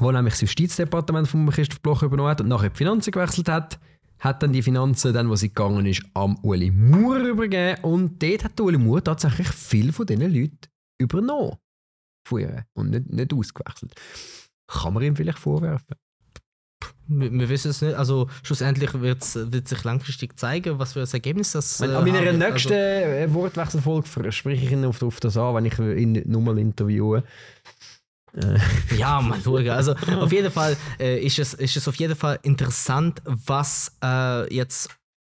wo 0.00 0.10
nämlich 0.12 0.34
das 0.34 0.42
Justizdepartement 0.42 1.28
von 1.28 1.48
Christoph 1.50 1.80
Bloch 1.80 2.02
übernommen 2.02 2.30
hat 2.30 2.40
und 2.40 2.48
nachher 2.48 2.70
die 2.70 2.76
Finanzen 2.76 3.10
gewechselt 3.10 3.48
hat, 3.48 3.78
hat 4.18 4.42
dann 4.42 4.52
die 4.52 4.62
Finanzen, 4.62 5.12
dann, 5.12 5.28
wo 5.28 5.36
sie 5.36 5.48
gegangen 5.48 5.86
ist, 5.86 6.02
am 6.14 6.36
Uli 6.42 6.70
Maurer 6.70 7.28
übergeben 7.28 7.82
und 7.82 8.22
dort 8.22 8.44
hat 8.44 8.60
Uli 8.60 8.78
Maurer 8.78 9.04
tatsächlich 9.04 9.48
viel 9.48 9.92
von 9.92 10.06
diesen 10.06 10.32
Leuten 10.32 10.58
übernommen. 10.98 11.56
von 12.26 12.40
ihr 12.40 12.64
und 12.74 12.90
nicht, 12.90 13.10
nicht 13.10 13.32
ausgewechselt. 13.32 13.94
Kann 14.66 14.92
man 14.92 15.02
ihm 15.02 15.16
vielleicht 15.16 15.38
vorwerfen? 15.38 15.94
Wir, 17.06 17.32
wir 17.32 17.48
wissen 17.48 17.70
es 17.70 17.80
nicht. 17.80 17.94
Also 17.94 18.28
schlussendlich 18.42 18.92
wird 18.94 19.22
sich 19.24 19.84
langfristig 19.84 20.38
zeigen, 20.38 20.78
was 20.78 20.92
für 20.92 21.00
ein 21.00 21.08
Ergebnis 21.10 21.52
das 21.52 21.80
äh, 21.80 21.86
An 21.86 22.04
meiner 22.04 22.32
nächsten 22.32 22.72
also, 22.72 23.34
Wortwechselfolge 23.34 24.32
spreche 24.32 24.66
ich 24.66 24.72
ihn 24.72 24.84
auf, 24.84 25.02
auf 25.02 25.20
das 25.20 25.36
an, 25.36 25.54
wenn 25.54 25.64
ich 25.64 25.78
ihn 25.78 26.22
nochmal 26.26 26.58
interviewe. 26.58 27.24
Ja, 28.96 29.20
mal 29.20 29.40
schauen. 29.42 29.68
Also 29.70 29.94
auf 29.94 30.32
jeden 30.32 30.50
Fall 30.50 30.76
äh, 30.98 31.24
ist, 31.24 31.38
es, 31.38 31.54
ist 31.54 31.76
es 31.76 31.88
auf 31.88 31.96
jeden 31.96 32.16
Fall 32.16 32.38
interessant, 32.42 33.22
was 33.24 33.96
äh, 34.02 34.52
jetzt 34.54 34.90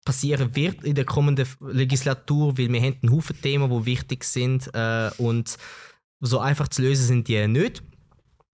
passieren 0.05 0.55
wird 0.55 0.85
in 0.85 0.95
der 0.95 1.05
kommenden 1.05 1.47
Legislatur, 1.61 2.59
weil 2.59 2.73
wir 2.73 2.81
haben 2.81 2.97
einen 3.03 3.13
Haufen 3.13 3.41
Themen, 3.41 3.71
die 3.71 3.87
wichtig 3.87 4.25
sind 4.25 4.69
äh, 4.75 5.11
und 5.19 5.57
so 6.21 6.39
einfach 6.39 6.69
zu 6.69 6.83
lösen 6.83 7.07
sind 7.07 7.29
die 7.29 7.47
nicht. 7.49 7.83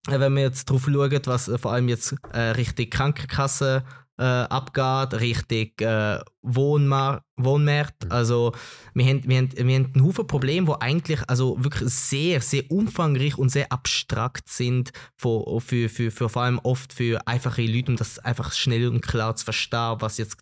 Äh, 0.08 0.20
wenn 0.20 0.34
wir 0.34 0.42
jetzt 0.42 0.68
darauf 0.68 0.86
schauen, 0.86 1.20
was 1.26 1.48
äh, 1.48 1.58
vor 1.58 1.72
allem 1.72 1.88
jetzt 1.88 2.14
äh, 2.32 2.40
Richtung 2.40 2.90
Krankenkasse 2.90 3.84
äh, 4.18 4.22
abgeht, 4.22 5.20
Richtung 5.20 5.70
äh, 5.80 6.18
Wohnmar 6.42 7.24
Wohnmärkte. 7.36 8.06
Mhm. 8.06 8.12
Also 8.12 8.52
wir 8.94 9.06
haben, 9.06 9.22
wir, 9.28 9.38
haben, 9.38 9.52
wir 9.52 9.74
haben 9.76 9.92
einen 9.94 10.04
Haufen 10.04 10.26
Probleme, 10.26 10.66
die 10.66 10.82
eigentlich 10.82 11.20
also 11.28 11.56
wirklich 11.62 11.88
sehr, 11.90 12.40
sehr 12.40 12.70
umfangreich 12.70 13.38
und 13.38 13.50
sehr 13.50 13.70
abstrakt 13.70 14.48
sind, 14.48 14.90
für, 15.16 15.60
für, 15.60 15.88
für, 15.88 16.10
für 16.10 16.28
vor 16.28 16.42
allem 16.42 16.58
oft 16.62 16.92
für 16.92 17.26
einfache 17.26 17.62
Leute, 17.62 17.92
um 17.92 17.96
das 17.96 18.18
einfach 18.18 18.52
schnell 18.52 18.88
und 18.88 19.02
klar 19.02 19.36
zu 19.36 19.44
verstehen, 19.44 19.96
was 20.00 20.18
jetzt 20.18 20.38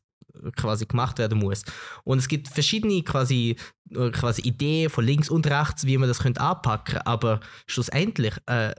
quasi 0.57 0.87
gemacht 0.87 1.19
werden 1.19 1.39
muss. 1.39 1.63
Und 2.05 2.19
es 2.19 2.29
gibt 2.29 2.49
verschiedene 2.49 3.03
quasi, 3.03 3.57
äh, 3.91 4.11
quasi 4.11 4.43
Ideen 4.43 4.91
von 4.91 5.05
links 5.05 5.31
und 5.31 5.47
rechts, 5.47 5.87
wie 5.87 5.99
man 5.99 6.09
das 6.09 6.21
könnte 6.21 6.41
anpacken 6.41 6.99
aber 6.99 7.41
schlussendlich 7.67 8.35
äh, 8.47 8.73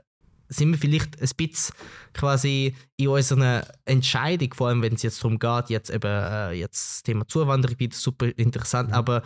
sind 0.48 0.70
wir 0.70 0.78
vielleicht 0.78 1.20
ein 1.20 1.28
bisschen 1.36 1.74
quasi 2.14 2.74
in 2.96 3.08
unserer 3.08 3.66
Entscheidung, 3.84 4.54
vor 4.54 4.68
allem 4.68 4.82
wenn 4.82 4.94
es 4.94 5.02
jetzt 5.02 5.22
darum 5.22 5.38
geht, 5.38 5.70
jetzt 5.70 5.90
eben 5.90 6.10
äh, 6.10 6.52
jetzt 6.52 6.88
das 6.88 7.02
Thema 7.02 7.26
Zuwanderung 7.26 7.78
wieder 7.78 7.96
super 7.96 8.26
interessant, 8.36 8.88
mhm. 8.88 8.94
aber 8.94 9.22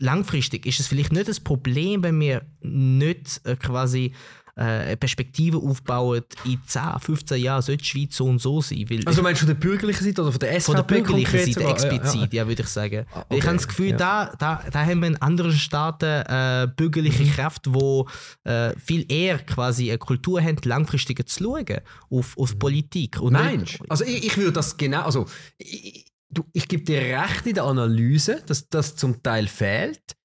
langfristig 0.00 0.66
ist 0.66 0.80
es 0.80 0.88
vielleicht 0.88 1.12
nicht 1.12 1.28
das 1.28 1.40
Problem, 1.40 2.02
wenn 2.02 2.18
wir 2.18 2.44
nicht 2.60 3.40
äh, 3.44 3.56
quasi 3.56 4.14
äh, 4.56 4.96
Perspektive 4.96 5.58
aufbauen, 5.58 6.22
in 6.44 6.60
10, 6.66 6.82
15 7.00 7.42
Jahren 7.42 7.62
sollte 7.62 7.82
die 7.82 7.88
Schweiz 7.88 8.16
so 8.16 8.26
und 8.26 8.38
so 8.38 8.60
sein. 8.60 8.84
Weil 8.88 9.00
also 9.06 9.22
meinst 9.22 9.42
du 9.42 9.46
von 9.46 9.54
der 9.54 9.60
bürgerlichen 9.60 10.04
Seite 10.04 10.22
oder 10.22 10.32
von 10.32 10.40
der 10.40 10.60
SVP? 10.60 10.64
Von 10.64 10.74
der 10.76 10.82
bürgerlichen 10.82 11.38
Seite 11.38 11.52
sogar? 11.52 11.70
explizit, 11.70 12.14
ja, 12.14 12.20
ja. 12.20 12.42
ja 12.42 12.48
würde 12.48 12.62
ich 12.62 12.68
sagen. 12.68 13.06
Ah, 13.12 13.20
okay. 13.20 13.38
Ich 13.38 13.44
habe 13.46 13.56
das 13.56 13.68
Gefühl, 13.68 13.90
ja. 13.90 13.96
da, 13.96 14.34
da, 14.38 14.64
da 14.70 14.84
haben 14.84 15.00
wir 15.00 15.08
in 15.08 15.16
anderen 15.16 15.52
Staaten 15.52 16.04
äh, 16.04 16.68
bürgerliche 16.76 17.24
mhm. 17.24 17.30
Kräfte, 17.30 17.70
die 17.70 18.48
äh, 18.48 18.78
viel 18.78 19.10
eher 19.10 19.38
quasi 19.38 19.90
eine 19.90 19.98
Kultur 19.98 20.42
haben, 20.42 20.56
langfristiger 20.64 21.24
zu 21.24 21.44
schauen 21.44 21.80
auf, 22.10 22.36
auf 22.36 22.54
mhm. 22.54 22.58
Politik. 22.58 23.20
Und 23.20 23.32
Nein, 23.34 23.64
also 23.88 24.04
ich, 24.04 24.26
ich 24.26 24.36
würde 24.36 24.52
das 24.52 24.76
genau, 24.76 25.02
also 25.02 25.26
ich, 25.58 26.06
du, 26.28 26.44
ich 26.52 26.68
gebe 26.68 26.84
dir 26.84 27.00
recht 27.00 27.46
in 27.46 27.54
der 27.54 27.64
Analyse, 27.64 28.42
dass 28.46 28.68
das 28.68 28.96
zum 28.96 29.22
Teil 29.22 29.46
fehlt. 29.46 30.16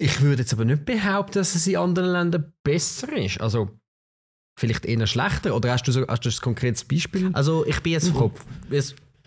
Ich 0.00 0.22
würde 0.22 0.42
jetzt 0.42 0.52
aber 0.54 0.64
nicht 0.64 0.86
behaupten, 0.86 1.34
dass 1.34 1.54
es 1.54 1.66
in 1.66 1.76
anderen 1.76 2.12
Ländern 2.12 2.54
besser 2.64 3.12
ist. 3.12 3.38
Also 3.38 3.68
vielleicht 4.58 4.86
eher 4.86 5.06
schlechter. 5.06 5.54
Oder 5.54 5.72
hast 5.72 5.86
du, 5.86 5.92
so, 5.92 6.06
hast 6.08 6.24
du 6.24 6.30
ein 6.30 6.36
konkretes 6.40 6.84
Beispiel? 6.84 7.28
Also 7.34 7.66
ich 7.66 7.80
bin 7.80 7.92
jetzt 7.92 8.08
vor, 8.08 8.32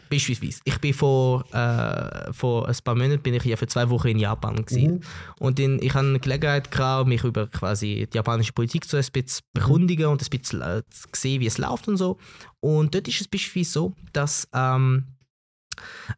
beispielsweise, 0.10 0.62
ich 0.64 0.80
bin 0.80 0.96
vor, 0.96 1.46
äh, 1.54 2.34
vor 2.34 2.68
ein 2.68 2.76
paar 2.84 2.96
Monaten 2.96 3.22
bin 3.22 3.36
ich 3.36 3.44
ja 3.46 3.56
für 3.56 3.68
zwei 3.68 3.88
Wochen 3.92 4.08
in 4.08 4.20
Japan 4.20 4.66
gewesen. 4.66 4.96
Mhm. 4.96 5.02
und 5.40 5.60
in, 5.60 5.80
ich 5.80 5.94
hatte 5.94 6.08
eine 6.08 6.20
Gelegenheit 6.20 6.72
gehabt, 6.72 7.08
mich 7.08 7.24
über 7.24 7.46
quasi 7.48 8.08
die 8.12 8.16
japanische 8.16 8.54
Politik 8.54 8.86
so 8.86 8.98
ein 8.98 9.06
bisschen 9.12 9.46
mhm. 9.54 9.60
bekundigen 9.60 10.08
und 10.08 10.24
ein 10.24 10.40
bisschen 10.40 10.62
äh, 10.62 10.82
sehen, 11.16 11.40
wie 11.40 11.48
es 11.48 11.60
läuft 11.60 11.88
und 11.88 11.98
so. 11.98 12.18
Und 12.62 12.96
dort 12.96 13.08
ist 13.08 13.22
es 13.22 13.28
beispielsweise 13.28 13.72
so, 13.72 13.94
dass 14.12 14.48
ähm, 14.54 15.06
äh, 15.06 15.23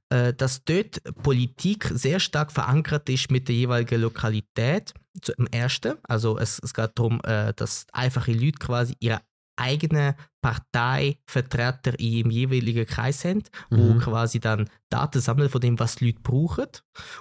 dass 0.09 0.63
dort 0.63 1.01
Politik 1.23 1.89
sehr 1.93 2.19
stark 2.19 2.51
verankert 2.51 3.09
ist 3.09 3.31
mit 3.31 3.47
der 3.47 3.55
jeweiligen 3.55 4.01
Lokalität. 4.01 4.93
Zum 5.21 5.47
ersten, 5.47 5.95
also 6.03 6.37
es, 6.37 6.59
es 6.59 6.73
geht 6.73 6.91
darum, 6.95 7.21
äh, 7.23 7.53
dass 7.53 7.85
einfache 7.93 8.33
Leute 8.33 8.59
quasi 8.59 8.95
ihre 8.99 9.21
eigenen 9.57 10.15
Parteivertreter 10.45 11.99
im 11.99 12.29
jeweiligen 12.29 12.85
Kreis 12.85 13.25
haben, 13.25 13.41
mhm. 13.71 13.77
wo 13.77 13.99
quasi 13.99 14.39
dann 14.39 14.69
Daten 14.89 15.19
sammeln 15.19 15.49
von 15.49 15.59
dem, 15.59 15.79
was 15.79 15.95
die 15.95 16.05
Leute 16.05 16.19
brauchen 16.21 16.67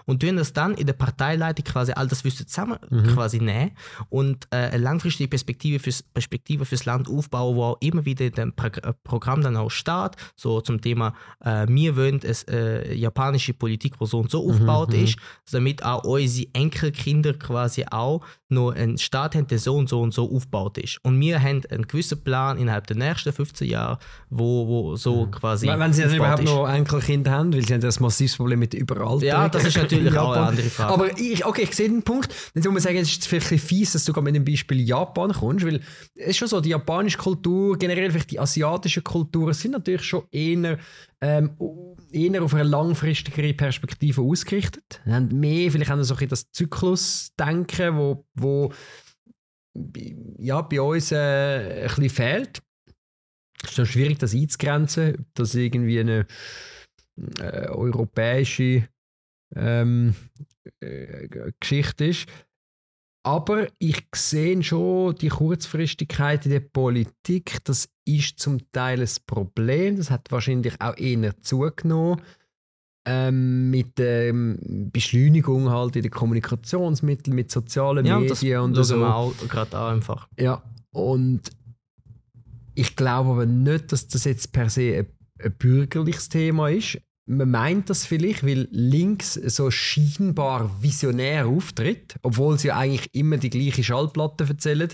und 0.05 0.21
tun 0.21 0.37
das 0.37 0.53
dann 0.53 0.75
in 0.75 0.87
der 0.87 0.93
Parteileitung 0.93 1.65
quasi 1.65 1.93
all 1.93 2.07
das 2.07 2.23
Wissen 2.25 2.47
zusammen 2.47 2.79
mhm. 2.91 3.05
quasi 3.15 3.41
nehmen 3.41 3.73
und 4.11 4.47
äh, 4.51 4.57
eine 4.57 4.79
langfristige 4.79 5.29
Perspektive 5.29 5.79
fürs, 5.79 6.03
Perspektive 6.03 6.67
fürs 6.67 6.85
Land 6.85 7.09
aufbauen, 7.09 7.57
wo 7.57 7.63
auch 7.65 7.79
immer 7.81 8.05
wieder 8.05 8.27
in 8.27 8.33
dem 8.33 8.53
Pro 8.53 8.69
Programm 9.03 9.41
dann 9.41 9.57
auch 9.57 9.71
steht, 9.71 10.17
so 10.37 10.61
zum 10.61 10.83
Thema 10.83 11.15
äh, 11.41 11.67
wir 11.67 11.97
wollen 11.97 12.21
es 12.23 12.43
äh, 12.45 12.93
japanische 12.95 13.55
Politik, 13.55 13.99
die 13.99 14.07
so 14.07 14.19
und 14.19 14.31
so 14.31 14.45
mhm. 14.45 14.51
aufgebaut 14.51 14.93
mhm. 14.93 15.05
ist, 15.05 15.19
damit 15.51 15.83
auch 15.83 16.05
unsere 16.05 16.49
Enkelkinder 16.53 17.33
quasi 17.35 17.87
auch 17.91 18.23
noch 18.49 18.73
einen 18.73 18.99
Staat 18.99 19.35
haben, 19.35 19.47
der 19.47 19.59
so 19.59 19.77
und 19.77 19.89
so 19.89 20.01
und 20.01 20.13
so 20.13 20.31
aufgebaut 20.31 20.79
ist. 20.79 20.99
Und 21.03 21.21
wir 21.21 21.41
haben 21.41 21.63
einen 21.71 21.87
gewissen 21.87 22.23
Plan 22.23 22.59
innerhalb 22.59 22.87
der 22.87 22.97
nächsten 23.15 23.33
15 23.33 23.69
Jahre, 23.69 23.99
wo, 24.31 24.67
wo 24.67 24.97
so 24.97 25.27
mhm. 25.27 25.31
quasi 25.31 25.67
Wenn 25.67 25.93
sie 25.93 26.03
dann 26.03 26.15
überhaupt 26.15 26.41
ist. 26.41 26.47
noch 26.47 26.69
Enkelkinder 26.69 27.31
haben, 27.31 27.53
weil 27.53 27.65
sie 27.65 27.75
haben 27.75 27.81
das 27.81 28.01
massives 28.01 28.37
Problem 28.37 28.59
mit 28.59 28.75
Überalterung. 28.75 29.23
Ja, 29.23 29.49
das 29.49 29.65
ist 29.65 29.77
natürlich 29.77 30.17
auch 30.19 30.33
eine 30.33 30.47
andere 30.47 30.69
Frage. 30.69 30.93
Aber 30.93 31.19
ich, 31.19 31.45
okay, 31.45 31.63
ich 31.63 31.75
sehe 31.75 31.89
den 31.89 32.03
Punkt. 32.03 32.35
Jetzt 32.55 32.65
muss 32.65 32.75
man 32.75 32.83
sagen, 32.83 32.97
es 32.97 33.11
ist 33.11 33.27
vielleicht 33.27 33.53
ein 33.53 33.59
fies, 33.59 33.93
dass 33.93 34.05
du 34.05 34.21
mit 34.21 34.35
dem 34.35 34.45
Beispiel 34.45 34.81
Japan 34.81 35.33
kommst, 35.33 35.67
weil 35.67 35.81
es 36.15 36.31
ist 36.31 36.37
schon 36.39 36.49
so, 36.49 36.61
die 36.61 36.71
japanische 36.71 37.19
Kultur, 37.19 37.79
generell 37.79 38.11
vielleicht 38.11 38.31
die 38.31 38.41
asiatische 38.41 39.03
Kultur, 39.03 39.55
sind 39.55 39.73
natürlich 39.73 40.03
schon 40.03 40.25
eher, 40.31 40.79
ähm, 41.21 41.51
eher 42.11 42.43
auf 42.43 42.55
eine 42.55 42.65
langfristigere 42.65 43.55
Perspektive 43.55 44.23
ausgerichtet. 44.23 45.01
Haben 45.07 45.29
mehr, 45.39 45.71
vielleicht 45.71 45.91
haben 45.91 46.03
so 46.05 46.17
ein 46.17 46.29
das 46.29 46.51
Zyklusdenken, 46.51 47.97
wo, 47.97 48.27
wo 48.35 48.73
ja, 50.39 50.63
bei 50.63 50.81
uns 50.81 51.13
äh, 51.13 51.83
ein 51.83 51.89
bisschen 51.89 52.11
fehlt. 52.11 52.63
Es 53.65 53.71
ist 53.71 53.79
dann 53.79 53.87
schwierig, 53.87 54.19
das 54.19 54.35
einzugrenzen, 54.35 55.27
dass 55.35 55.55
irgendwie 55.55 56.01
eine 56.01 56.27
äh, 57.41 57.69
europäische 57.69 58.89
ähm, 59.55 60.15
äh, 60.81 61.29
Geschichte 61.61 62.07
ist. 62.07 62.27
Aber 63.27 63.69
ich 63.79 64.05
sehe 64.15 64.63
schon 64.63 65.15
die 65.15 65.29
Kurzfristigkeit 65.29 66.45
in 66.45 66.53
der 66.53 66.61
Politik, 66.61 67.59
das 67.65 67.89
ist 68.05 68.39
zum 68.39 68.71
Teil 68.71 69.01
ein 69.01 69.09
Problem. 69.27 69.97
Das 69.97 70.11
hat 70.11 70.31
wahrscheinlich 70.31 70.79
auch 70.81 70.97
eher 70.99 71.41
zugenommen. 71.41 72.21
Ähm, 73.07 73.71
mit 73.71 73.99
der 73.99 74.29
ähm, 74.29 74.91
Beschleunigung 74.91 75.69
halt 75.69 75.97
in 75.97 76.03
den 76.03 76.11
Kommunikationsmitteln, 76.11 77.35
mit 77.35 77.51
sozialen 77.51 78.07
ja, 78.07 78.19
Medien 78.19 78.61
und 78.61 78.77
das 78.77 78.89
so. 78.89 78.99
wir 78.99 79.15
auch 79.15 79.35
gerade 79.47 79.79
auch 79.79 79.89
einfach. 79.91 80.27
Ja, 80.39 80.63
und 80.91 81.51
ich 82.75 82.97
glaube 82.97 83.31
aber 83.31 83.47
nicht, 83.47 83.93
dass 83.93 84.09
das 84.09 84.25
jetzt 84.25 84.53
per 84.53 84.69
se 84.69 84.99
ein, 84.99 85.07
ein 85.45 85.57
bürgerliches 85.59 86.29
Thema 86.29 86.69
ist. 86.69 86.99
Man 87.27 87.51
meint 87.51 87.89
das 87.89 88.05
vielleicht, 88.05 88.45
weil 88.45 88.69
links 88.71 89.35
so 89.35 89.71
scheinbar 89.71 90.83
visionär 90.83 91.47
auftritt, 91.47 92.17
obwohl 92.23 92.59
sie 92.59 92.69
ja 92.69 92.77
eigentlich 92.77 93.15
immer 93.15 93.39
die 93.39 93.51
gleiche 93.51 93.83
Schallplatte 93.83 94.45
erzählen 94.45 94.91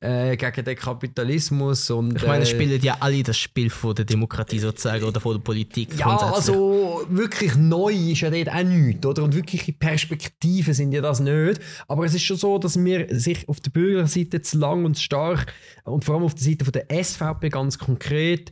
äh, 0.00 0.36
gegen 0.36 0.64
den 0.64 0.76
Kapitalismus. 0.76 1.90
Und, 1.90 2.16
ich 2.16 2.26
meine, 2.26 2.42
äh, 2.42 2.46
spielen 2.46 2.80
ja 2.82 2.96
alle 3.00 3.22
das 3.22 3.36
Spiel 3.36 3.70
von 3.70 3.94
der 3.94 4.04
Demokratie 4.04 4.58
sozusagen 4.58 5.04
oder 5.04 5.20
von 5.20 5.34
der 5.34 5.42
Politik. 5.42 5.98
Ja, 5.98 6.16
also 6.16 7.04
wirklich 7.08 7.54
neu 7.56 7.92
ist 7.92 8.20
ja 8.20 8.30
dort 8.30 8.48
auch 8.48 8.62
nichts, 8.62 9.06
oder? 9.06 9.22
Und 9.22 9.34
wirkliche 9.34 9.72
Perspektiven 9.72 10.74
sind 10.74 10.92
ja 10.92 11.00
das 11.00 11.20
nicht. 11.20 11.60
Aber 11.86 12.04
es 12.04 12.14
ist 12.14 12.22
schon 12.22 12.36
so, 12.36 12.58
dass 12.58 12.82
wir 12.82 13.06
sich 13.10 13.48
auf 13.48 13.60
der 13.60 13.70
Bürgerseite 13.70 14.42
zu 14.42 14.58
lang 14.58 14.84
und 14.84 14.98
stark 14.98 15.52
und 15.84 16.04
vor 16.04 16.16
allem 16.16 16.24
auf 16.24 16.34
der 16.34 16.44
Seite 16.44 16.64
von 16.64 16.72
der 16.72 16.86
SVP 17.04 17.50
ganz 17.50 17.78
konkret 17.78 18.50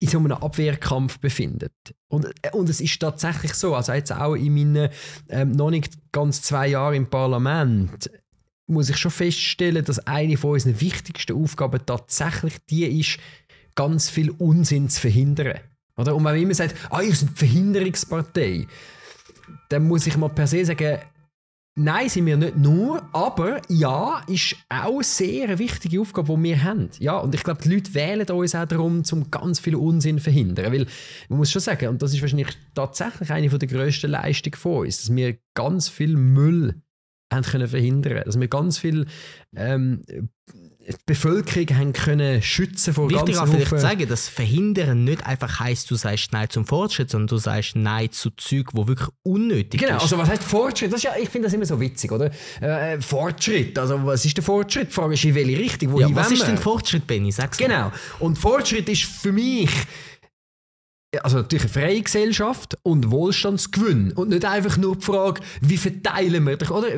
in 0.00 0.08
so 0.08 0.18
einem 0.18 0.32
Abwehrkampf 0.32 1.18
befindet. 1.18 1.72
Und, 2.08 2.26
äh, 2.42 2.50
und 2.52 2.68
es 2.68 2.80
ist 2.80 3.00
tatsächlich 3.00 3.54
so, 3.54 3.74
also 3.74 3.92
jetzt 3.92 4.12
auch 4.12 4.34
in 4.34 4.54
meinen 4.54 4.90
ähm, 5.28 5.52
noch 5.52 5.70
nicht 5.70 6.12
ganz 6.12 6.42
zwei 6.42 6.68
Jahren 6.68 6.94
im 6.94 7.10
Parlament, 7.10 8.10
muss 8.66 8.88
ich 8.88 8.96
schon 8.96 9.10
feststellen, 9.10 9.84
dass 9.84 10.06
eine 10.06 10.36
von 10.36 10.52
unseren 10.52 10.80
wichtigsten 10.80 11.36
Aufgaben 11.36 11.84
tatsächlich 11.84 12.54
die 12.70 13.00
ist, 13.00 13.18
ganz 13.74 14.08
viel 14.08 14.30
Unsinn 14.30 14.88
zu 14.88 15.00
verhindern. 15.00 15.58
Oder? 15.96 16.14
Und 16.14 16.24
wenn 16.24 16.32
man 16.32 16.42
immer 16.42 16.54
sagt, 16.54 16.74
ah, 16.90 17.02
ihr 17.02 17.14
seid 17.14 17.30
Verhinderungspartei, 17.34 18.66
dann 19.68 19.86
muss 19.86 20.06
ich 20.06 20.16
mal 20.16 20.28
per 20.28 20.46
se 20.46 20.64
sagen, 20.64 20.98
Nein, 21.76 22.08
sind 22.08 22.26
wir 22.26 22.36
nicht 22.36 22.56
nur, 22.56 23.02
aber 23.12 23.60
ja, 23.68 24.22
ist 24.28 24.54
auch 24.68 25.02
sehr 25.02 25.48
eine 25.48 25.58
wichtige 25.58 26.00
Aufgabe, 26.00 26.36
die 26.36 26.42
wir 26.44 26.62
haben. 26.62 26.88
Ja, 27.00 27.18
und 27.18 27.34
ich 27.34 27.42
glaube, 27.42 27.62
die 27.64 27.68
Leute 27.68 27.92
wählen 27.94 28.28
uns 28.30 28.54
auch 28.54 28.64
darum, 28.64 29.02
um 29.10 29.30
ganz 29.32 29.58
viel 29.58 29.74
Unsinn 29.74 30.18
zu 30.18 30.22
verhindern. 30.22 30.72
Weil, 30.72 30.86
man 31.28 31.38
muss 31.38 31.50
schon 31.50 31.60
sagen, 31.60 31.88
und 31.88 32.00
das 32.00 32.14
ist 32.14 32.20
wahrscheinlich 32.20 32.56
tatsächlich 32.76 33.28
eine 33.28 33.48
der 33.48 33.68
grössten 33.68 34.12
Leistungen 34.12 34.54
von 34.54 34.84
uns, 34.84 34.98
dass 34.98 35.16
wir 35.16 35.36
ganz 35.54 35.88
viel 35.88 36.16
Müll 36.16 36.80
haben 37.34 37.42
können 37.44 37.68
verhindern 37.68 38.22
Dass 38.24 38.38
wir 38.38 38.48
ganz 38.48 38.78
viel 38.78 39.06
ähm, 39.56 40.02
die 40.86 40.94
Bevölkerung 41.06 41.66
haben 41.78 41.92
können 41.94 42.42
schützen 42.42 42.92
vor 42.92 43.08
Wichtig 43.08 43.36
ganzen 43.36 43.54
Haufen- 43.60 43.78
sagen, 43.78 44.06
dass 44.06 44.28
Verhindern 44.28 45.04
nicht 45.04 45.24
einfach 45.26 45.58
heisst, 45.60 45.90
du 45.90 45.94
sagst 45.94 46.32
Nein 46.32 46.50
zum 46.50 46.66
Fortschritt, 46.66 47.08
sondern 47.10 47.28
du 47.28 47.38
sagst 47.38 47.74
Nein 47.74 48.10
zu 48.12 48.30
Zeug, 48.30 48.66
wo 48.74 48.86
wirklich 48.86 49.08
unnötig 49.22 49.80
Genau, 49.80 49.96
ist. 49.96 50.02
also 50.02 50.18
was 50.18 50.28
heißt 50.28 50.42
Fortschritt? 50.44 50.92
Das 50.92 50.98
ist 50.98 51.04
ja, 51.04 51.12
ich 51.20 51.30
finde 51.30 51.46
das 51.46 51.54
immer 51.54 51.64
so 51.64 51.80
witzig, 51.80 52.12
oder? 52.12 52.30
Äh, 52.60 53.00
Fortschritt, 53.00 53.78
also 53.78 54.04
was 54.04 54.24
ist 54.26 54.36
der 54.36 54.44
Fortschritt? 54.44 54.88
Die 54.88 54.92
Frage 54.92 55.14
ist, 55.14 55.24
in 55.24 55.34
welche 55.34 55.58
Richtung, 55.58 55.92
wohin 55.92 56.08
ja, 56.10 56.14
was 56.16 56.30
ist 56.30 56.46
denn 56.46 56.58
Fortschritt, 56.58 57.06
Benny? 57.06 57.32
Sag's 57.32 57.58
mal. 57.60 57.66
Genau. 57.66 57.92
Und 58.18 58.36
Fortschritt 58.36 58.86
ist 58.90 59.04
für 59.04 59.32
mich 59.32 59.70
also 61.22 61.38
natürlich 61.38 61.64
eine 61.64 61.72
freie 61.72 62.02
Gesellschaft 62.02 62.76
und 62.82 63.10
Wohlstandsgewinn. 63.10 64.12
Und 64.12 64.30
nicht 64.30 64.44
einfach 64.44 64.76
nur 64.76 64.96
die 64.96 65.04
Frage, 65.04 65.42
wie 65.60 65.76
verteilen 65.76 66.44
wir 66.44 66.70
oder? 66.70 66.88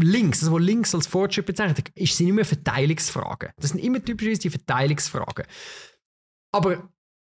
Links, 0.00 0.40
das, 0.40 0.52
was 0.52 0.60
links 0.60 0.94
als 0.94 1.06
Fortschritt 1.06 1.46
bezeichnet, 1.46 1.90
sind 1.96 2.28
immer 2.28 2.44
Verteilungsfragen. 2.44 3.50
Das 3.60 3.70
sind 3.70 3.80
immer 3.80 4.02
typischerweise 4.02 4.40
die 4.42 4.50
Verteilungsfragen. 4.50 5.44
Aber 6.52 6.88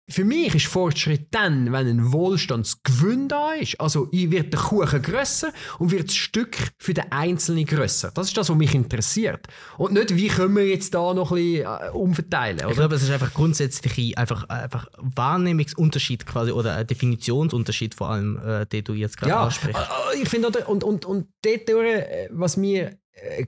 für 0.09 0.25
mich 0.25 0.55
ist 0.55 0.67
Fortschritt 0.67 1.29
dann, 1.33 1.73
wenn 1.73 1.87
ein 1.89 2.13
Wohlstandsgewinn 2.13 3.29
da 3.29 3.53
ist. 3.55 3.81
Also 3.81 4.09
ich 4.13 4.31
wird 4.31 4.53
der 4.53 4.61
Kuchen 4.61 5.03
grösser 5.03 5.53
und 5.79 5.91
wird 5.91 6.09
das 6.09 6.15
Stück 6.15 6.57
für 6.79 6.95
den 6.95 7.11
Einzelnen 7.11 7.65
grösser. 7.67 8.13
Das 8.15 8.29
ist 8.29 8.37
das, 8.37 8.49
was 8.49 8.57
mich 8.57 8.75
interessiert. 8.75 9.47
Und 9.79 9.95
nicht, 9.95 10.15
wie 10.17 10.29
können 10.29 10.55
wir 10.55 10.67
jetzt 10.69 10.95
da 10.95 11.13
noch 11.13 11.33
ein 11.33 11.37
bisschen 11.37 11.65
äh, 11.67 11.91
umverteilen, 11.93 12.59
Ich 12.61 12.65
oder? 12.67 12.75
glaube, 12.75 12.95
es 12.95 13.03
ist 13.03 13.11
einfach 13.11 13.35
grundsätzlich 13.35 14.17
einfach, 14.17 14.49
einfach 14.49 14.87
Wahrnehmungsunterschied 14.99 16.25
quasi 16.27 16.53
oder 16.53 16.77
ein 16.77 16.87
Definitionsunterschied 16.87 17.95
vor 17.95 18.11
allem, 18.11 18.39
äh, 18.45 18.67
den 18.67 18.85
du 18.85 18.93
jetzt 18.95 19.17
gerade 19.17 19.31
Ja, 19.31 19.43
ansprichst. 19.45 19.81
äh, 20.15 20.23
ich 20.23 20.29
finde, 20.29 20.49
und, 20.67 20.85
und, 20.85 21.05
und 21.05 21.29
dort, 21.43 21.69
äh, 21.69 22.29
was 22.31 22.57
mir 22.57 22.91
äh, 22.91 22.97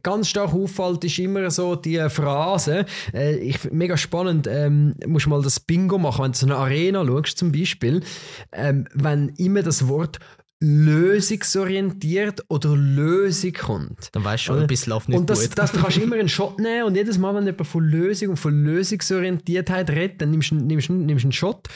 ganz 0.02 0.28
stark 0.28 0.54
auffällt, 0.54 1.04
ist 1.04 1.18
immer 1.18 1.50
so 1.50 1.76
die 1.76 1.98
Phrase, 2.08 2.86
äh, 3.12 3.36
ich, 3.36 3.70
mega 3.70 3.96
spannend, 3.96 4.46
ähm, 4.50 4.94
musst 5.06 5.26
mal 5.26 5.42
das 5.42 5.60
Bingo 5.60 5.98
machen, 5.98 6.24
wenn 6.24 6.32
du 6.32 6.38
so 6.38 6.46
eine 6.46 6.56
Arena 6.56 7.04
schaust 7.04 7.38
zum 7.38 7.52
Beispiel, 7.52 8.02
ähm, 8.52 8.86
wenn 8.94 9.28
immer 9.36 9.62
das 9.62 9.88
Wort 9.88 10.18
lösungsorientiert 10.60 12.44
oder 12.48 12.74
Lösung 12.74 13.52
kommt. 13.52 14.08
Dann 14.12 14.24
weißt 14.24 14.42
du 14.42 14.46
schon, 14.46 14.58
ein 14.60 14.66
bisschen 14.66 14.90
läuft 14.90 15.08
nicht 15.08 15.18
Und 15.18 15.30
das, 15.30 15.42
gut. 15.42 15.58
das, 15.58 15.70
du 15.70 15.80
kannst 15.80 15.98
immer 15.98 16.16
einen 16.16 16.28
Shot 16.28 16.58
nehmen 16.58 16.84
und 16.84 16.96
jedes 16.96 17.16
Mal, 17.18 17.34
wenn 17.34 17.46
jemand 17.46 17.66
von 17.66 17.84
Lösung 17.84 18.30
und 18.30 18.36
von 18.38 18.64
Lösungsorientiertheit 18.64 19.90
redet, 19.90 20.20
dann 20.20 20.30
nimmst 20.30 20.50
du 20.50 20.56
nimmst, 20.56 20.90
nimmst 20.90 21.24
einen 21.24 21.32
Shot. 21.32 21.68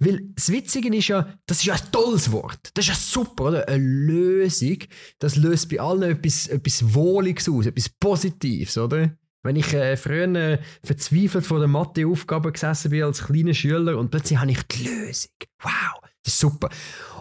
Weil 0.00 0.20
das 0.34 0.50
Witzige 0.50 0.94
ist 0.94 1.08
ja, 1.08 1.38
das 1.46 1.58
ist 1.58 1.64
ja 1.66 1.74
ein 1.74 1.92
tolles 1.92 2.30
Wort. 2.32 2.70
Das 2.74 2.84
ist 2.84 2.88
ja 2.88 2.94
super, 2.94 3.44
oder? 3.44 3.68
Eine 3.68 3.84
Lösung, 3.84 4.78
das 5.18 5.36
löst 5.36 5.68
bei 5.70 5.80
allen 5.80 6.02
etwas, 6.02 6.48
etwas 6.48 6.94
Wohliges 6.94 7.48
aus, 7.48 7.66
etwas 7.66 7.88
Positives, 7.88 8.76
oder? 8.76 9.16
Wenn 9.44 9.56
ich 9.56 9.72
äh, 9.74 9.96
früher 9.96 10.34
äh, 10.34 10.58
verzweifelt 10.82 11.44
vor 11.46 11.58
der 11.58 11.68
Matheaufgabe 11.68 12.50
gesessen 12.50 12.90
bin 12.90 13.02
als 13.02 13.24
kleiner 13.24 13.54
Schüler 13.54 13.98
und 13.98 14.10
plötzlich 14.10 14.38
habe 14.38 14.50
ich 14.50 14.62
die 14.62 14.88
Lösung. 14.88 15.32
Wow, 15.60 16.00
das 16.24 16.34
ist 16.34 16.40
super. 16.40 16.70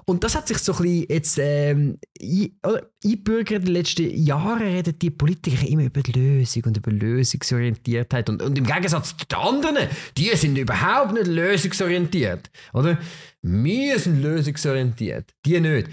Und 0.05 0.23
das 0.23 0.35
hat 0.35 0.47
sich 0.47 0.57
so 0.57 0.73
ein 0.73 0.81
bisschen 0.83 1.05
jetzt 1.09 1.37
ähm, 1.39 1.97
ein- 2.21 2.59
oder, 2.65 2.89
eingebürgert 3.03 3.59
in 3.59 3.65
den 3.65 3.73
letzten 3.73 4.09
Jahren 4.09 4.61
reden 4.61 4.97
die 4.99 5.11
Politiker 5.11 5.65
immer 5.67 5.83
über 5.83 6.01
Lösung 6.13 6.63
und 6.65 6.77
über 6.77 6.91
Lösungsorientiertheit. 6.91 8.29
Und, 8.29 8.41
und 8.41 8.57
im 8.57 8.65
Gegensatz 8.65 9.15
zu 9.15 9.25
den 9.25 9.39
anderen, 9.39 9.87
die 10.17 10.35
sind 10.35 10.57
überhaupt 10.57 11.13
nicht 11.13 11.27
lösungsorientiert. 11.27 12.49
Oder? 12.73 12.97
Wir 13.41 13.99
sind 13.99 14.21
lösungsorientiert, 14.21 15.33
die 15.45 15.59
nicht. 15.59 15.87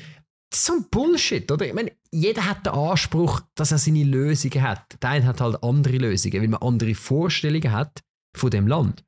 Das 0.51 0.61
ist 0.61 0.67
so 0.67 0.73
ein 0.73 0.87
Bullshit, 0.91 1.51
oder? 1.51 1.67
Ich 1.67 1.75
meine, 1.75 1.93
jeder 2.11 2.45
hat 2.47 2.67
den 2.67 2.73
Anspruch, 2.73 3.41
dass 3.55 3.71
er 3.71 3.79
seine 3.79 4.03
Lösungen 4.03 4.63
hat. 4.63 5.01
Der 5.01 5.11
eine 5.11 5.27
hat 5.27 5.41
halt 5.41 5.63
andere 5.63 5.99
Lösungen, 5.99 6.41
weil 6.41 6.49
man 6.49 6.63
andere 6.63 6.97
Vorstellungen 6.97 7.71
hat 7.71 8.03
von 8.37 8.51
dem 8.51 8.67
Land. 8.67 9.05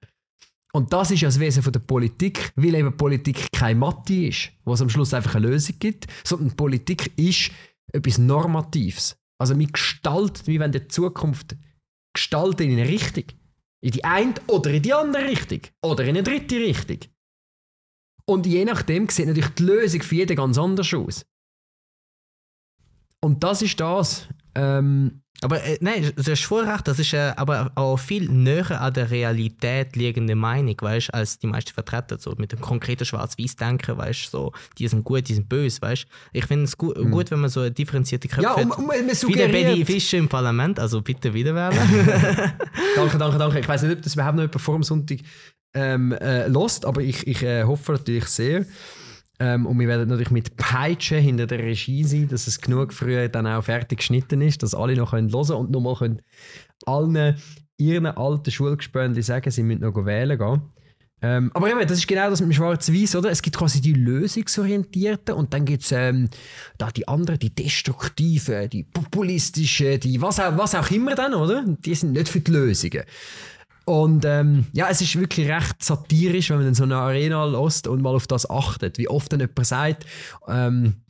Und 0.74 0.92
das 0.92 1.10
ist 1.10 1.20
ja 1.20 1.28
das 1.28 1.38
Wesen 1.38 1.62
von 1.62 1.72
der 1.72 1.80
Politik, 1.80 2.52
weil 2.56 2.74
eben 2.74 2.96
Politik 2.96 3.52
keine 3.52 3.78
Mathe 3.78 4.28
ist, 4.28 4.50
wo 4.64 4.72
es 4.72 4.80
am 4.80 4.88
Schluss 4.88 5.12
einfach 5.12 5.34
eine 5.34 5.48
Lösung 5.48 5.76
gibt, 5.78 6.06
sondern 6.24 6.56
Politik 6.56 7.12
ist 7.18 7.50
etwas 7.92 8.16
Normatives. 8.18 9.16
Also 9.38 9.58
wir 9.58 9.66
gestalten, 9.66 10.46
wir 10.46 10.60
wollen 10.60 10.72
die 10.72 10.88
Zukunft 10.88 11.56
gestalten 12.14 12.70
in 12.70 12.78
eine 12.78 12.88
Richtung. 12.88 13.24
In 13.82 13.90
die 13.90 14.04
eine 14.04 14.34
oder 14.46 14.70
in 14.70 14.82
die 14.82 14.94
andere 14.94 15.24
Richtung. 15.24 15.60
Oder 15.82 16.04
in 16.04 16.10
eine 16.10 16.22
dritte 16.22 16.56
Richtung. 16.56 16.98
Und 18.24 18.46
je 18.46 18.64
nachdem 18.64 19.08
sieht 19.08 19.26
natürlich 19.26 19.50
die 19.50 19.64
Lösung 19.64 20.00
für 20.02 20.14
jeden 20.14 20.36
ganz 20.36 20.56
anders 20.56 20.94
aus. 20.94 21.26
Und 23.20 23.42
das 23.42 23.62
ist 23.62 23.78
das. 23.78 24.28
Ähm, 24.54 25.22
Aber 25.40 25.62
äh, 25.64 25.78
nein, 25.80 26.12
voll 26.36 26.68
recht, 26.68 26.86
das 26.86 26.98
ist 26.98 27.12
äh, 27.14 27.32
aber 27.36 27.72
auch 27.74 27.96
viel 27.96 28.28
näher 28.28 28.80
an 28.80 28.94
der 28.94 29.10
Realität 29.10 29.96
liegende 29.96 30.34
Meinung, 30.34 30.76
weißt 30.80 31.12
als 31.12 31.38
die 31.38 31.46
meisten 31.46 31.72
vertreten. 31.72 32.18
So 32.18 32.34
mit 32.36 32.52
dem 32.52 32.60
konkreten 32.60 33.04
Schwarz-Weiß-Denken, 33.04 33.96
weißt 33.96 34.26
du, 34.26 34.30
so, 34.30 34.52
die 34.78 34.86
sind 34.86 35.04
gut, 35.04 35.28
die 35.28 35.34
sind 35.34 35.48
böse, 35.48 35.82
weißt. 35.82 36.06
Ich 36.32 36.46
finde 36.46 36.64
es 36.64 36.76
gu 36.76 36.92
gut, 37.10 37.30
wenn 37.30 37.40
man 37.40 37.50
so 37.50 37.60
eine 37.60 37.72
differenzierte 37.72 38.28
Köpfe 38.28 38.42
ja, 38.42 38.56
hat. 38.56 38.64
und, 38.64 38.72
und 38.72 38.86
man 38.86 38.96
Wie 38.96 39.32
der. 39.32 39.48
Betty 39.48 39.84
Fischer 39.84 40.18
im 40.18 40.28
Parlament, 40.28 40.78
also 40.78 41.02
bitte 41.02 41.34
wieder 41.34 41.54
wählen. 41.54 41.72
Danke, 42.96 43.18
danke, 43.18 43.38
danke. 43.38 43.60
Ich 43.60 43.68
weiß 43.68 43.82
nicht, 43.82 43.96
ob 43.96 44.02
das 44.02 44.14
überhaupt 44.14 44.36
noch 44.36 44.42
jemand 44.42 44.60
vor 44.60 44.74
dem 44.74 44.82
Sonntag 44.82 45.18
ähm, 45.74 46.12
äh, 46.12 46.46
lost, 46.48 46.84
aber 46.84 47.00
ich, 47.00 47.26
ich 47.26 47.42
äh, 47.42 47.64
hoffe 47.64 47.92
natürlich 47.92 48.26
sehr. 48.26 48.64
Ähm, 49.42 49.66
und 49.66 49.76
wir 49.80 49.88
werden 49.88 50.08
natürlich 50.08 50.30
mit 50.30 50.56
Peitschen 50.56 51.20
hinter 51.20 51.48
der 51.48 51.58
Regie 51.58 52.04
sein, 52.04 52.28
dass 52.28 52.46
es 52.46 52.60
genug 52.60 52.92
früh 52.92 53.28
dann 53.28 53.48
auch 53.48 53.64
fertig 53.64 53.98
geschnitten 53.98 54.40
ist, 54.40 54.62
dass 54.62 54.72
alle 54.72 54.94
noch 54.94 55.10
hören 55.10 55.32
können 55.32 55.50
und 55.50 55.70
nochmal 55.72 55.96
können 55.96 56.22
allen 56.86 57.36
ihren 57.76 58.06
alten 58.06 58.52
Schulgespöntchen 58.52 59.24
sagen, 59.24 59.50
sie 59.50 59.64
müssen 59.64 59.80
noch 59.80 60.06
wählen 60.06 60.38
gehen. 60.38 60.62
Ähm, 61.22 61.50
aber 61.54 61.70
eben, 61.70 61.80
das 61.80 61.98
ist 61.98 62.06
genau 62.06 62.30
das 62.30 62.40
mit 62.40 62.50
dem 62.50 62.52
Schwarz-Weiß, 62.52 63.16
oder? 63.16 63.30
Es 63.30 63.42
gibt 63.42 63.56
quasi 63.56 63.80
die 63.80 63.94
Lösungsorientierten 63.94 65.34
und 65.34 65.52
dann 65.52 65.64
gibt 65.64 65.82
es 65.82 65.90
ähm, 65.90 66.28
da 66.78 66.92
die 66.92 67.08
anderen, 67.08 67.40
die 67.40 67.52
destruktiven, 67.52 68.70
die 68.70 68.84
populistischen, 68.84 69.98
die 69.98 70.22
was 70.22 70.38
auch, 70.38 70.56
was 70.56 70.76
auch 70.76 70.90
immer 70.92 71.16
dann, 71.16 71.34
oder? 71.34 71.64
Die 71.66 71.94
sind 71.96 72.12
nicht 72.12 72.28
für 72.28 72.40
die 72.40 72.50
Lösungen. 72.52 73.02
Und 73.84 74.24
ähm, 74.24 74.66
ja, 74.72 74.88
es 74.88 75.00
ist 75.00 75.18
wirklich 75.18 75.48
recht 75.48 75.82
satirisch, 75.82 76.50
wenn 76.50 76.58
man 76.58 76.68
in 76.68 76.74
so 76.74 76.84
eine 76.84 76.96
Arena 76.96 77.44
lässt 77.44 77.86
und 77.86 78.02
mal 78.02 78.14
auf 78.14 78.26
das 78.26 78.48
achtet. 78.48 78.98
Wie 78.98 79.08
oft 79.08 79.32
dann 79.32 79.40
jemand 79.40 79.66
sagt, 79.66 80.06
ähm, 80.48 81.02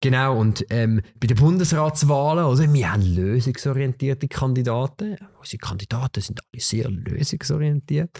genau, 0.00 0.38
und 0.38 0.64
ähm, 0.70 1.02
bei 1.20 1.26
den 1.26 1.36
Bundesratswahlen, 1.36 2.44
oder, 2.44 2.72
wir 2.72 2.92
haben 2.92 3.02
lösungsorientierte 3.02 4.28
Kandidaten. 4.28 5.16
Unsere 5.38 5.58
Kandidaten 5.58 6.20
sind 6.20 6.40
alle 6.52 6.62
sehr 6.62 6.90
lösungsorientiert. 6.90 8.10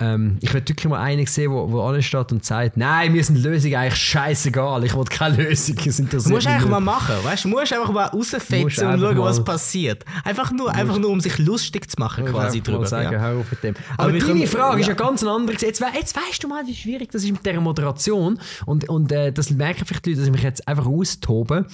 Ähm, 0.00 0.38
ich 0.40 0.52
würde 0.52 0.68
wirklich 0.68 0.88
mal 0.88 1.00
einen 1.00 1.24
sehen, 1.26 1.52
wo, 1.52 1.70
wo 1.70 1.82
ansteht 1.82 2.32
und 2.32 2.44
sagt, 2.44 2.76
nein, 2.76 3.12
mir 3.12 3.22
sind 3.22 3.36
Lösungen 3.40 3.76
eigentlich 3.76 3.94
scheißegal, 3.94 4.82
ich 4.84 4.94
will 4.96 5.04
keine 5.04 5.36
Lösung, 5.36 5.76
Du 5.76 5.82
interessiert 5.88 6.28
musst 6.34 6.46
einfach 6.48 6.68
mal 6.68 6.80
machen, 6.80 7.14
weißt 7.22 7.44
du? 7.44 7.48
Musst 7.48 7.72
einfach 7.72 7.92
mal 7.92 8.10
Musst 8.12 8.34
rausfetzen 8.34 8.64
und 8.88 9.00
schauen, 9.00 9.18
was 9.18 9.44
passiert. 9.44 10.04
Einfach 10.24 10.50
nur, 10.50 10.74
einfach 10.74 10.98
nur, 10.98 11.10
um 11.10 11.20
sich 11.20 11.38
lustig 11.38 11.88
zu 11.88 11.96
machen, 12.00 12.24
quasi 12.24 12.60
drüber. 12.60 12.86
Sagen, 12.86 13.12
ja. 13.12 13.20
hör 13.20 13.38
auf 13.38 13.50
mit 13.50 13.62
dem. 13.62 13.74
Aber 13.96 14.08
Aber, 14.08 14.18
deine 14.18 14.46
Frage 14.48 14.80
ist 14.80 14.86
ja. 14.88 14.94
ja 14.94 14.98
ganz 14.98 15.22
eine 15.22 15.30
andere. 15.30 15.56
Jetzt, 15.58 15.80
we- 15.80 15.86
jetzt 15.96 16.16
weißt 16.16 16.42
du 16.42 16.48
mal, 16.48 16.66
wie 16.66 16.74
schwierig 16.74 17.12
das 17.12 17.22
ist 17.22 17.30
mit 17.30 17.46
der 17.46 17.60
Moderation. 17.60 18.40
Und, 18.66 18.88
und 18.88 19.12
äh, 19.12 19.32
das 19.32 19.50
merken 19.50 19.84
vielleicht 19.86 20.06
die 20.06 20.10
Leute, 20.10 20.20
dass 20.22 20.26
ich 20.26 20.32
mich 20.32 20.42
jetzt 20.42 20.66
einfach 20.66 20.86
austobe. 20.86 21.66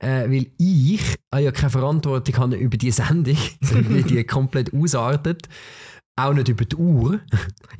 Äh, 0.00 0.30
weil 0.30 0.46
ich 0.58 1.02
äh, 1.34 1.42
ja 1.44 1.50
keine 1.50 1.70
Verantwortung 1.70 2.36
habe 2.38 2.56
über 2.56 2.76
die 2.76 2.92
Sendung, 2.92 3.36
wie 3.60 4.02
die 4.04 4.24
komplett 4.24 4.72
ausartet. 4.72 5.48
Auch 6.18 6.32
nicht 6.32 6.48
über 6.48 6.64
die 6.64 6.76
Uhr. 6.76 7.20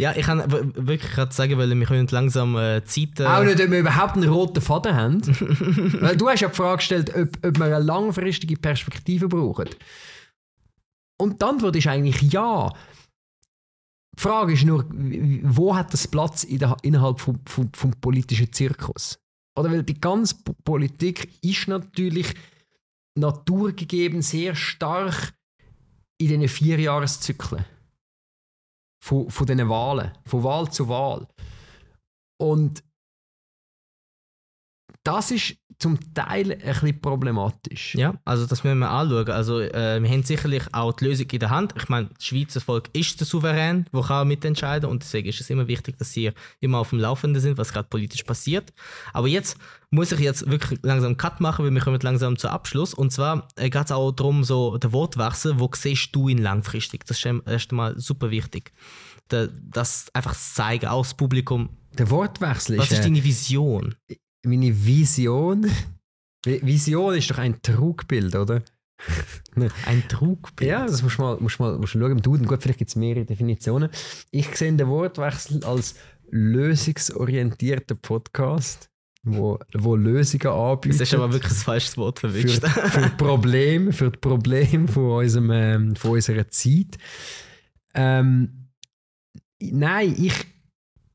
Ja, 0.01 0.15
ich 0.15 0.27
kann 0.27 0.45
wirklich 0.77 1.11
gerade 1.11 1.35
sagen, 1.35 1.59
weil 1.59 1.77
wir 1.77 1.85
können 1.87 2.07
langsam 2.09 2.57
äh, 2.57 2.85
Zeit... 2.85 3.19
Äh, 3.19 3.25
Auch 3.27 3.43
nicht, 3.43 3.61
ob 3.61 3.69
wir 3.69 3.81
überhaupt 3.81 4.15
einen 4.15 4.29
roten 4.29 4.61
Faden 4.61 4.95
haben. 4.95 5.21
Weil 6.01 6.17
du 6.17 6.29
hast 6.29 6.39
ja 6.39 6.49
die 6.49 6.55
Frage 6.55 6.77
gestellt, 6.77 7.13
ob, 7.17 7.45
ob 7.45 7.59
wir 7.59 7.65
eine 7.65 7.81
langfristige 7.81 8.57
Perspektive 8.57 9.27
brauchen. 9.27 9.69
Und 11.21 11.43
die 11.43 11.47
Antwort 11.47 11.75
ist 11.75 11.89
eigentlich 11.89 12.33
ja. 12.33 12.73
Die 14.17 14.23
Frage 14.23 14.53
ist 14.53 14.65
nur, 14.65 14.85
wo 15.43 15.75
hat 15.75 15.93
das 15.93 16.07
Platz 16.07 16.45
in 16.45 16.61
der, 16.61 16.77
innerhalb 16.83 17.19
vom, 17.19 17.41
vom, 17.45 17.69
vom 17.73 17.91
politischen 18.01 18.53
Zirkus? 18.53 19.19
Oder 19.59 19.73
weil 19.73 19.83
die 19.83 20.01
ganze 20.01 20.37
Po- 20.45 20.55
Politik 20.65 21.29
ist 21.43 21.67
natürlich 21.67 22.35
naturgegeben 23.17 24.23
sehr 24.23 24.55
stark 24.55 25.33
in 26.19 26.29
diesen 26.29 26.47
Vierjahreszyklen. 26.49 27.65
Von, 29.01 29.31
von 29.31 29.47
diesen 29.47 29.69
Wahlen, 29.69 30.13
von 30.27 30.43
Wahl 30.45 30.71
zu 30.71 30.89
Wahl. 30.89 31.27
Und 32.37 32.83
das 35.09 35.31
ist 35.31 35.57
zum 35.79 35.99
Teil 36.13 36.53
ein 36.53 36.59
bisschen 36.59 37.01
problematisch. 37.01 37.95
Ja, 37.95 38.15
also 38.27 38.45
das 38.45 38.63
müssen 38.63 38.81
wir 38.81 38.91
anschauen. 38.91 39.31
Also 39.31 39.61
äh, 39.61 40.03
wir 40.03 40.11
haben 40.11 40.23
sicherlich 40.23 40.65
auch 40.73 40.93
die 40.93 41.07
Lösung 41.07 41.31
in 41.31 41.39
der 41.39 41.49
Hand. 41.49 41.73
Ich 41.79 41.89
meine, 41.89 42.09
das 42.09 42.25
Schweizer 42.25 42.61
Volk 42.61 42.91
ist 42.93 43.19
der 43.19 43.27
Souverän, 43.27 43.87
der 43.91 44.03
kann 44.03 44.29
mitentscheiden 44.29 44.91
und 44.91 45.03
deswegen 45.03 45.29
ist 45.29 45.41
es 45.41 45.49
immer 45.49 45.67
wichtig, 45.67 45.97
dass 45.97 46.13
sie 46.13 46.33
immer 46.61 46.79
auf 46.79 46.91
dem 46.91 46.99
Laufenden 46.99 47.41
sind, 47.41 47.57
was 47.57 47.73
gerade 47.73 47.89
politisch 47.89 48.23
passiert. 48.25 48.75
Aber 49.15 49.29
jetzt 49.29 49.57
muss 49.91 50.13
ich 50.13 50.21
jetzt 50.21 50.51
wirklich 50.51 50.79
langsam 50.83 51.07
einen 51.09 51.17
Cut 51.17 51.41
machen, 51.41 51.65
weil 51.65 51.73
wir 51.73 51.81
kommen 51.81 52.01
langsam 52.03 52.37
zum 52.37 52.51
Abschluss. 52.51 52.93
Und 52.93 53.11
zwar 53.11 53.49
äh, 53.57 53.71
geht 53.71 53.87
es 53.87 53.93
auch 53.93 54.13
darum, 54.13 54.45
so 54.45 54.77
der 54.77 54.93
Wortwechsel, 54.93 55.59
wo 55.59 55.71
siehst 55.73 56.15
du 56.15 56.29
ihn 56.29 56.39
langfristig? 56.39 57.07
Das 57.07 57.19
ist 57.19 57.25
erst 57.47 57.71
einmal 57.71 57.99
super 57.99 58.31
wichtig. 58.31 58.73
Das 59.29 60.13
einfach 60.13 60.35
zeigen, 60.35 60.89
auch 60.89 61.03
das 61.03 61.15
Publikum. 61.15 61.71
Der 61.97 62.11
Wortwechsel 62.11 62.75
ist. 62.75 62.83
Was 62.83 62.93
ist 62.93 63.05
deine 63.05 63.25
Vision? 63.25 63.95
Meine 64.45 64.85
Vision. 64.85 65.71
Vision 66.45 67.15
ist 67.15 67.31
doch 67.31 67.39
ein 67.39 67.61
Trugbild, 67.63 68.35
oder? 68.35 68.63
ein 69.87 70.03
Trugbild? 70.09 70.71
Ja, 70.71 70.87
das 70.87 71.03
musst 71.03 71.19
du 71.19 71.23
mal, 71.23 71.37
musst 71.41 71.61
mal, 71.61 71.79
musst 71.79 71.95
du 71.95 71.99
schauen 72.01 72.13
im 72.13 72.23
Duden. 72.23 72.47
Gut, 72.47 72.63
vielleicht 72.63 72.79
gibt 72.79 72.91
es 72.91 72.97
mehrere 72.97 73.25
Definitionen. 73.25 73.91
Ich 74.31 74.55
sehe 74.57 74.73
den 74.73 74.89
Wortwechsel 74.89 75.65
als 75.65 75.95
lösungsorientierter 76.31 77.95
Podcast, 77.95 78.91
wo, 79.23 79.59
wo 79.75 79.97
Lösungen 79.97 80.49
anbietet. 80.49 81.01
Das 81.01 81.09
ist 81.09 81.15
aber 81.15 81.33
wirklich 81.33 81.53
ein 81.53 81.57
falsches 81.57 81.97
Wort 81.97 82.19
verwischt. 82.19 82.61
Für, 82.67 82.89
für 82.89 83.11
Problem, 83.11 83.93
für 83.93 84.11
das 84.11 84.21
Problem 84.21 84.89
von, 84.89 85.11
unserem, 85.19 85.51
ähm, 85.51 85.97
von 85.97 86.13
unserer 86.13 86.49
Zeit. 86.49 86.99
Ähm, 87.95 88.69
nein, 89.61 90.15
ich 90.19 90.35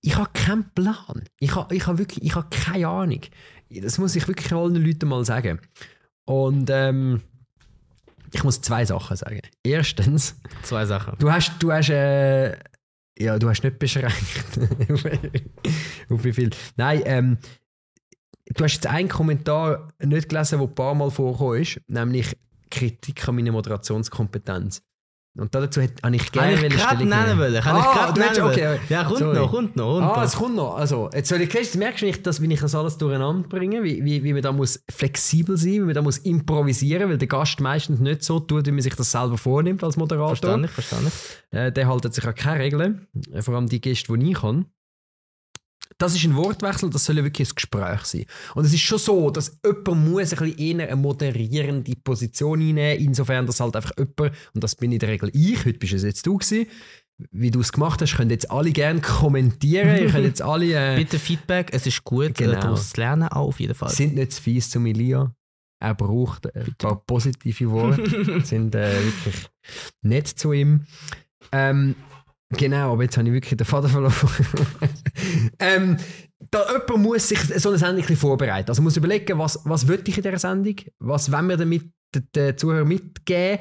ich 0.04 0.18
habe 0.18 0.30
keinen 0.34 0.70
Plan. 0.76 1.24
Ich 1.40 1.56
habe 1.56 1.74
ich 1.74 1.88
hab 1.88 1.98
wirklich 1.98 2.24
ich 2.24 2.36
hab 2.36 2.52
keine 2.52 2.88
Ahnung. 2.88 3.22
Das 3.70 3.98
muss 3.98 4.16
ich 4.16 4.28
wirklich 4.28 4.52
allen 4.52 4.76
Leuten 4.76 5.08
mal 5.08 5.26
sagen. 5.26 5.60
Und 6.26 6.70
ähm, 6.70 7.22
ich 8.34 8.44
muss 8.44 8.62
zwei 8.62 8.84
Sachen 8.86 9.16
sagen. 9.16 9.42
Erstens. 9.64 10.36
Zwei 10.64 10.86
Sachen. 10.86 11.18
Du 11.20 11.32
hast, 11.32 11.54
du 11.60 11.72
hast, 11.72 11.90
äh, 11.90 12.52
ja, 13.18 13.40
du 13.40 13.50
hast 13.50 13.64
nicht 13.64 13.80
beschränkt. 13.80 14.14
auf 16.10 16.24
wie 16.24 16.34
viel. 16.34 16.50
Nein, 16.76 17.02
ähm, 17.06 17.38
du 18.54 18.64
hast 18.64 18.74
jetzt 18.74 18.88
einen 18.88 19.08
Kommentar 19.08 19.88
nicht 20.04 20.30
gelesen, 20.30 20.60
der 20.60 20.68
ein 20.68 20.76
paar 20.76 20.96
Mal 20.96 21.12
vorgekommen 21.12 21.62
ist, 21.62 21.80
nämlich 21.88 22.36
Kritik 22.70 23.26
an 23.28 23.36
meiner 23.36 23.52
Moderationskompetenz. 23.54 24.82
Und 25.36 25.56
dazu 25.56 25.82
habe 25.82 26.16
ich 26.16 26.32
gerne 26.32 26.54
ich 26.54 26.76
gerade 26.76 27.06
nennen 27.06 27.40
wollen. 27.40 27.60
Kann 27.60 27.76
ah, 27.76 27.80
ich 27.80 28.00
gerade 28.00 28.20
nennen 28.20 28.42
okay. 28.42 28.80
Ja, 28.88 29.04
kommt 29.04 29.18
Sorry. 29.18 29.36
noch, 29.36 29.52
kommt 29.52 29.76
noch. 29.76 30.00
Kommt 30.00 30.18
ah, 30.18 30.24
es 30.24 30.36
kommt 30.36 30.56
noch. 30.56 30.76
Also, 30.76 31.10
jetzt 31.12 31.28
soll 31.28 31.42
ich, 31.42 31.50
du 31.50 31.78
merkst 31.80 32.04
nicht, 32.04 32.28
dass, 32.28 32.40
wie 32.40 32.54
ich 32.54 32.60
das 32.60 32.76
alles 32.76 33.00
durcheinander 33.00 33.48
bringe, 33.48 33.84
wie, 33.84 34.06
wie, 34.06 34.24
wie 34.24 34.32
man 34.32 34.44
da 34.44 34.52
muss 34.52 34.84
flexibel 34.92 35.58
sein, 35.58 35.74
wie 35.74 35.80
man 35.80 35.96
da 35.96 36.04
muss 36.04 36.20
improvisieren, 36.20 37.10
weil 37.10 37.18
der 37.18 37.28
Gast 37.28 37.60
meistens 37.62 38.00
nicht 38.00 38.22
so 38.22 38.40
tut, 38.40 38.68
wie 38.68 38.72
man 38.72 38.82
sich 38.82 38.94
das 38.94 39.10
selber 39.10 39.40
vornimmt 39.40 39.84
als 39.84 39.98
Moderator. 39.98 40.36
Verstanden, 40.36 40.68
verstanden. 40.68 41.12
Äh, 41.50 41.72
der 41.72 41.90
hält 41.90 42.14
sich 42.14 42.28
an 42.28 42.36
keine 42.36 42.60
Regeln, 42.60 43.08
vor 43.40 43.56
allem 43.56 43.68
die 43.68 43.82
Gäste, 43.82 44.16
die 44.16 44.32
ich 44.32 44.38
kann. 44.40 44.68
Das 45.98 46.16
ist 46.16 46.24
ein 46.24 46.36
Wortwechsel, 46.36 46.90
das 46.90 47.06
soll 47.06 47.18
ja 47.18 47.24
wirklich 47.24 47.50
ein 47.50 47.56
Gespräch 47.56 48.02
sein. 48.02 48.26
Und 48.56 48.66
es 48.66 48.74
ist 48.74 48.82
schon 48.82 49.00
so, 49.00 49.30
dass 49.30 49.58
jemand 49.66 50.10
muss 50.10 50.34
ein 50.34 50.40
bisschen 50.40 50.58
eher 50.58 50.88
eine 50.88 50.96
moderierende 50.96 51.96
Position 52.04 52.62
einnehmen, 52.62 53.06
insofern, 53.06 53.46
dass 53.46 53.60
halt 53.60 53.76
einfach 53.76 53.92
jemand, 53.98 54.36
und 54.54 54.64
das 54.64 54.76
bin 54.76 54.92
in 54.92 55.00
der 55.00 55.10
Regel 55.10 55.30
ich, 55.34 55.66
heute 55.66 55.80
bist 55.80 55.94
es 55.94 56.04
jetzt 56.04 56.26
du 56.26 56.38
gewesen, 56.38 56.68
wie 57.32 57.52
du 57.52 57.60
es 57.60 57.72
gemacht 57.72 58.02
hast, 58.02 58.16
könnt 58.16 58.32
jetzt 58.32 58.50
alle 58.50 58.72
gerne 58.72 59.02
kommentieren. 59.02 59.98
Ihr 59.98 60.10
könnt 60.10 60.26
jetzt 60.26 60.42
alle. 60.42 60.94
Äh, 60.94 60.98
Bitte 60.98 61.20
Feedback, 61.20 61.70
es 61.72 61.86
ist 61.86 62.04
gut, 62.04 62.30
äh, 62.30 62.34
genau. 62.34 62.60
daraus 62.60 62.90
zu 62.90 63.00
lernen, 63.00 63.28
auch 63.30 63.48
auf 63.50 63.60
jeden 63.60 63.76
Fall. 63.76 63.90
Sind 63.90 64.16
nicht 64.16 64.34
zu 64.34 64.42
fies 64.42 64.70
zu 64.70 64.80
Elia. 64.80 65.34
Er 65.80 65.96
braucht 65.96 66.54
ein 66.56 66.76
paar 66.78 67.04
positive 67.06 67.70
Worte. 67.70 68.42
sind 68.46 68.74
äh, 68.74 68.94
wirklich 69.04 69.50
nett 70.02 70.28
zu 70.28 70.54
ihm. 70.54 70.86
Ähm, 71.52 71.96
Genau, 72.58 72.94
aber 72.94 73.04
jetzt 73.04 73.18
habe 73.18 73.28
ich 73.28 73.34
wirklich 73.34 73.58
den 73.58 73.66
Faden 73.66 73.90
verloren. 73.90 74.14
ähm, 75.60 75.98
da 76.52 76.66
jemand 76.72 77.04
muss 77.04 77.28
sich 77.28 77.40
so 77.40 77.70
eine 77.70 77.78
Sendung 77.78 78.06
ein 78.06 78.16
vorbereiten. 78.16 78.70
Also 78.70 78.82
muss 78.82 78.98
überlegen, 78.98 79.38
was, 79.40 79.60
was 79.66 79.88
will 79.88 80.02
ich 80.06 80.18
in 80.18 80.24
dieser 80.24 80.40
Sendung, 80.40 80.76
was 81.00 81.32
wollen 81.32 81.48
wir 81.48 81.58
damit 81.58 81.92
den 82.36 82.58
Zuhörern 82.58 82.88
mitgeben 82.88 83.60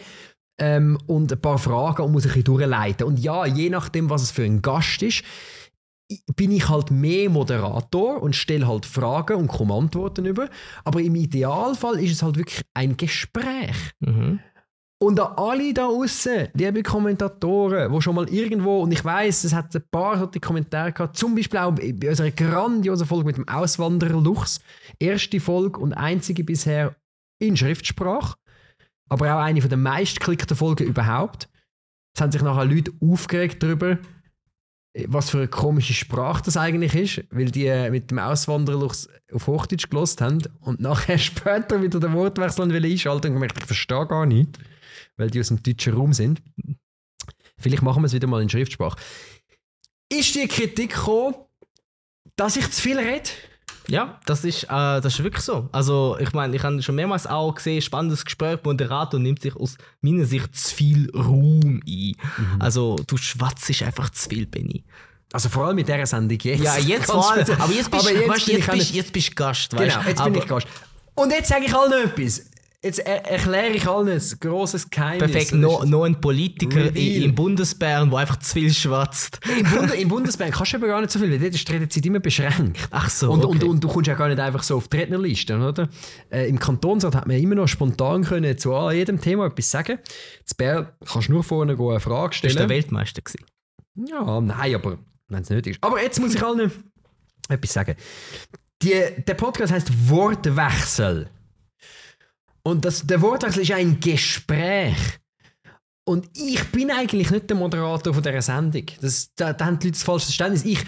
ähm, 0.60 0.98
und 1.06 1.32
ein 1.32 1.40
paar 1.40 1.58
Fragen 1.58 2.02
und 2.02 2.12
muss 2.12 2.24
ein 2.24 2.28
bisschen 2.28 2.44
durchleiten. 2.44 3.06
Und 3.06 3.18
ja, 3.18 3.46
je 3.46 3.70
nachdem, 3.70 4.10
was 4.10 4.22
es 4.22 4.30
für 4.30 4.44
ein 4.44 4.62
Gast 4.62 5.02
ist, 5.02 5.24
bin 6.36 6.50
ich 6.50 6.68
halt 6.68 6.90
mehr 6.90 7.30
Moderator 7.30 8.22
und 8.22 8.36
stelle 8.36 8.66
halt 8.66 8.84
Fragen 8.84 9.36
und 9.36 9.48
komme 9.48 9.74
Antworten 9.74 10.26
über. 10.26 10.48
Aber 10.84 11.00
im 11.00 11.14
Idealfall 11.14 11.98
ist 12.00 12.12
es 12.12 12.22
halt 12.22 12.36
wirklich 12.36 12.62
ein 12.74 12.96
Gespräch. 12.96 13.76
Mhm. 14.00 14.40
Und 15.02 15.18
an 15.18 15.32
alle 15.36 15.74
da 15.74 15.86
außen, 15.86 16.50
liebe 16.54 16.84
Kommentatoren, 16.84 17.92
die 17.92 18.00
schon 18.00 18.14
mal 18.14 18.28
irgendwo, 18.28 18.82
und 18.82 18.92
ich 18.92 19.04
weiß, 19.04 19.42
es 19.42 19.52
hat 19.52 19.74
ein 19.74 19.82
paar 19.90 20.16
solche 20.16 20.38
Kommentare 20.38 20.92
gehabt, 20.92 21.16
zum 21.16 21.34
Beispiel 21.34 21.58
auch 21.58 21.72
bei 21.72 22.08
unserer 22.08 22.30
grandiosen 22.30 23.08
Folge 23.08 23.24
mit 23.24 23.36
dem 23.36 23.48
Auswanderer 23.48 24.20
Luchs. 24.20 24.60
Erste 25.00 25.40
Folge 25.40 25.80
und 25.80 25.92
einzige 25.92 26.44
bisher 26.44 26.94
in 27.40 27.56
Schriftsprache. 27.56 28.36
Aber 29.10 29.34
auch 29.34 29.40
eine 29.40 29.60
der 29.60 29.76
meistgeklickten 29.76 30.56
Folgen 30.56 30.86
überhaupt. 30.86 31.48
Es 32.14 32.22
haben 32.22 32.30
sich 32.30 32.42
nachher 32.42 32.64
Leute 32.64 32.92
aufgeregt 33.00 33.60
darüber, 33.60 33.98
was 35.08 35.30
für 35.30 35.38
eine 35.38 35.48
komische 35.48 35.94
Sprache 35.94 36.44
das 36.44 36.56
eigentlich 36.56 36.94
ist, 36.94 37.24
weil 37.32 37.50
die 37.50 37.90
mit 37.90 38.12
dem 38.12 38.20
Auswanderer 38.20 38.88
auf 39.32 39.46
Hochdeutsch 39.48 39.90
gelost 39.90 40.20
haben 40.20 40.42
und 40.60 40.78
nachher 40.78 41.18
später 41.18 41.82
wieder 41.82 41.98
den 41.98 42.12
Wortwechsel 42.12 42.70
einschalten 42.72 43.32
und 43.32 43.34
gemerkt, 43.34 43.58
ich 43.58 43.66
verstehe 43.66 44.06
gar 44.06 44.26
nicht 44.26 44.60
weil 45.16 45.30
die 45.30 45.40
aus 45.40 45.48
dem 45.48 45.62
deutschen 45.62 45.94
Raum 45.94 46.12
sind. 46.12 46.42
Vielleicht 47.58 47.82
machen 47.82 48.02
wir 48.02 48.06
es 48.06 48.12
wieder 48.12 48.26
mal 48.26 48.42
in 48.42 48.48
Schriftsprache. 48.48 48.98
Ist 50.12 50.34
die 50.34 50.46
Kritik 50.48 50.94
gekommen, 50.94 51.34
dass 52.36 52.56
ich 52.56 52.70
zu 52.70 52.82
viel 52.82 52.98
rede? 52.98 53.30
Ja, 53.88 54.20
das 54.26 54.44
ist, 54.44 54.64
äh, 54.64 54.68
das 54.68 55.06
ist 55.06 55.24
wirklich 55.24 55.44
so. 55.44 55.68
Also, 55.72 56.16
ich 56.20 56.32
meine, 56.32 56.54
ich 56.54 56.62
habe 56.62 56.80
schon 56.82 56.94
mehrmals 56.94 57.26
auch 57.26 57.54
gesehen, 57.54 57.82
spannendes 57.82 58.24
Gespräch, 58.24 58.58
Moderator 58.62 59.18
nimmt 59.18 59.42
sich 59.42 59.56
aus 59.56 59.76
meiner 60.00 60.24
Sicht 60.24 60.54
zu 60.54 60.74
viel 60.74 61.10
Ruhm 61.10 61.82
ein. 61.86 62.14
Mhm. 62.16 62.16
Also, 62.60 62.96
du 63.06 63.16
schwatzt 63.16 63.82
einfach 63.82 64.10
zu 64.10 64.28
viel, 64.28 64.46
Benny. 64.46 64.84
Also 65.32 65.48
vor 65.48 65.66
allem 65.66 65.76
mit 65.76 65.88
dieser 65.88 66.04
Sendung 66.04 66.38
jetzt. 66.38 66.62
Ja, 66.62 66.76
jetzt 66.76 67.06
vor 67.10 67.32
allem. 67.32 67.46
Aber 67.58 67.72
jetzt 67.72 67.90
bist, 67.90 68.06
aber 68.06 68.14
jetzt, 68.14 68.28
weißt, 68.28 68.48
jetzt, 68.48 68.70
bist, 68.70 68.94
jetzt 68.94 69.12
bist 69.12 69.30
du 69.30 69.34
Gast. 69.34 69.70
Genau, 69.70 69.82
weißt? 69.82 69.96
Genau, 69.96 70.08
jetzt 70.08 70.20
aber, 70.20 70.30
bin 70.30 70.42
ich 70.42 70.48
Gast. 70.48 70.66
Und 71.14 71.30
jetzt 71.30 71.48
sage 71.48 71.64
ich 71.64 71.74
allen 71.74 72.04
etwas. 72.04 72.50
Jetzt 72.84 72.98
er 72.98 73.24
erkläre 73.24 73.70
ich 73.70 73.86
allen 73.86 74.08
ein 74.08 74.22
grosses 74.40 74.90
Geheimnis. 74.90 75.30
Perfekt, 75.30 75.54
noch, 75.54 75.84
noch 75.84 76.02
ein 76.02 76.20
Politiker 76.20 76.94
im 76.96 77.32
Bundesbären, 77.32 78.10
der 78.10 78.18
einfach 78.18 78.40
zu 78.40 78.54
viel 78.54 78.74
schwatzt. 78.74 79.38
Im, 79.56 79.70
Bund, 79.70 79.94
Im 79.94 80.08
Bundesbären 80.08 80.52
kannst 80.52 80.72
du 80.72 80.78
aber 80.78 80.88
gar 80.88 81.00
nicht 81.00 81.12
so 81.12 81.20
viel, 81.20 81.30
weil 81.30 81.38
dort 81.38 81.54
ist 81.54 81.68
die 81.68 81.72
Redezeit 81.72 82.04
immer 82.04 82.18
beschränkt. 82.18 82.88
Ach 82.90 83.08
so, 83.08 83.30
und, 83.30 83.44
okay. 83.44 83.58
und, 83.58 83.64
und, 83.64 83.84
du 83.84 83.88
kommst 83.88 84.08
ja 84.08 84.14
gar 84.14 84.26
nicht 84.26 84.40
einfach 84.40 84.64
so 84.64 84.76
auf 84.78 84.88
die 84.88 84.96
Rednerliste, 84.96 85.56
oder? 85.56 85.88
Äh, 86.28 86.48
Im 86.48 86.58
Kantonsrat 86.58 87.14
hat 87.14 87.28
man 87.28 87.36
immer 87.36 87.54
noch 87.54 87.68
spontan 87.68 88.24
können 88.24 88.58
zu 88.58 88.90
jedem 88.90 89.20
Thema 89.20 89.46
etwas 89.46 89.70
sagen. 89.70 89.98
In 89.98 90.56
Bern 90.56 90.88
kannst 91.06 91.28
du 91.28 91.32
nur 91.32 91.44
vorne 91.44 91.78
eine 91.78 92.00
Frage 92.00 92.34
stellen. 92.34 92.48
Bist 92.48 92.64
du 92.64 92.66
der 92.66 92.68
Weltmeister 92.68 93.22
gewesen? 93.22 93.46
Ja, 93.94 94.40
nein, 94.40 94.74
aber 94.74 94.98
wenn 95.28 95.42
es 95.42 95.50
nötig 95.50 95.74
ist. 95.74 95.84
Aber 95.84 96.02
jetzt 96.02 96.18
muss 96.18 96.34
ich 96.34 96.42
allen 96.42 96.72
etwas 97.48 97.72
sagen. 97.72 97.94
Die, 98.82 99.00
der 99.24 99.34
Podcast 99.34 99.72
heißt 99.72 100.10
Wortwechsel. 100.10 101.30
Und 102.64 102.84
das, 102.84 103.06
der 103.06 103.20
Wortwechsel 103.20 103.62
ist 103.62 103.72
ein 103.72 103.98
Gespräch. 104.00 104.96
Und 106.04 106.28
ich 106.36 106.62
bin 106.72 106.90
eigentlich 106.90 107.30
nicht 107.30 107.48
der 107.48 107.56
Moderator 107.56 108.12
von 108.12 108.22
dieser 108.22 108.42
Sendung. 108.42 108.86
Das, 109.00 109.32
da, 109.34 109.52
da 109.52 109.66
haben 109.66 109.78
die 109.78 109.88
Leute 109.88 109.98
das 109.98 110.02
falsche 110.02 110.26
Verständnis. 110.26 110.64
Ich, 110.64 110.84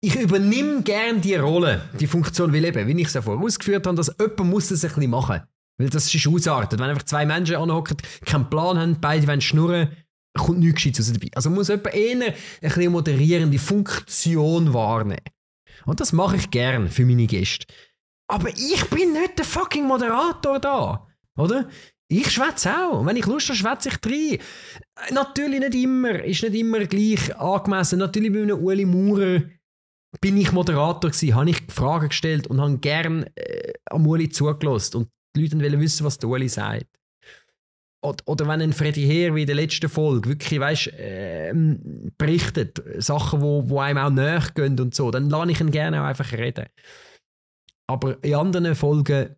ich 0.00 0.14
übernehme 0.16 0.82
gerne 0.82 1.20
die 1.20 1.34
Rolle, 1.34 1.88
die 1.98 2.06
Funktion, 2.06 2.52
will 2.52 2.64
eben, 2.64 2.86
wie 2.86 3.00
ich 3.00 3.08
es 3.08 3.14
ja 3.14 3.22
vorher 3.22 3.44
ausgeführt 3.44 3.86
habe, 3.86 3.96
dass 3.96 4.14
jemand 4.18 4.50
muss 4.50 4.68
das 4.68 4.84
ein 4.84 4.90
bisschen 4.94 5.10
machen. 5.10 5.42
Weil 5.78 5.90
das 5.90 6.14
ist 6.14 6.26
ausartet. 6.26 6.80
Wenn 6.80 6.88
einfach 6.88 7.02
zwei 7.02 7.26
Menschen 7.26 7.56
anhocken, 7.56 7.98
keinen 8.24 8.48
Plan 8.48 8.78
haben, 8.78 8.98
beide 9.00 9.26
wollen 9.26 9.42
schnurren, 9.42 9.90
kommt 10.34 10.60
nichts 10.60 10.76
Gescheites 10.76 11.12
dabei. 11.12 11.30
Also 11.34 11.50
muss 11.50 11.68
jemand 11.68 11.94
eher 11.94 12.26
ein 12.26 12.34
bisschen 12.60 12.92
moderierende 12.92 13.58
Funktion 13.58 14.72
wahrnehmen. 14.72 15.20
Und 15.84 16.00
das 16.00 16.12
mache 16.12 16.36
ich 16.36 16.50
gern 16.50 16.88
für 16.88 17.04
meine 17.04 17.26
Gäste. 17.26 17.66
Aber 18.28 18.48
ich 18.48 18.84
bin 18.90 19.12
nicht 19.12 19.38
der 19.38 19.44
fucking 19.44 19.86
Moderator 19.86 20.58
da. 20.58 21.05
Oder? 21.36 21.68
Ich 22.08 22.30
schwätze 22.30 22.70
auch. 22.70 23.04
Wenn 23.04 23.16
ich 23.16 23.26
Lust 23.26 23.48
habe, 23.48 23.58
schwätze 23.58 23.88
ich 23.88 23.98
rein. 24.04 24.38
Natürlich 25.12 25.60
nicht 25.60 25.74
immer. 25.74 26.22
Ist 26.22 26.42
nicht 26.42 26.54
immer 26.54 26.84
gleich 26.86 27.36
angemessen. 27.36 27.98
Natürlich 27.98 28.32
bei 28.32 28.42
einem 28.42 28.58
Uli 28.58 28.84
Maurer 28.84 29.42
bin 30.20 30.36
ich 30.36 30.52
Moderator 30.52 31.10
gewesen, 31.10 31.34
habe 31.34 31.50
ich 31.50 31.62
Fragen 31.68 32.08
gestellt 32.08 32.46
und 32.46 32.60
habe 32.60 32.78
gern 32.78 33.26
äh, 33.34 33.72
am 33.90 34.06
Uli 34.06 34.28
zugelassen. 34.28 34.98
Und 34.98 35.08
die 35.34 35.42
Leute 35.42 35.60
wollen 35.60 35.80
wissen, 35.80 36.06
was 36.06 36.18
der 36.18 36.28
Uli 36.28 36.48
sagt. 36.48 36.86
Oder, 38.02 38.22
oder 38.26 38.48
wenn 38.48 38.62
ein 38.62 38.72
Freddy 38.72 39.02
Heer 39.02 39.34
wie 39.34 39.42
in 39.42 39.46
der 39.46 39.56
letzten 39.56 39.88
Folge 39.88 40.28
wirklich 40.28 40.60
weißt, 40.60 40.88
äh, 40.88 41.52
berichtet, 42.16 42.82
Sachen, 42.98 43.40
wo, 43.40 43.68
wo 43.68 43.80
einem 43.80 43.98
auch 43.98 44.10
näher 44.10 44.44
gehen 44.54 44.78
und 44.78 44.94
so, 44.94 45.10
dann 45.10 45.28
lasse 45.28 45.50
ich 45.50 45.60
ihn 45.60 45.70
gerne 45.70 46.00
auch 46.00 46.06
einfach 46.06 46.32
reden. 46.32 46.66
Aber 47.88 48.22
in 48.22 48.34
anderen 48.34 48.74
Folgen, 48.74 49.34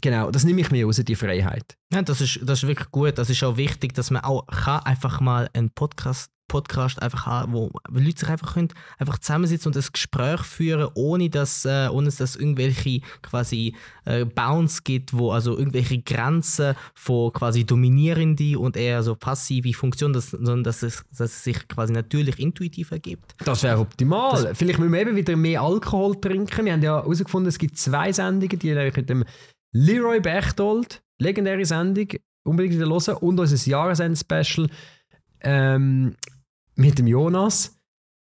genau, 0.00 0.30
das 0.30 0.44
nehme 0.44 0.60
ich 0.60 0.70
mir 0.70 0.86
raus, 0.86 1.00
die 1.04 1.14
Freiheit. 1.14 1.76
Ja, 1.92 2.02
das 2.02 2.20
ist, 2.20 2.40
das 2.42 2.62
ist 2.62 2.68
wirklich 2.68 2.90
gut. 2.90 3.18
Das 3.18 3.30
ist 3.30 3.42
auch 3.42 3.56
wichtig, 3.56 3.94
dass 3.94 4.10
man 4.10 4.22
auch 4.22 4.46
kann 4.46 4.80
einfach 4.80 5.20
mal 5.20 5.48
einen 5.52 5.70
Podcast, 5.70 6.30
Podcast 6.50 7.00
einfach 7.00 7.26
haben, 7.26 7.52
wo 7.52 7.70
Leute 7.88 8.18
sich 8.18 8.28
einfach 8.28 8.54
können, 8.54 8.68
einfach 8.98 9.18
zusammensitzen 9.18 9.72
und 9.72 9.76
ein 9.76 9.88
Gespräch 9.92 10.40
führen, 10.40 10.88
ohne 10.94 11.30
dass, 11.30 11.64
äh, 11.64 11.88
ohne 11.90 12.06
dass 12.06 12.20
es 12.20 12.36
irgendwelche 12.36 13.00
quasi 13.22 13.76
äh, 14.04 14.24
Bounds 14.24 14.82
gibt, 14.82 15.12
wo 15.12 15.30
also 15.30 15.56
irgendwelche 15.56 16.02
Grenzen 16.02 16.74
von 16.94 17.32
quasi 17.32 17.64
dominierende 17.64 18.58
und 18.58 18.76
eher 18.76 19.04
so 19.04 19.14
passive 19.14 19.72
Funktionen, 19.72 20.12
dass, 20.12 20.30
sondern 20.30 20.64
dass 20.64 20.82
es, 20.82 21.04
dass 21.16 21.30
es 21.30 21.44
sich 21.44 21.68
quasi 21.68 21.92
natürlich 21.92 22.40
intuitiv 22.40 22.90
ergibt. 22.90 23.34
Das 23.44 23.62
wäre 23.62 23.78
optimal. 23.78 24.42
Das 24.42 24.58
Vielleicht 24.58 24.80
müssen 24.80 24.92
wir 24.92 25.00
eben 25.00 25.14
wieder 25.14 25.36
mehr 25.36 25.62
Alkohol 25.62 26.20
trinken. 26.20 26.64
Wir 26.64 26.72
haben 26.72 26.82
ja 26.82 26.96
herausgefunden, 26.96 27.48
es 27.48 27.58
gibt 27.58 27.78
zwei 27.78 28.12
Sendungen, 28.12 28.58
die 28.58 28.74
mit 28.74 29.08
dem 29.08 29.24
Leroy 29.72 30.20
Bechtold, 30.20 31.02
legendäre 31.18 31.64
Sendung, 31.64 32.08
unbedingt 32.44 32.74
wieder 32.74 32.88
hören, 32.88 33.16
und 33.16 33.38
unser 33.38 33.68
Jahresend-Special 33.68 34.68
ähm, 35.40 36.16
mit 36.74 36.98
dem 36.98 37.06
Jonas, 37.06 37.76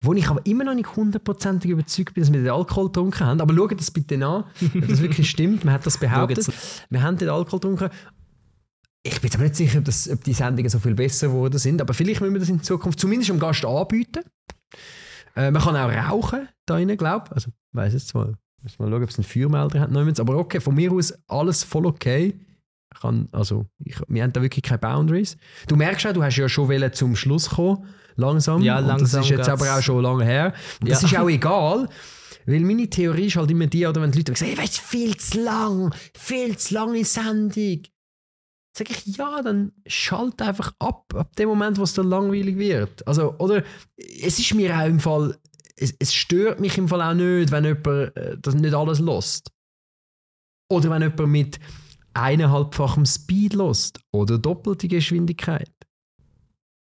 wo 0.02 0.14
ich 0.14 0.28
aber 0.28 0.44
immer 0.46 0.64
noch 0.64 0.74
nicht 0.74 0.96
hundertprozentig 0.96 1.70
überzeugt 1.70 2.14
bin, 2.14 2.22
dass 2.22 2.32
wir 2.32 2.40
den 2.40 2.50
Alkohol 2.50 2.86
getrunken 2.86 3.26
haben. 3.26 3.40
Aber 3.40 3.54
schaut 3.54 3.78
das 3.78 3.90
bitte 3.90 4.14
an, 4.14 4.44
ob 4.74 4.88
das 4.88 5.02
wirklich 5.02 5.28
stimmt. 5.30 5.64
Man 5.64 5.74
hat 5.74 5.84
das 5.84 5.98
behauptet. 5.98 6.50
wir 6.88 7.02
haben 7.02 7.18
den 7.18 7.28
Alkohol 7.28 7.60
getrunken. 7.60 7.90
Ich 9.02 9.20
bin 9.20 9.32
aber 9.32 9.44
nicht 9.44 9.56
sicher, 9.56 9.78
ob, 9.78 9.84
das, 9.84 10.10
ob, 10.10 10.24
die 10.24 10.32
Sendungen 10.34 10.70
so 10.70 10.78
viel 10.78 10.94
besser 10.94 11.28
geworden 11.28 11.58
sind, 11.58 11.80
aber 11.80 11.94
vielleicht 11.94 12.20
müssen 12.20 12.34
wir 12.34 12.40
das 12.40 12.50
in 12.50 12.62
Zukunft 12.62 13.00
zumindest 13.00 13.30
dem 13.30 13.38
Gast 13.38 13.64
anbieten. 13.64 14.22
Äh, 15.36 15.50
man 15.50 15.62
kann 15.62 15.76
auch 15.76 16.10
rauchen 16.10 16.48
da 16.66 16.74
drinnen, 16.74 16.96
glaube 16.96 17.26
ich. 17.28 17.32
Also, 17.32 17.48
ich 17.48 17.76
weiß 17.76 17.92
jetzt 17.94 18.14
mal. 18.14 18.34
Müssen 18.62 18.82
mal 18.82 18.90
schauen, 18.90 19.02
ob 19.02 19.10
es 19.10 19.18
einen 19.18 19.24
Feuermelder 19.24 19.80
hat. 19.80 20.20
Aber 20.20 20.36
okay, 20.36 20.60
von 20.60 20.74
mir 20.74 20.92
aus 20.92 21.14
alles 21.28 21.64
voll 21.64 21.86
okay. 21.86 22.38
Ich 22.92 23.00
kann, 23.00 23.28
also, 23.32 23.66
ich, 23.84 23.96
wir 24.08 24.22
haben 24.22 24.32
da 24.32 24.42
wirklich 24.42 24.64
keine 24.64 24.78
Boundaries. 24.78 25.36
Du 25.68 25.76
merkst 25.76 26.06
auch, 26.06 26.12
du 26.12 26.22
hast 26.22 26.36
ja 26.36 26.48
schon 26.48 26.92
zum 26.92 27.14
Schluss 27.16 27.50
kommen 27.50 27.86
langsam. 28.16 28.62
Ja, 28.62 28.78
langsam. 28.78 28.94
Und 28.94 29.02
das 29.02 29.14
ist 29.24 29.30
jetzt 29.30 29.48
aber 29.48 29.76
auch 29.76 29.82
schon 29.82 30.02
lange 30.02 30.24
her. 30.24 30.54
Und 30.80 30.90
das 30.90 31.02
ja. 31.02 31.08
ist 31.08 31.16
auch 31.16 31.28
egal. 31.28 31.88
Weil 32.46 32.60
meine 32.60 32.88
Theorie 32.88 33.26
ist 33.26 33.36
halt 33.36 33.50
immer 33.50 33.66
die, 33.66 33.86
oder 33.86 34.02
wenn 34.02 34.10
die 34.10 34.18
Leute 34.18 34.34
sagen, 34.34 34.52
hey, 34.52 34.58
weißt, 34.58 34.78
viel 34.78 35.16
zu 35.16 35.42
lang, 35.42 35.94
viel 36.16 36.56
zu 36.56 36.74
lange 36.74 37.04
Sendung. 37.04 37.82
Sag 38.76 38.90
ich, 38.90 39.16
ja, 39.16 39.42
dann 39.42 39.72
schalt 39.86 40.40
einfach 40.40 40.72
ab, 40.78 41.12
ab 41.14 41.34
dem 41.36 41.48
Moment, 41.48 41.78
wo 41.78 41.82
es 41.82 41.94
dann 41.94 42.08
langweilig 42.08 42.56
wird. 42.56 43.06
Also, 43.06 43.34
oder 43.38 43.64
es 43.96 44.38
ist 44.38 44.54
mir 44.54 44.76
auch 44.76 44.86
im 44.86 45.00
Fall, 45.00 45.36
es, 45.80 45.94
es 45.98 46.14
stört 46.14 46.60
mich 46.60 46.78
im 46.78 46.88
Fall 46.88 47.02
auch 47.02 47.14
nicht, 47.14 47.50
wenn 47.50 47.64
jemand 47.64 48.16
äh, 48.16 48.36
das 48.38 48.54
nicht 48.54 48.74
alles 48.74 49.00
lost. 49.00 49.50
Oder 50.70 50.90
wenn 50.90 51.02
jemand 51.02 51.28
mit 51.28 51.60
eineinhalbfachem 52.14 53.06
Speed 53.06 53.54
lost 53.54 54.00
oder 54.12 54.38
doppelte 54.38 54.88
Geschwindigkeit. 54.88 55.72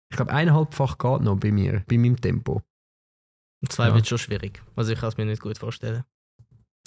Ich 0.10 0.18
glaube, 0.18 0.32
eineinhalbfach 0.32 0.98
geht 0.98 1.22
noch 1.22 1.38
bei 1.38 1.52
mir, 1.52 1.84
bei 1.88 1.98
meinem 1.98 2.20
Tempo. 2.20 2.62
Zwei 3.70 3.88
ja. 3.88 3.95
wird 3.95 4.08
schon 4.08 4.18
schwierig. 4.18 4.62
Also 4.76 4.93
ich 4.93 5.00
kann 5.00 5.10
es 5.10 5.18
mir 5.18 5.26
nicht 5.26 5.41
gut 5.41 5.58
vorstellen. 5.58 6.04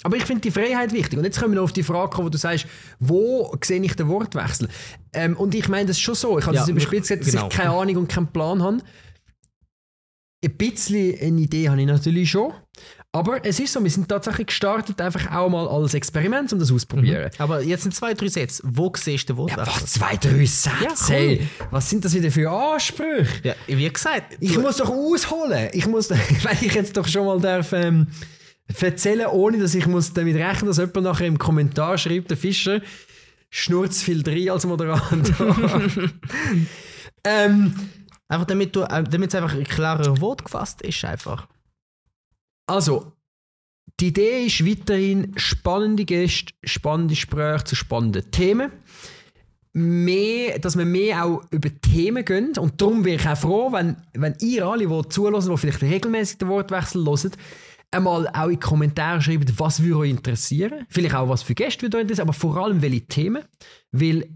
Aber 0.03 0.17
ich 0.17 0.23
finde 0.23 0.41
die 0.41 0.51
Freiheit 0.51 0.93
wichtig. 0.93 1.19
Und 1.19 1.25
jetzt 1.25 1.39
kommen 1.39 1.53
wir 1.53 1.57
noch 1.57 1.65
auf 1.65 1.73
die 1.73 1.83
Frage 1.83 2.09
kommen, 2.09 2.25
wo 2.25 2.29
du 2.29 2.37
sagst, 2.37 2.65
wo 2.99 3.55
sehe 3.63 3.81
ich 3.81 3.95
den 3.95 4.07
Wortwechsel? 4.07 4.67
Ähm, 5.13 5.37
und 5.37 5.53
ich 5.53 5.69
meine 5.69 5.87
das 5.87 5.97
ist 5.97 6.01
schon 6.01 6.15
so. 6.15 6.39
Ich 6.39 6.45
habe 6.45 6.55
ja, 6.55 6.61
das 6.61 6.69
überspitzt 6.69 7.09
gesagt, 7.09 7.21
dass 7.21 7.31
genau. 7.31 7.47
ich 7.47 7.53
keine 7.53 7.69
Ahnung 7.71 7.97
und 7.97 8.07
keinen 8.07 8.27
Plan 8.27 8.63
habe. 8.63 8.79
Ein 10.43 10.57
bisschen 10.57 11.19
eine 11.19 11.41
Idee 11.41 11.69
habe 11.69 11.79
ich 11.81 11.87
natürlich 11.87 12.31
schon. 12.31 12.53
Aber 13.13 13.45
es 13.45 13.59
ist 13.59 13.73
so, 13.73 13.83
wir 13.83 13.89
sind 13.89 14.07
tatsächlich 14.07 14.47
gestartet, 14.47 15.01
einfach 15.01 15.29
auch 15.35 15.49
mal 15.49 15.67
als 15.67 15.93
Experiment, 15.93 16.51
um 16.53 16.59
das 16.59 16.71
auszuprobieren. 16.71 17.25
Mhm. 17.25 17.29
Aber 17.39 17.61
jetzt 17.61 17.83
sind 17.83 17.93
zwei, 17.93 18.13
drei 18.13 18.29
Sätze. 18.29 18.63
Wo 18.65 18.91
siehst 18.95 19.29
du 19.29 19.35
Wortwechsel? 19.35 19.65
Ja, 19.65 19.81
was, 19.81 19.85
zwei, 19.91 20.15
drei 20.15 20.45
Sätze? 20.45 20.69
Ja, 20.81 20.89
cool. 20.89 21.15
hey, 21.15 21.47
was 21.71 21.89
sind 21.89 22.05
das 22.05 22.13
wieder 22.13 22.31
für 22.31 22.49
Ansprüche? 22.49 23.27
Ja, 23.43 23.55
wie 23.67 23.89
gesagt. 23.89 24.37
Ich 24.39 24.57
muss 24.57 24.77
doch 24.77 24.89
ausholen. 24.89 25.69
Ich 25.73 25.87
muss, 25.87 26.09
wenn 26.09 26.57
ich 26.61 26.73
jetzt 26.73 26.95
doch 26.95 27.07
schon 27.07 27.25
mal 27.25 27.39
darf, 27.41 27.73
ähm, 27.73 28.07
erzählen, 28.79 29.27
ohne 29.27 29.59
dass 29.59 29.75
ich 29.75 29.87
muss 29.87 30.13
damit 30.13 30.37
rechnen, 30.37 30.67
dass 30.67 30.77
jemand 30.77 31.03
nachher 31.03 31.27
im 31.27 31.37
Kommentar 31.37 31.97
schreibt, 31.97 32.29
der 32.29 32.37
Fischer 32.37 32.79
schnurrt 33.49 33.93
viel 33.93 34.23
drin 34.23 34.51
als 34.51 34.65
Moderator. 34.65 35.19
ähm, 37.25 37.75
einfach 38.31 38.47
damit 38.47 38.75
du, 38.75 38.81
äh, 38.81 39.03
es 39.03 39.35
einfach 39.35 39.53
ein 39.53 39.63
klarer 39.65 40.21
Wort 40.21 40.45
gefasst 40.45 40.81
ist, 40.81 41.03
einfach. 41.03 41.47
Also, 42.65 43.11
die 43.99 44.07
Idee 44.07 44.45
ist 44.45 44.65
weiterhin 44.65 45.33
spannende 45.35 46.05
Gäste, 46.05 46.53
spannende 46.63 47.13
Gespräche 47.13 47.65
zu 47.65 47.75
spannenden 47.75 48.31
Themen. 48.31 48.71
Mehr, 49.73 50.59
dass 50.59 50.77
wir 50.77 50.85
mehr 50.85 51.25
auch 51.25 51.43
über 51.51 51.69
Themen 51.81 52.25
gehen. 52.25 52.57
Und 52.57 52.81
darum 52.81 53.05
wäre 53.05 53.17
ich 53.17 53.27
auch 53.27 53.37
froh, 53.37 53.71
wenn, 53.71 53.97
wenn 54.13 54.35
ihr 54.39 54.65
alle, 54.65 54.87
die 54.87 55.09
zulassen, 55.09 55.51
die 55.51 55.57
vielleicht 55.57 55.81
regelmäßig 55.81 56.39
den 56.39 56.49
Wortwechsel 56.49 57.05
hören, 57.05 57.31
einmal 57.91 58.27
auch 58.29 58.45
in 58.45 58.51
die 58.51 58.59
Kommentare 58.59 59.21
schreibt, 59.21 59.59
was 59.59 59.83
würde 59.83 59.97
euch 59.97 60.09
interessieren. 60.09 60.85
Vielleicht 60.89 61.15
auch, 61.15 61.29
was 61.29 61.43
für 61.43 61.53
Gäste 61.53 61.83
würde 61.83 61.97
euch 61.97 62.01
interessieren, 62.01 62.27
aber 62.27 62.33
vor 62.33 62.57
allem, 62.57 62.81
welche 62.81 63.05
Themen. 63.05 63.43
Weil 63.91 64.23
äh, 64.23 64.27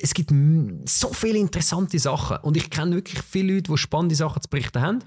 es 0.00 0.14
gibt 0.14 0.32
so 0.84 1.12
viele 1.12 1.38
interessante 1.38 1.98
Sachen. 1.98 2.38
Und 2.38 2.56
ich 2.56 2.70
kenne 2.70 2.94
wirklich 2.96 3.20
viele 3.22 3.54
Leute, 3.54 3.72
die 3.72 3.78
spannende 3.78 4.14
Sachen 4.14 4.40
zu 4.40 4.48
berichten 4.48 4.80
haben. 4.80 5.00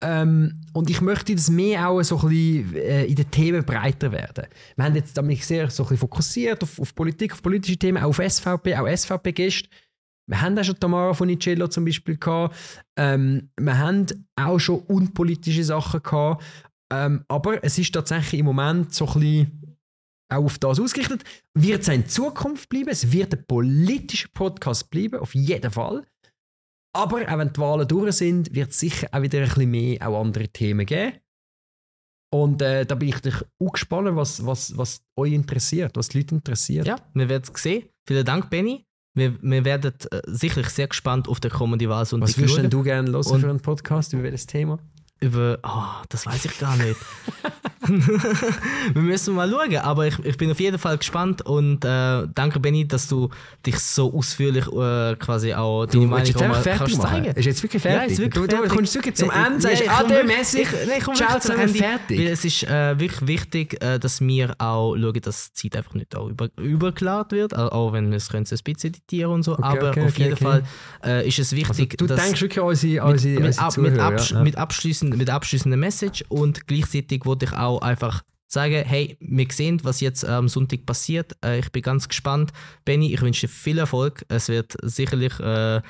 Ähm, 0.00 0.60
und 0.74 0.90
ich 0.90 1.00
möchte 1.00 1.34
das 1.34 1.50
mehr 1.50 1.88
auch 1.88 2.00
so 2.02 2.20
ein 2.20 2.28
bisschen 2.28 2.76
äh, 2.76 3.04
in 3.06 3.16
den 3.16 3.30
Themen 3.30 3.64
breiter 3.64 4.12
werden. 4.12 4.46
Wir 4.76 4.84
haben 4.84 4.94
jetzt 4.94 5.16
damit 5.16 5.42
sehr 5.42 5.70
so 5.70 5.82
ein 5.82 5.88
bisschen 5.88 5.98
fokussiert 5.98 6.62
auf, 6.62 6.78
auf 6.78 6.94
Politik, 6.94 7.32
auf 7.32 7.42
politische 7.42 7.76
Themen, 7.76 8.02
auch 8.02 8.10
auf 8.10 8.20
SVP, 8.24 8.76
auch 8.76 8.86
SVP-Gäste. 8.86 9.68
Wir 10.28 10.40
haben 10.42 10.58
auch 10.58 10.62
schon 10.62 10.78
Tamara 10.78 11.14
von 11.14 11.28
Icello 11.30 11.68
zum 11.68 11.84
Beispiel 11.86 12.16
gehabt. 12.16 12.54
Ähm, 12.96 13.50
wir 13.58 13.78
haben 13.78 14.06
auch 14.36 14.58
schon 14.58 14.80
unpolitische 14.80 15.64
Sachen 15.64 16.02
gehabt. 16.02 16.44
Ähm, 16.92 17.24
aber 17.28 17.62
es 17.62 17.78
ist 17.78 17.92
tatsächlich 17.92 18.40
im 18.40 18.46
Moment 18.46 18.94
so 18.94 19.06
ein 19.06 19.20
bisschen 19.20 19.76
auch 20.30 20.44
auf 20.44 20.58
das 20.58 20.80
ausgerichtet. 20.80 21.24
Wird 21.54 21.82
es 21.82 21.88
in 21.88 22.06
Zukunft 22.06 22.68
bleiben? 22.68 22.88
Es 22.88 23.12
wird 23.12 23.34
ein 23.34 23.44
politischer 23.46 24.28
Podcast 24.32 24.90
bleiben, 24.90 25.20
auf 25.20 25.34
jeden 25.34 25.70
Fall. 25.70 26.06
Aber 26.94 27.22
auch 27.22 27.38
wenn 27.38 27.52
die 27.52 27.60
Wahlen 27.60 27.88
durch 27.88 28.16
sind, 28.16 28.54
wird 28.54 28.70
es 28.70 28.80
sicher 28.80 29.08
auch 29.12 29.22
wieder 29.22 29.38
ein 29.38 29.48
bisschen 29.48 29.70
mehr 29.70 30.08
auch 30.08 30.20
andere 30.20 30.48
Themen 30.48 30.86
geben. 30.86 31.18
Und 32.30 32.60
äh, 32.60 32.84
da 32.84 32.94
bin 32.94 33.08
ich 33.08 33.16
auch 33.58 33.72
gespannt, 33.72 34.14
was, 34.14 34.44
was, 34.44 34.76
was 34.76 35.02
euch 35.16 35.32
interessiert, 35.32 35.96
was 35.96 36.08
die 36.08 36.18
Leute 36.18 36.34
interessiert. 36.34 36.86
Ja, 36.86 36.96
wir 37.14 37.28
werden 37.28 37.50
es 37.54 37.62
sehen. 37.62 37.88
Vielen 38.06 38.24
Dank, 38.24 38.50
Benny. 38.50 38.84
Wir, 39.14 39.42
wir 39.42 39.64
werden 39.64 39.92
äh, 40.10 40.20
sicherlich 40.26 40.68
sehr 40.68 40.88
gespannt 40.88 41.28
auf 41.28 41.40
den 41.40 41.50
kommenden 41.50 41.88
Wahlsonntag 41.88 42.28
Was 42.28 42.38
würdest 42.38 42.72
du 42.72 42.82
gerne 42.82 43.10
hören 43.10 43.40
für 43.40 43.48
einen 43.48 43.60
Podcast 43.60 44.12
über 44.12 44.24
welches 44.24 44.46
Thema? 44.46 44.78
Über. 45.20 45.58
Oh, 45.62 46.04
das 46.08 46.26
weiß 46.26 46.44
ich 46.44 46.58
gar 46.58 46.76
nicht. 46.76 46.98
wir 48.92 49.02
müssen 49.02 49.34
mal 49.34 49.50
schauen, 49.50 49.76
aber 49.76 50.06
ich, 50.06 50.18
ich 50.24 50.36
bin 50.36 50.50
auf 50.50 50.60
jeden 50.60 50.78
Fall 50.78 50.98
gespannt 50.98 51.42
und 51.42 51.84
äh, 51.84 52.26
danke 52.34 52.60
Benny, 52.60 52.86
dass 52.86 53.08
du 53.08 53.30
dich 53.64 53.78
so 53.78 54.12
ausführlich 54.14 54.66
äh, 54.66 55.16
quasi 55.16 55.54
auch 55.54 55.86
deine 55.86 56.04
du, 56.04 56.08
Meinung 56.08 56.48
mal 56.48 56.62
kannst 56.62 57.00
zeigen. 57.00 57.26
Ist 57.26 57.44
jetzt 57.46 57.62
wirklich 57.62 57.82
fertig? 57.82 58.00
Ja, 58.00 58.06
ist 58.06 58.18
wirklich 58.18 58.44
du, 58.44 58.50
fertig. 58.50 58.70
du 58.70 58.76
kommst 58.76 58.94
wirklich 58.94 59.14
zum 59.14 59.30
Ende, 59.30 59.60
sagst 59.60 59.84
ja, 59.84 60.24
mäßig, 60.24 60.68
ciao 61.14 61.38
zusammen, 61.38 61.68
fertig. 61.68 62.18
Weil 62.18 62.26
es 62.28 62.44
ist 62.44 62.64
äh, 62.64 62.98
wirklich 62.98 63.26
wichtig, 63.26 63.82
äh, 63.82 63.98
dass 63.98 64.20
wir 64.20 64.54
auch 64.58 64.96
schauen, 64.96 65.20
dass 65.20 65.52
die 65.52 65.70
Zeit 65.70 65.78
einfach 65.78 65.94
nicht 65.94 66.16
auch 66.16 66.28
über, 66.28 66.48
übergeladen 66.56 67.38
wird, 67.38 67.56
auch 67.56 67.92
wenn 67.92 68.10
wir 68.10 68.16
es 68.16 68.28
können 68.28 68.46
ein 68.50 68.58
bisschen 68.64 68.90
editieren 68.90 69.32
und 69.32 69.42
so, 69.42 69.52
okay, 69.52 69.62
aber 69.62 69.90
okay, 69.90 70.00
auf 70.02 70.12
okay, 70.12 70.22
jeden 70.24 70.36
Fall 70.36 70.62
äh, 71.04 71.26
ist 71.26 71.38
es 71.38 71.52
wichtig, 71.52 71.92
also, 71.92 71.96
du 71.96 72.06
dass 72.06 72.24
denkst 72.24 72.40
wirklich 72.40 72.60
an 72.60 72.68
unsere, 72.68 73.04
unsere, 73.04 73.40
mit, 73.40 73.58
unsere 73.60 73.80
mit, 73.82 74.00
Absch 74.00 74.32
ja. 74.32 74.42
mit 74.42 74.56
abschließend 74.56 74.88
abschließend, 74.88 75.16
mit 75.16 75.30
abschließender 75.30 75.76
Message 75.76 76.24
und 76.28 76.66
gleichzeitig 76.66 77.24
wollte 77.24 77.46
ich 77.46 77.52
auch 77.52 77.77
einfach 77.80 78.22
sagen, 78.46 78.82
hey, 78.84 79.16
wir 79.20 79.46
sehen, 79.50 79.80
was 79.84 80.00
jetzt 80.00 80.24
am 80.24 80.48
Sonntag 80.48 80.86
passiert. 80.86 81.36
Äh, 81.44 81.60
ich 81.60 81.70
bin 81.70 81.82
ganz 81.82 82.08
gespannt. 82.08 82.52
Benny, 82.84 83.12
ich 83.12 83.20
wünsche 83.20 83.46
dir 83.46 83.52
viel 83.52 83.78
Erfolg. 83.78 84.24
Es 84.28 84.48
wird 84.48 84.76
sicherlich 84.82 85.38
äh, 85.40 85.82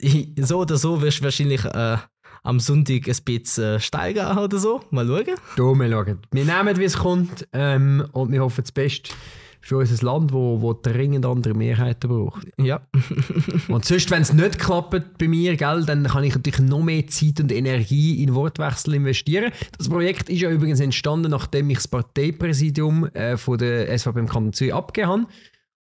so 0.40 0.60
oder 0.60 0.76
so 0.76 1.00
wirst 1.02 1.20
du 1.20 1.24
wahrscheinlich 1.24 1.64
äh, 1.64 1.98
am 2.42 2.60
Sonntag 2.60 3.08
ein 3.08 3.16
bisschen 3.24 3.76
äh, 3.76 3.80
steigen 3.80 4.38
oder 4.38 4.58
so. 4.58 4.80
Mal 4.90 5.06
schauen. 5.06 5.34
Du, 5.56 5.74
wir 5.74 5.90
schauen. 5.90 6.18
Wir 6.32 6.44
nehmen, 6.44 6.76
wie 6.78 6.84
es 6.84 6.96
kommt 6.96 7.46
ähm, 7.52 8.08
und 8.12 8.32
wir 8.32 8.42
hoffen 8.42 8.62
das 8.62 8.72
Beste 8.72 9.12
für 9.60 9.78
unser 9.78 10.04
Land, 10.04 10.32
wo, 10.32 10.60
wo 10.60 10.72
dringend 10.72 11.26
andere 11.26 11.54
Mehrheiten 11.54 12.08
braucht. 12.08 12.46
Ja. 12.58 12.80
und 13.68 13.84
sonst, 13.84 14.10
wenn 14.10 14.22
es 14.22 14.32
nicht 14.32 14.58
klappt 14.58 15.18
bei 15.18 15.28
mir, 15.28 15.56
gell, 15.56 15.84
dann 15.84 16.04
kann 16.04 16.24
ich 16.24 16.34
natürlich 16.34 16.60
noch 16.60 16.82
mehr 16.82 17.06
Zeit 17.06 17.40
und 17.40 17.52
Energie 17.52 18.22
in 18.22 18.34
Wortwechsel 18.34 18.94
investieren. 18.94 19.52
Das 19.76 19.88
Projekt 19.88 20.28
ist 20.28 20.40
ja 20.40 20.50
übrigens 20.50 20.80
entstanden, 20.80 21.30
nachdem 21.30 21.70
ich 21.70 21.78
das 21.78 21.88
Parteipräsidium 21.88 23.06
äh, 23.14 23.36
von 23.36 23.58
der 23.58 23.96
SVP 23.98 24.20
im 24.20 24.28
Kanton 24.28 24.52
Zürich 24.52 24.74
abgegeben 24.74 25.10
habe. 25.10 25.26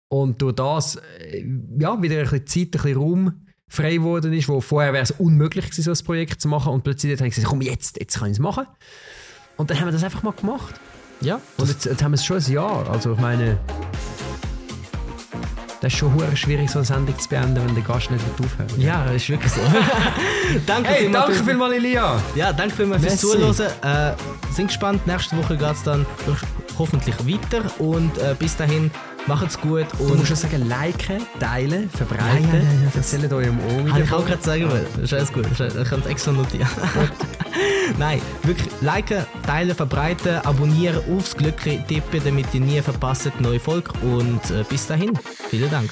Und 0.09 0.43
durch 0.43 0.57
das 0.57 0.97
äh, 0.97 1.45
ja, 1.79 2.03
wieder 2.03 2.19
ein 2.19 2.23
bisschen 2.23 2.47
Zeit, 2.47 2.67
ein 2.67 2.71
bisschen 2.71 2.97
Raum 2.99 3.47
frei 3.69 3.95
geworden 3.95 4.33
ist, 4.33 4.49
wo 4.49 4.61
vorher 4.61 4.93
wäre 4.93 5.05
es 5.05 5.13
unmöglich 5.13 5.67
gewesen, 5.67 5.83
so 5.83 5.93
ein 5.93 6.05
Projekt 6.05 6.41
zu 6.41 6.49
machen. 6.49 6.73
Und 6.73 6.83
plötzlich 6.83 7.17
habe 7.17 7.29
ich 7.29 7.35
gesagt, 7.35 7.49
komm, 7.49 7.63
jetzt, 7.63 7.99
jetzt 7.99 8.19
kann 8.19 8.29
ich 8.29 8.33
es 8.37 8.41
machen. 8.41 8.67
Und 9.57 9.71
dann 9.71 9.79
haben 9.79 9.87
wir 9.87 9.93
das 9.93 10.03
einfach 10.03 10.25
mal 10.25 10.33
gemacht. 10.33 10.75
Ja, 11.21 11.41
Und 11.59 11.69
jetzt, 11.69 11.85
jetzt 11.85 12.03
haben 12.03 12.13
wir 12.13 12.17
es 12.17 12.25
schon 12.25 12.39
ein 12.39 12.53
Jahr. 12.53 12.89
Also 12.91 13.13
ich 13.13 13.19
meine, 13.21 13.59
das 15.81 15.93
ist 15.93 15.99
schon 15.99 16.13
schwierig, 16.37 16.71
so 16.71 16.79
eine 16.81 16.87
Sendung 16.87 17.19
zu 17.19 17.29
beenden, 17.29 17.57
wenn 17.67 17.75
der 17.75 17.85
Gast 17.85 18.11
nicht 18.11 18.23
aufhört. 18.43 18.73
ja, 18.79 19.05
ist 19.07 19.29
wirklich 19.29 19.53
so. 19.53 19.61
danke 20.67 20.89
Hey, 20.91 21.03
vielmals 21.05 21.25
danke 21.27 21.39
für- 21.39 21.45
vielmals, 21.45 21.75
Elia! 21.75 22.21
Ja, 22.35 22.53
danke 22.53 22.75
vielmals 22.77 23.03
fürs. 23.03 23.19
Zuhören. 23.21 23.55
Äh, 23.83 24.13
sind 24.53 24.67
gespannt. 24.69 25.07
Nächste 25.07 25.37
Woche 25.39 25.57
geht 25.57 25.73
es 25.73 25.83
dann 25.83 26.05
hoffentlich 26.79 27.15
weiter. 27.27 27.63
Und 27.79 28.17
äh, 28.19 28.35
bis 28.39 28.57
dahin, 28.57 28.91
macht's 29.27 29.61
gut. 29.61 29.87
Du 29.99 30.05
Und 30.05 30.17
musst 30.17 30.29
schon 30.29 30.37
sagen, 30.37 30.69
liken, 30.69 31.23
teilen, 31.39 31.91
verbreiten. 31.91 32.45
Ja, 32.53 32.59
ja, 32.59 32.65
das- 32.87 32.97
Erzählt 33.13 33.33
eurem 33.33 33.59
Omi 33.79 33.91
Habe 33.91 34.03
ich 34.03 34.13
auch 34.13 34.25
gerade 34.27 34.43
sagen 34.43 34.71
wollen. 34.71 34.87
Das 34.95 35.05
ist 35.05 35.13
alles 35.15 35.33
gut. 35.33 35.47
Ich 35.51 35.59
kann 35.89 36.01
es 36.01 36.07
extra 36.07 36.33
notieren. 36.33 36.69
Nein, 37.99 38.21
wirklich 38.43 38.69
liken, 38.81 39.27
teilen, 39.47 39.75
verbreiten, 39.75 40.37
abonnieren, 40.39 41.01
aufs 41.17 41.37
Glück 41.37 41.61
tippen, 41.63 42.21
damit 42.25 42.47
ihr 42.55 42.61
nie 42.61 42.81
verpasst 42.81 43.31
neue 43.41 43.61
Folge. 43.61 43.91
Und 44.03 44.51
äh, 44.51 44.65
bis 44.69 44.87
dahin, 44.87 45.13
vielen 45.49 45.71
Dank. 45.71 45.91